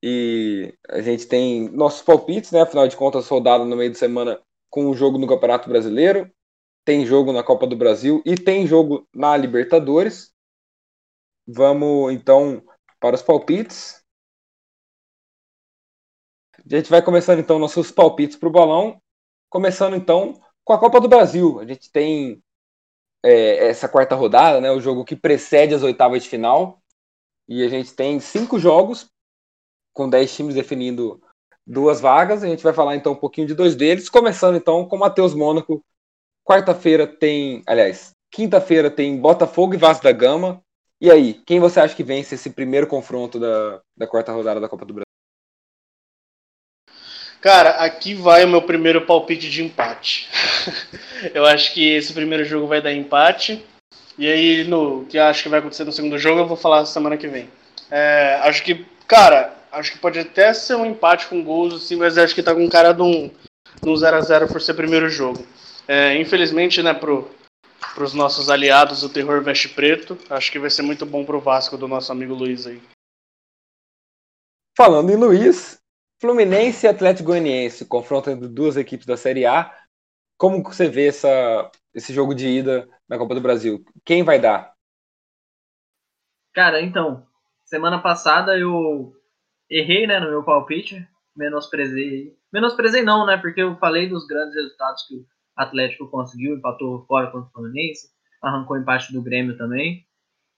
[0.00, 2.60] E a gente tem nossos palpites, né?
[2.60, 6.30] Afinal de contas, rodada no meio de semana com o jogo no Campeonato Brasileiro.
[6.84, 10.32] Tem jogo na Copa do Brasil e tem jogo na Libertadores.
[11.50, 12.62] Vamos então
[13.00, 14.04] para os palpites.
[16.58, 19.00] A gente vai começando então nossos palpites para o bolão.
[19.48, 21.58] Começando então com a Copa do Brasil.
[21.58, 22.42] A gente tem
[23.24, 26.82] é, essa quarta rodada, né, o jogo que precede as oitavas de final.
[27.48, 29.08] E a gente tem cinco jogos,
[29.94, 31.18] com dez times definindo
[31.66, 32.44] duas vagas.
[32.44, 35.32] A gente vai falar então um pouquinho de dois deles, começando então com o Matheus
[35.32, 35.82] Mônaco.
[36.44, 40.62] Quarta-feira tem, aliás, quinta-feira tem Botafogo e Vasco da Gama.
[41.00, 44.68] E aí, quem você acha que vence esse primeiro confronto da, da quarta rodada da
[44.68, 45.04] Copa do Brasil?
[47.40, 50.28] Cara, aqui vai o meu primeiro palpite de empate.
[51.32, 53.64] eu acho que esse primeiro jogo vai dar empate.
[54.18, 57.16] E aí, no que acho que vai acontecer no segundo jogo, eu vou falar semana
[57.16, 57.48] que vem.
[57.88, 62.18] É, acho que, cara, acho que pode até ser um empate com gols, assim, mas
[62.18, 63.30] acho que tá com cara de um,
[63.80, 65.46] de um 0x0 por ser primeiro jogo.
[65.86, 67.30] É, infelizmente, né, pro,
[67.98, 70.16] pros nossos aliados, o terror veste preto.
[70.30, 72.80] Acho que vai ser muito bom pro Vasco do nosso amigo Luiz aí.
[74.76, 75.82] Falando em Luiz,
[76.20, 79.76] Fluminense e Atlético Goianiense, confronto entre duas equipes da Série A.
[80.36, 83.84] Como você vê essa, esse jogo de ida na Copa do Brasil?
[84.04, 84.72] Quem vai dar?
[86.54, 87.26] Cara, então,
[87.64, 89.12] semana passada eu
[89.68, 91.04] errei, né, no meu palpite,
[91.34, 92.38] menosprezei.
[92.52, 95.26] Menosprezei não, né, porque eu falei dos grandes resultados que o
[95.58, 98.08] Atlético conseguiu, empatou fora contra o Fluminense,
[98.40, 100.06] arrancou empate do Grêmio também.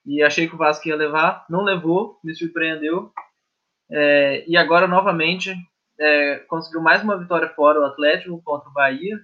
[0.04, 3.10] E achei que o Vasco ia levar, não levou, me surpreendeu.
[3.90, 5.54] É, e agora, novamente,
[5.98, 9.18] é, conseguiu mais uma vitória fora o Atlético contra o Bahia.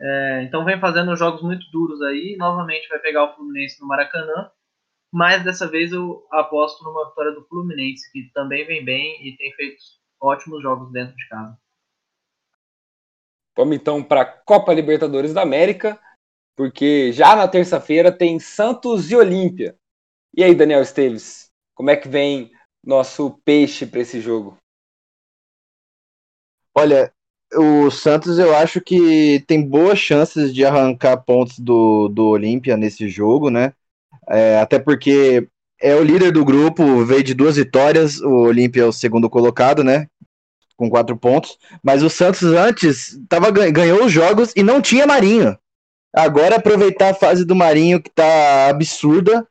[0.00, 2.36] É, então vem fazendo jogos muito duros aí.
[2.38, 4.50] Novamente vai pegar o Fluminense no Maracanã.
[5.12, 9.52] Mas dessa vez eu aposto numa vitória do Fluminense, que também vem bem e tem
[9.52, 9.76] feito
[10.20, 11.58] ótimos jogos dentro de casa.
[13.56, 15.98] Vamos então para a Copa Libertadores da América,
[16.56, 19.76] porque já na terça-feira tem Santos e Olímpia.
[20.34, 22.50] E aí, Daniel Esteves, como é que vem
[22.84, 24.56] nosso peixe para esse jogo?
[26.74, 27.12] Olha,
[27.54, 33.08] o Santos eu acho que tem boas chances de arrancar pontos do, do Olímpia nesse
[33.08, 33.74] jogo, né?
[34.28, 35.46] É, até porque
[35.80, 39.84] é o líder do grupo, veio de duas vitórias, o Olímpia é o segundo colocado,
[39.84, 40.06] né?
[40.76, 41.58] Com quatro pontos.
[41.82, 45.56] Mas o Santos antes tava, ganhou os jogos e não tinha Marinho.
[46.14, 49.46] Agora aproveitar a fase do Marinho que tá absurda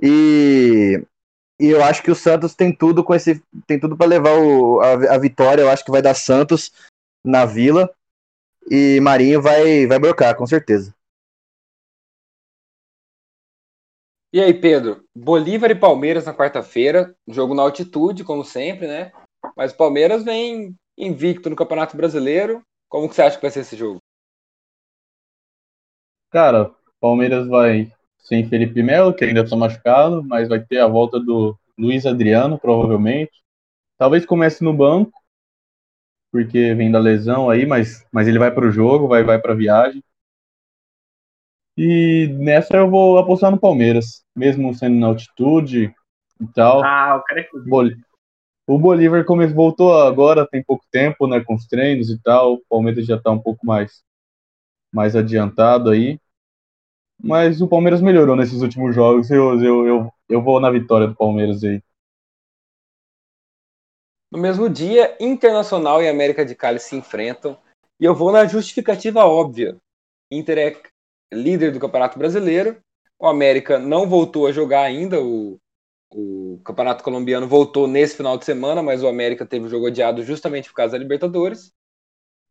[0.00, 1.02] e
[1.58, 3.42] e eu acho que o Santos tem tudo com esse.
[3.66, 5.62] Tem tudo para levar o, a, a, vitória.
[5.62, 6.70] Eu acho que vai dar Santos
[7.24, 7.90] na vila.
[8.70, 10.94] E Marinho vai, vai brocar, com certeza.
[14.32, 15.04] E aí, Pedro?
[15.14, 17.16] Bolívar e Palmeiras na quarta-feira.
[17.26, 19.12] Jogo na altitude, como sempre, né?
[19.56, 22.62] Mas o Palmeiras vem invicto no Campeonato Brasileiro.
[22.88, 23.98] Como que você acha que vai ser esse jogo?
[26.30, 26.70] Cara,
[27.00, 31.56] Palmeiras vai sem Felipe Melo, que ainda está machucado, mas vai ter a volta do
[31.78, 33.32] Luiz Adriano, provavelmente.
[33.96, 35.12] Talvez comece no banco,
[36.30, 39.52] porque vem da lesão aí, mas, mas ele vai para o jogo, vai, vai para
[39.52, 40.02] a viagem.
[41.78, 45.94] E nessa eu vou apostar no Palmeiras, mesmo sendo na altitude
[46.40, 46.82] e tal.
[46.82, 47.90] Ah, o cara é Bol
[48.66, 49.46] O Bolívar come...
[49.46, 52.54] voltou agora, tem pouco tempo, né, com os treinos e tal.
[52.54, 54.02] O Palmeiras já está um pouco mais,
[54.92, 56.18] mais adiantado aí.
[57.22, 59.30] Mas o Palmeiras melhorou nesses últimos jogos.
[59.30, 61.80] Eu, eu, eu, eu vou na vitória do Palmeiras aí.
[64.30, 67.56] No mesmo dia, Internacional e América de Cali se enfrentam.
[68.00, 69.76] E eu vou na justificativa óbvia.
[70.30, 70.82] Inter é
[71.32, 72.76] líder do Campeonato Brasileiro.
[73.18, 75.22] O América não voltou a jogar ainda.
[75.22, 75.56] O,
[76.18, 80.22] o Campeonato Colombiano voltou nesse final de semana, mas o América teve o jogo adiado
[80.22, 81.74] justamente por causa da Libertadores.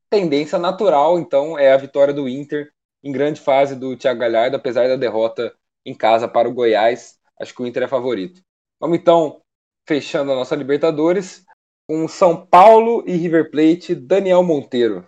[0.07, 2.71] Tendência natural, então, é a vitória do Inter
[3.03, 5.51] em grande fase do Thiago Galhardo, apesar da derrota
[5.83, 7.17] em casa para o Goiás.
[7.41, 8.39] Acho que o Inter é favorito.
[8.79, 9.41] Vamos então,
[9.87, 11.43] fechando a nossa Libertadores,
[11.89, 15.07] com São Paulo e River Plate, Daniel Monteiro.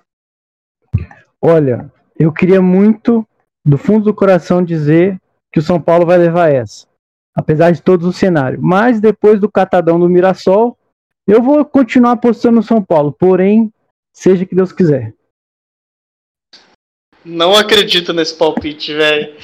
[1.39, 3.23] Olha, eu queria muito,
[3.63, 5.21] do fundo do coração, dizer
[5.51, 6.87] que o São Paulo vai levar essa.
[7.37, 8.59] Apesar de todos os cenários.
[8.61, 10.75] Mas depois do catadão do Mirassol,
[11.27, 13.11] eu vou continuar apostando no São Paulo.
[13.11, 13.71] Porém,
[14.11, 15.13] seja que Deus quiser.
[17.23, 19.35] Não acredito nesse palpite, velho.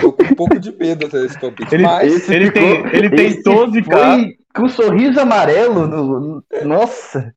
[0.00, 1.74] Tô com um pouco de medo até desse palpite.
[1.74, 3.84] Ele, mas esse ele tem, ele tem esse 12k.
[3.84, 5.86] Foi com um sorriso amarelo.
[5.86, 7.34] no- no- nossa.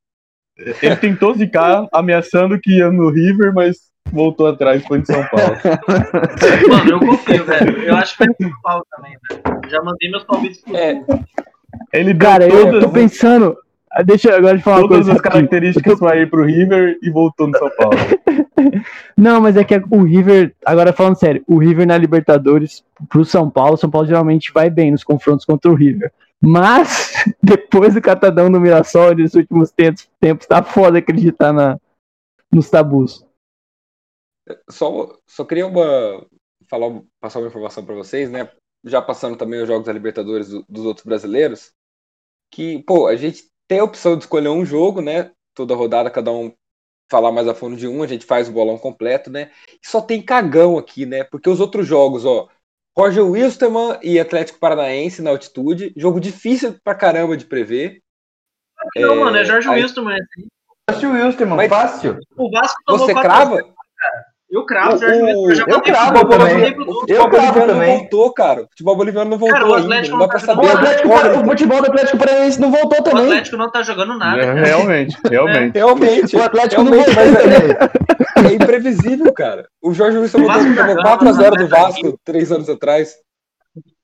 [0.57, 5.57] Ele tem 12k ameaçando que ia no River, mas voltou atrás, foi em São Paulo.
[6.69, 7.78] Mano, eu confio, velho.
[7.84, 9.69] Eu acho que vai ser São Paulo também, velho.
[9.69, 11.03] Já mandei meus palpites pro É,
[11.94, 13.57] Ele Cara, eu todas, tô pensando.
[13.91, 15.11] ah, Deixa eu agora te falar uma todas coisa.
[15.11, 15.49] as rapidinho.
[15.49, 17.98] características para ir pro River e voltou no São Paulo.
[19.18, 23.49] Não, mas é que o River, agora falando sério, o River na Libertadores pro São
[23.49, 26.11] Paulo, São Paulo geralmente vai bem nos confrontos contra o River.
[26.40, 31.78] Mas, depois do catadão do Mirassol, nesses últimos tempos, tempos tá foda acreditar na,
[32.52, 33.26] nos tabus.
[34.69, 36.26] Só, só queria uma,
[36.69, 38.49] falar, passar uma informação para vocês, né?
[38.84, 41.72] Já passando também os jogos da Libertadores do- dos outros brasileiros,
[42.52, 45.32] que, pô, a gente tem a opção de escolher um jogo, né?
[45.53, 46.53] Toda rodada, cada um
[47.10, 49.52] falar mais a fundo de um, a gente faz o bolão completo, né?
[49.84, 51.23] E só tem cagão aqui, né?
[51.26, 52.48] Porque os outros jogos, ó,
[52.98, 58.02] Roger Wilstermann e Atlético Paranaense na altitude, jogo difícil pra caramba de prever.
[58.95, 60.18] Não, É, mano, é Jorge aí- Wilson, mano.
[61.56, 62.18] Mas- Fácil.
[62.36, 63.73] O Vasco tomou Você 4 crava?
[64.52, 65.64] Eu cravo, O- Jorge Wilson.
[65.68, 66.56] Eu o- cravo Dudu, também.
[66.57, 67.98] O futebol cravo boliviano não também.
[67.99, 68.61] voltou, cara.
[68.64, 69.86] O futebol boliviano não voltou Cara, o ainda.
[69.86, 70.65] Atlético Não dá não pra tá saber.
[70.65, 73.23] O, Atlético, o futebol do Atlético Paranaense não voltou O também.
[73.23, 74.61] Atlético não tá jogando nada, É, cara.
[74.65, 75.73] realmente, realmente.
[75.73, 76.36] Realmente.
[76.36, 78.49] O Atlético não voltou mas também.
[78.49, 79.68] é, é imprevisível, cara.
[79.82, 83.15] O Jorge Wilson O Vasco tomou jogava, 4x0 do né, Vasco três anos atrás.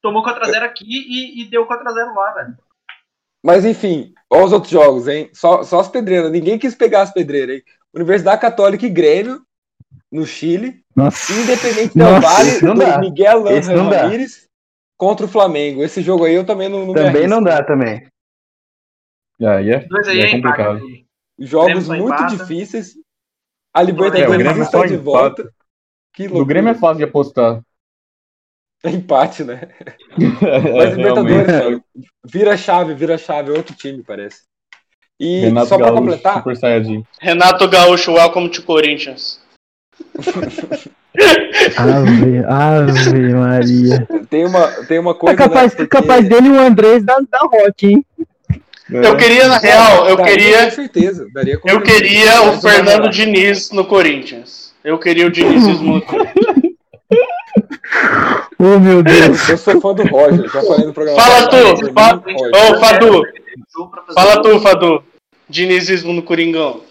[0.01, 2.53] Tomou 4x0 aqui e, e deu 4x0 lá, velho.
[3.43, 5.29] Mas enfim, olha os outros jogos, hein?
[5.33, 6.31] Só, só as pedreiras.
[6.31, 7.63] Ninguém quis pegar as pedreiras, hein?
[7.93, 9.41] Universidade Católica e Grêmio,
[10.11, 10.83] no Chile.
[10.95, 11.31] Nossa.
[11.33, 12.97] Independente Del Nossa, Valle, esse não do dá.
[12.99, 13.43] Miguel.
[13.43, 14.47] Ramírez
[14.97, 15.83] contra o Flamengo.
[15.83, 18.07] Esse jogo aí eu também não, não Também não dá também.
[19.39, 20.63] Aí é, Dois aí é é empate.
[20.63, 20.81] complicado.
[21.39, 22.37] Jogos Grêmio só muito empata.
[22.37, 22.93] difíceis.
[23.73, 25.03] A É, o Libertadores Grêmio está de empata.
[25.03, 25.53] volta.
[26.13, 26.45] Que loucura.
[26.45, 27.61] Grêmio é fácil de apostar.
[28.83, 29.61] É empate, né?
[30.17, 31.63] É, Mas Libertadores, realmente.
[31.63, 31.83] mano,
[32.25, 34.43] vira chave, vira chave, é outro time, parece.
[35.19, 36.43] E Renato só pra Gaúcho, completar.
[37.19, 39.39] Renato Gaúcho, welcome to Corinthians.
[41.77, 44.07] Ave, ave Maria.
[44.29, 45.35] tem uma, tem uma É coisa.
[45.37, 48.05] capaz, né, porque- capaz dele e o Andrés da, da Rock, hein?
[48.89, 51.27] Eu queria, na real, eu Daria queria, Com certeza.
[51.33, 54.71] Daria com eu queria o Fernando Diniz no Corinthians.
[54.83, 56.37] Eu queria o Dinizismo no Corinthians.
[58.59, 59.49] Oh, meu Deus.
[59.49, 61.19] Eu sou fã do Roger, já falei no programa.
[61.19, 61.91] Fala tu, Roger.
[62.53, 63.21] Ô, Fadu,
[64.13, 65.03] fala tu, Fadu.
[65.49, 66.81] Dinizismo no Coringão.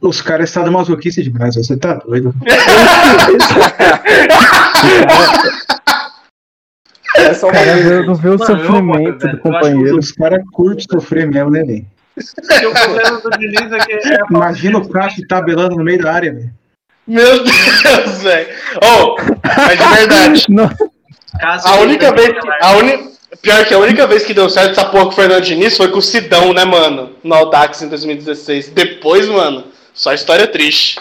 [0.00, 2.34] Os caras estão masoquista demais, você tá doido.
[7.16, 9.26] É só uma eu não vê o eu sofrimento do.
[9.26, 9.98] Eu acho companheiro.
[9.98, 11.86] Os caras curtem sofrer mesmo, né, velho?
[12.16, 16.50] do é Imagina o Cássio tabelando no meio da área, velho.
[17.06, 18.48] Meu Deus, velho.
[18.82, 20.44] Ô, mas de verdade.
[20.50, 20.70] Não,
[21.40, 22.48] A única vez que.
[22.60, 23.17] A uni...
[23.42, 25.90] Pior que a única vez que deu certo essa porra com o Fernando Diniz foi
[25.90, 27.14] com o Sidão, né, mano?
[27.22, 28.70] No Audax em 2016.
[28.70, 30.98] Depois, mano, só história triste.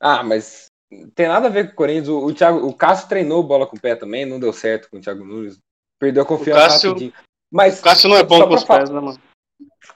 [0.00, 0.66] Ah, mas
[1.14, 2.08] tem nada a ver com o Corinthians.
[2.08, 4.98] O, o, Thiago, o Cássio treinou bola com o pé também, não deu certo com
[4.98, 5.58] o Thiago Nunes.
[5.98, 7.12] Perdeu a confiança O Cássio- rapidinho.
[7.50, 9.20] Mas, O Cássio não é bom com os pés, né, mano?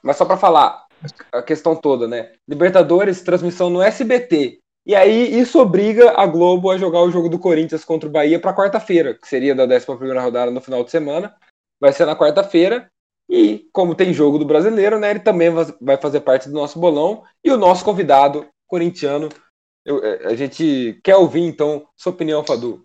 [0.03, 0.85] mas só pra falar
[1.31, 2.33] a questão toda, né?
[2.47, 4.59] Libertadores, transmissão no SBT.
[4.87, 8.39] E aí isso obriga a Globo a jogar o jogo do Corinthians contra o Bahia
[8.39, 11.35] pra quarta-feira, que seria da 11ª rodada no final de semana.
[11.77, 12.89] Vai ser na quarta-feira.
[13.29, 15.09] E como tem jogo do brasileiro, né?
[15.09, 17.21] Ele também va- vai fazer parte do nosso bolão.
[17.43, 19.27] E o nosso convidado, corintiano,
[19.85, 22.81] eu- eh, a gente quer ouvir então sua opinião, Fadu.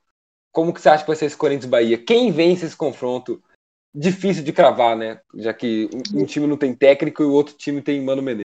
[0.50, 1.96] Como que você acha que vai ser esse Corinthians Bahia?
[1.96, 3.40] Quem vence esse confronto?
[3.94, 5.20] Difícil de cravar, né?
[5.36, 8.51] Já que um time não tem técnico e o outro time tem Mano Menezes.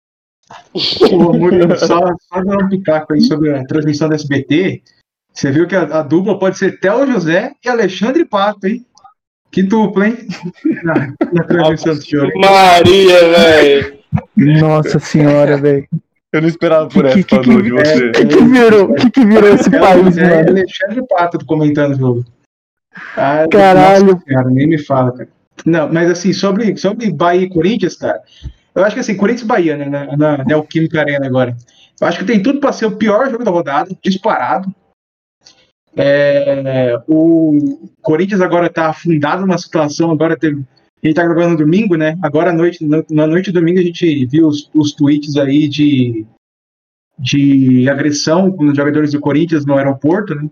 [1.39, 1.87] Murilo, só,
[2.29, 4.83] só dar um pitaco aí sobre a transmissão do SBT.
[5.33, 8.85] Você viu que a, a dupla pode ser Théo José e Alexandre Pato, hein?
[9.51, 10.16] Que dupla, hein?
[10.83, 12.41] Na, na transmissão do.
[12.41, 13.99] Maria, velho.
[14.37, 15.87] Nossa senhora, velho.
[16.33, 18.09] Eu não esperava por Que- essa, que- que- de você.
[18.09, 18.85] O que, que virou?
[18.91, 20.49] O que, que virou esse país, é mano?
[20.51, 22.24] Alexandre Pato comentando o jogo.
[23.16, 24.07] Ah, Caralho.
[24.07, 25.29] nossa senhora, nem me fala, cara.
[25.66, 28.20] Não, mas assim, sobre, sobre Bahia e Corinthians, cara,
[28.74, 31.57] eu acho que assim, Corinthians Bahia, né, na, na Neoquímica Arena agora,
[32.01, 34.74] eu acho que tem tudo para ser o pior jogo da rodada, disparado.
[35.94, 40.65] É, o Corinthians agora tá afundado numa situação, agora teve.
[41.03, 42.16] A gente tá gravando no domingo, né?
[42.23, 46.24] Agora à noite, na, noite de domingo, a gente viu os, os tweets aí de,
[47.19, 50.49] de agressão com os jogadores do Corinthians no aeroporto, né?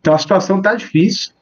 [0.00, 1.32] Então a situação tá difícil.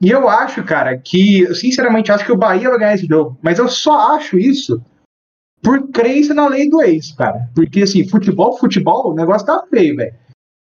[0.00, 3.38] E eu acho, cara, que, sinceramente, acho que o Bahia vai ganhar esse jogo.
[3.40, 4.82] Mas eu só acho isso
[5.62, 7.48] por crença na lei do ex, cara.
[7.54, 10.14] Porque, assim, futebol, futebol, o negócio tá feio, velho.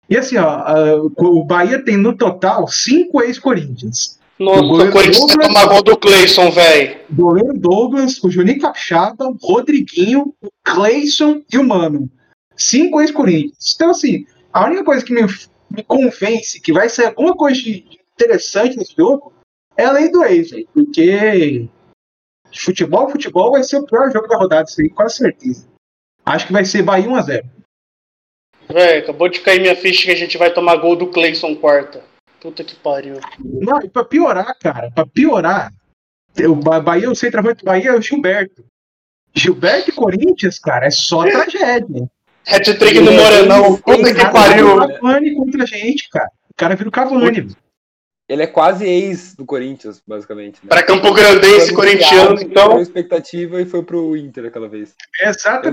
[0.09, 4.19] E assim, ó, a- o Bahia tem no total cinco ex-Corinthians.
[4.39, 6.97] O Nossa, goleiro o Corinthians Douglas- tomar gol do Cleison, velho.
[7.11, 12.09] Goleiro Douglas, o Juninho Capixaba, o Rodriguinho, o Cleison e o Mano.
[12.57, 13.75] Cinco ex-Corinthians.
[13.75, 15.23] Então, assim, a única coisa que me,
[15.71, 19.33] me convence que vai ser alguma coisa de interessante nesse jogo
[19.77, 20.69] é a lei do ex, velho.
[20.73, 21.69] Porque
[22.55, 25.67] futebol, futebol vai ser o pior jogo da rodada, isso aí, com certeza.
[26.25, 27.45] Acho que vai ser Bahia 1x0.
[28.69, 32.03] Velho, acabou de cair minha ficha que a gente vai tomar gol do Cleison quarta.
[32.41, 33.21] Puta que pariu.
[33.39, 35.71] Não, e pra piorar, cara, pra piorar,
[36.41, 38.65] o Ba- Bahia, o centroavante do Bahia é o Gilberto.
[39.35, 42.09] Gilberto e Corinthians, cara, é só tragédia.
[42.49, 43.77] Hat-trick no Morenão.
[43.77, 44.77] Puta que pariu.
[44.77, 46.31] o Cavani contra a gente, cara.
[46.51, 47.55] O cara vira o Cavani.
[48.29, 50.57] Ele é quase ex do Corinthians, basicamente.
[50.63, 50.69] Né?
[50.69, 52.73] Pra Campo Grandense, Foi corintiano, então.
[52.73, 54.97] Foi expectativa e foi pro Inter aquela vez.
[55.21, 55.69] Exato,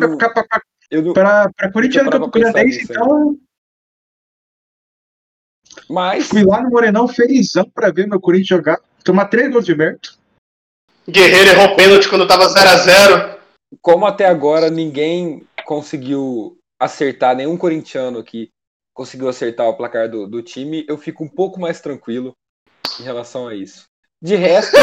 [1.56, 2.86] pra corintiano Campo Grandense, aí.
[2.88, 3.40] então
[5.90, 8.80] Mas, fui lá no Morenão felizão pra ver meu Corinthians jogar.
[9.04, 10.18] Tomar três gols de Gilberto.
[11.10, 13.40] Guerreiro errou pênalti quando tava 0x0.
[13.82, 18.50] como até agora ninguém conseguiu acertar, nenhum corintiano aqui
[18.94, 22.34] conseguiu acertar o placar do, do time, eu fico um pouco mais tranquilo
[23.00, 23.86] em relação a isso.
[24.22, 24.76] De resto,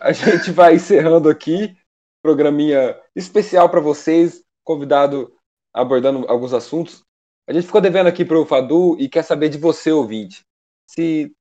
[0.00, 1.76] a gente vai encerrando aqui,
[2.22, 5.32] programinha especial para vocês, convidado
[5.72, 7.02] abordando alguns assuntos.
[7.46, 10.42] A gente ficou devendo aqui para o Fadu e quer saber de você, ouvinte.
[10.90, 11.32] Se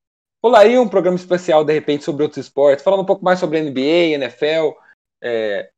[0.43, 4.15] rolaria um programa especial, de repente, sobre outros esportes, falando um pouco mais sobre NBA,
[4.15, 4.77] NFL,
[5.22, 5.69] é,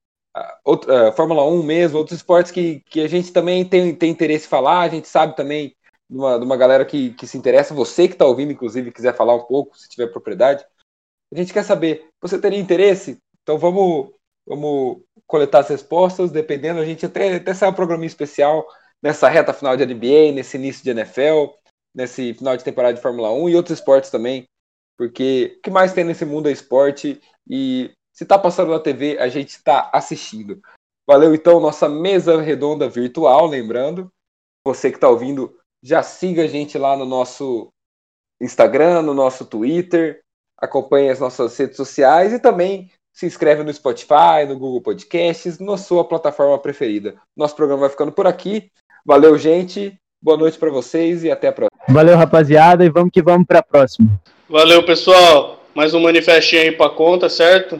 [0.63, 4.47] outra- a Fórmula 1 mesmo, outros esportes que, que a gente também tem, tem interesse
[4.47, 5.75] em falar, a gente sabe também
[6.09, 9.15] de uma, de uma galera que, que se interessa, você que está ouvindo, inclusive, quiser
[9.15, 10.65] falar um pouco, se tiver propriedade.
[11.33, 13.17] A gente quer saber, você teria interesse?
[13.41, 14.11] Então vamos,
[14.45, 18.65] vamos coletar as respostas, dependendo, a gente até, até sai um programinha especial
[19.01, 21.53] nessa reta final de NBA, nesse início de NFL,
[21.93, 24.45] nesse final de temporada de Fórmula 1 e outros esportes também,
[24.97, 29.17] porque o que mais tem nesse mundo é esporte e se tá passando na TV,
[29.19, 30.61] a gente está assistindo.
[31.07, 34.09] Valeu então nossa mesa redonda virtual, lembrando,
[34.65, 35.55] você que está ouvindo,
[35.85, 37.67] já siga a gente lá no nosso
[38.41, 40.19] Instagram, no nosso Twitter,
[40.57, 45.77] acompanhe as nossas redes sociais e também se inscreve no Spotify, no Google Podcasts, na
[45.77, 47.13] sua plataforma preferida.
[47.37, 48.71] Nosso programa vai ficando por aqui.
[49.05, 49.95] Valeu, gente.
[50.19, 51.79] Boa noite para vocês e até a próxima.
[51.87, 54.19] Valeu, rapaziada, e vamos que vamos pra próxima.
[54.49, 55.63] Valeu, pessoal.
[55.75, 57.79] Mais um manifestinho aí pra conta, certo?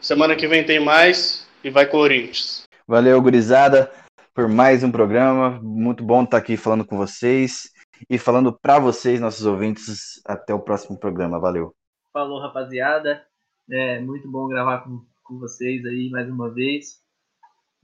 [0.00, 2.62] Semana que vem tem mais e vai Corinthians.
[2.88, 3.92] Valeu, gurizada,
[4.40, 5.60] por mais um programa.
[5.62, 7.70] Muito bom estar aqui falando com vocês
[8.08, 10.18] e falando para vocês, nossos ouvintes.
[10.24, 11.38] Até o próximo programa.
[11.38, 11.74] Valeu.
[12.10, 13.22] Falou, rapaziada.
[13.70, 17.02] É muito bom gravar com, com vocês aí mais uma vez.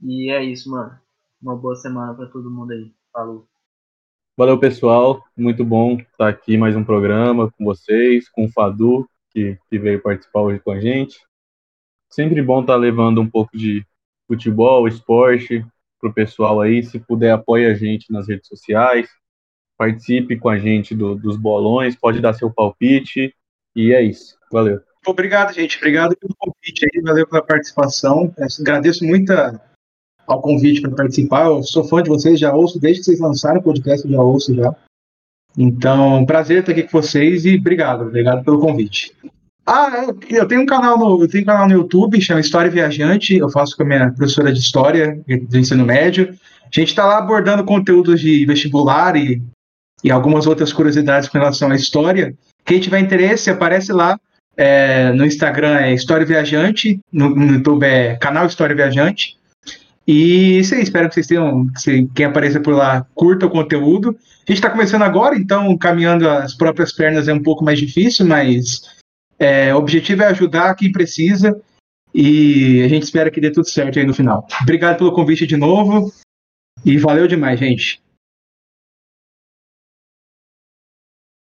[0.01, 0.99] E é isso, mano.
[1.39, 2.91] Uma boa semana pra todo mundo aí.
[3.13, 3.47] Falou.
[4.35, 5.23] Valeu, pessoal.
[5.37, 10.01] Muito bom estar aqui mais um programa com vocês, com o Fadu, que, que veio
[10.01, 11.19] participar hoje com a gente.
[12.09, 13.85] Sempre bom estar levando um pouco de
[14.27, 15.63] futebol, esporte
[15.99, 16.83] pro pessoal aí.
[16.83, 19.07] Se puder, apoie a gente nas redes sociais.
[19.77, 23.33] Participe com a gente do- dos bolões, pode dar seu palpite.
[23.75, 24.35] E é isso.
[24.51, 24.81] Valeu.
[25.05, 25.77] Obrigado, gente.
[25.77, 27.01] Obrigado pelo convite aí.
[27.01, 28.33] Valeu pela participação.
[28.59, 29.59] Agradeço muito a-
[30.25, 31.45] ao convite para participar.
[31.45, 34.53] Eu sou fã de vocês, já ouço desde que vocês lançaram o podcast, já ouço
[34.55, 34.75] já.
[35.57, 39.15] Então, prazer estar aqui com vocês e obrigado, obrigado pelo convite.
[39.69, 42.71] Ah, eu- eu tenho um canal no, eu tenho um canal no YouTube, chama História
[42.71, 43.35] Viajante.
[43.35, 45.19] Eu faço com a minha professora de História
[45.49, 46.33] do ensino médio.
[46.63, 49.41] A gente está lá abordando conteúdos de vestibular e,
[50.03, 52.33] e algumas outras curiosidades com relação à história.
[52.63, 54.17] Quem tiver interesse, aparece lá.
[54.55, 59.37] É, no Instagram é História Viajante, no, no YouTube é canal História Viajante.
[60.07, 64.15] E isso aí, espero que vocês tenham, que quem apareça por lá, curta o conteúdo.
[64.17, 68.25] A gente está começando agora, então caminhando as próprias pernas é um pouco mais difícil,
[68.25, 68.81] mas
[69.39, 71.59] É, o objetivo é ajudar quem precisa
[72.13, 74.47] e a gente espera que dê tudo certo aí no final.
[74.61, 76.11] Obrigado pelo convite de novo
[76.83, 78.01] e valeu demais, gente.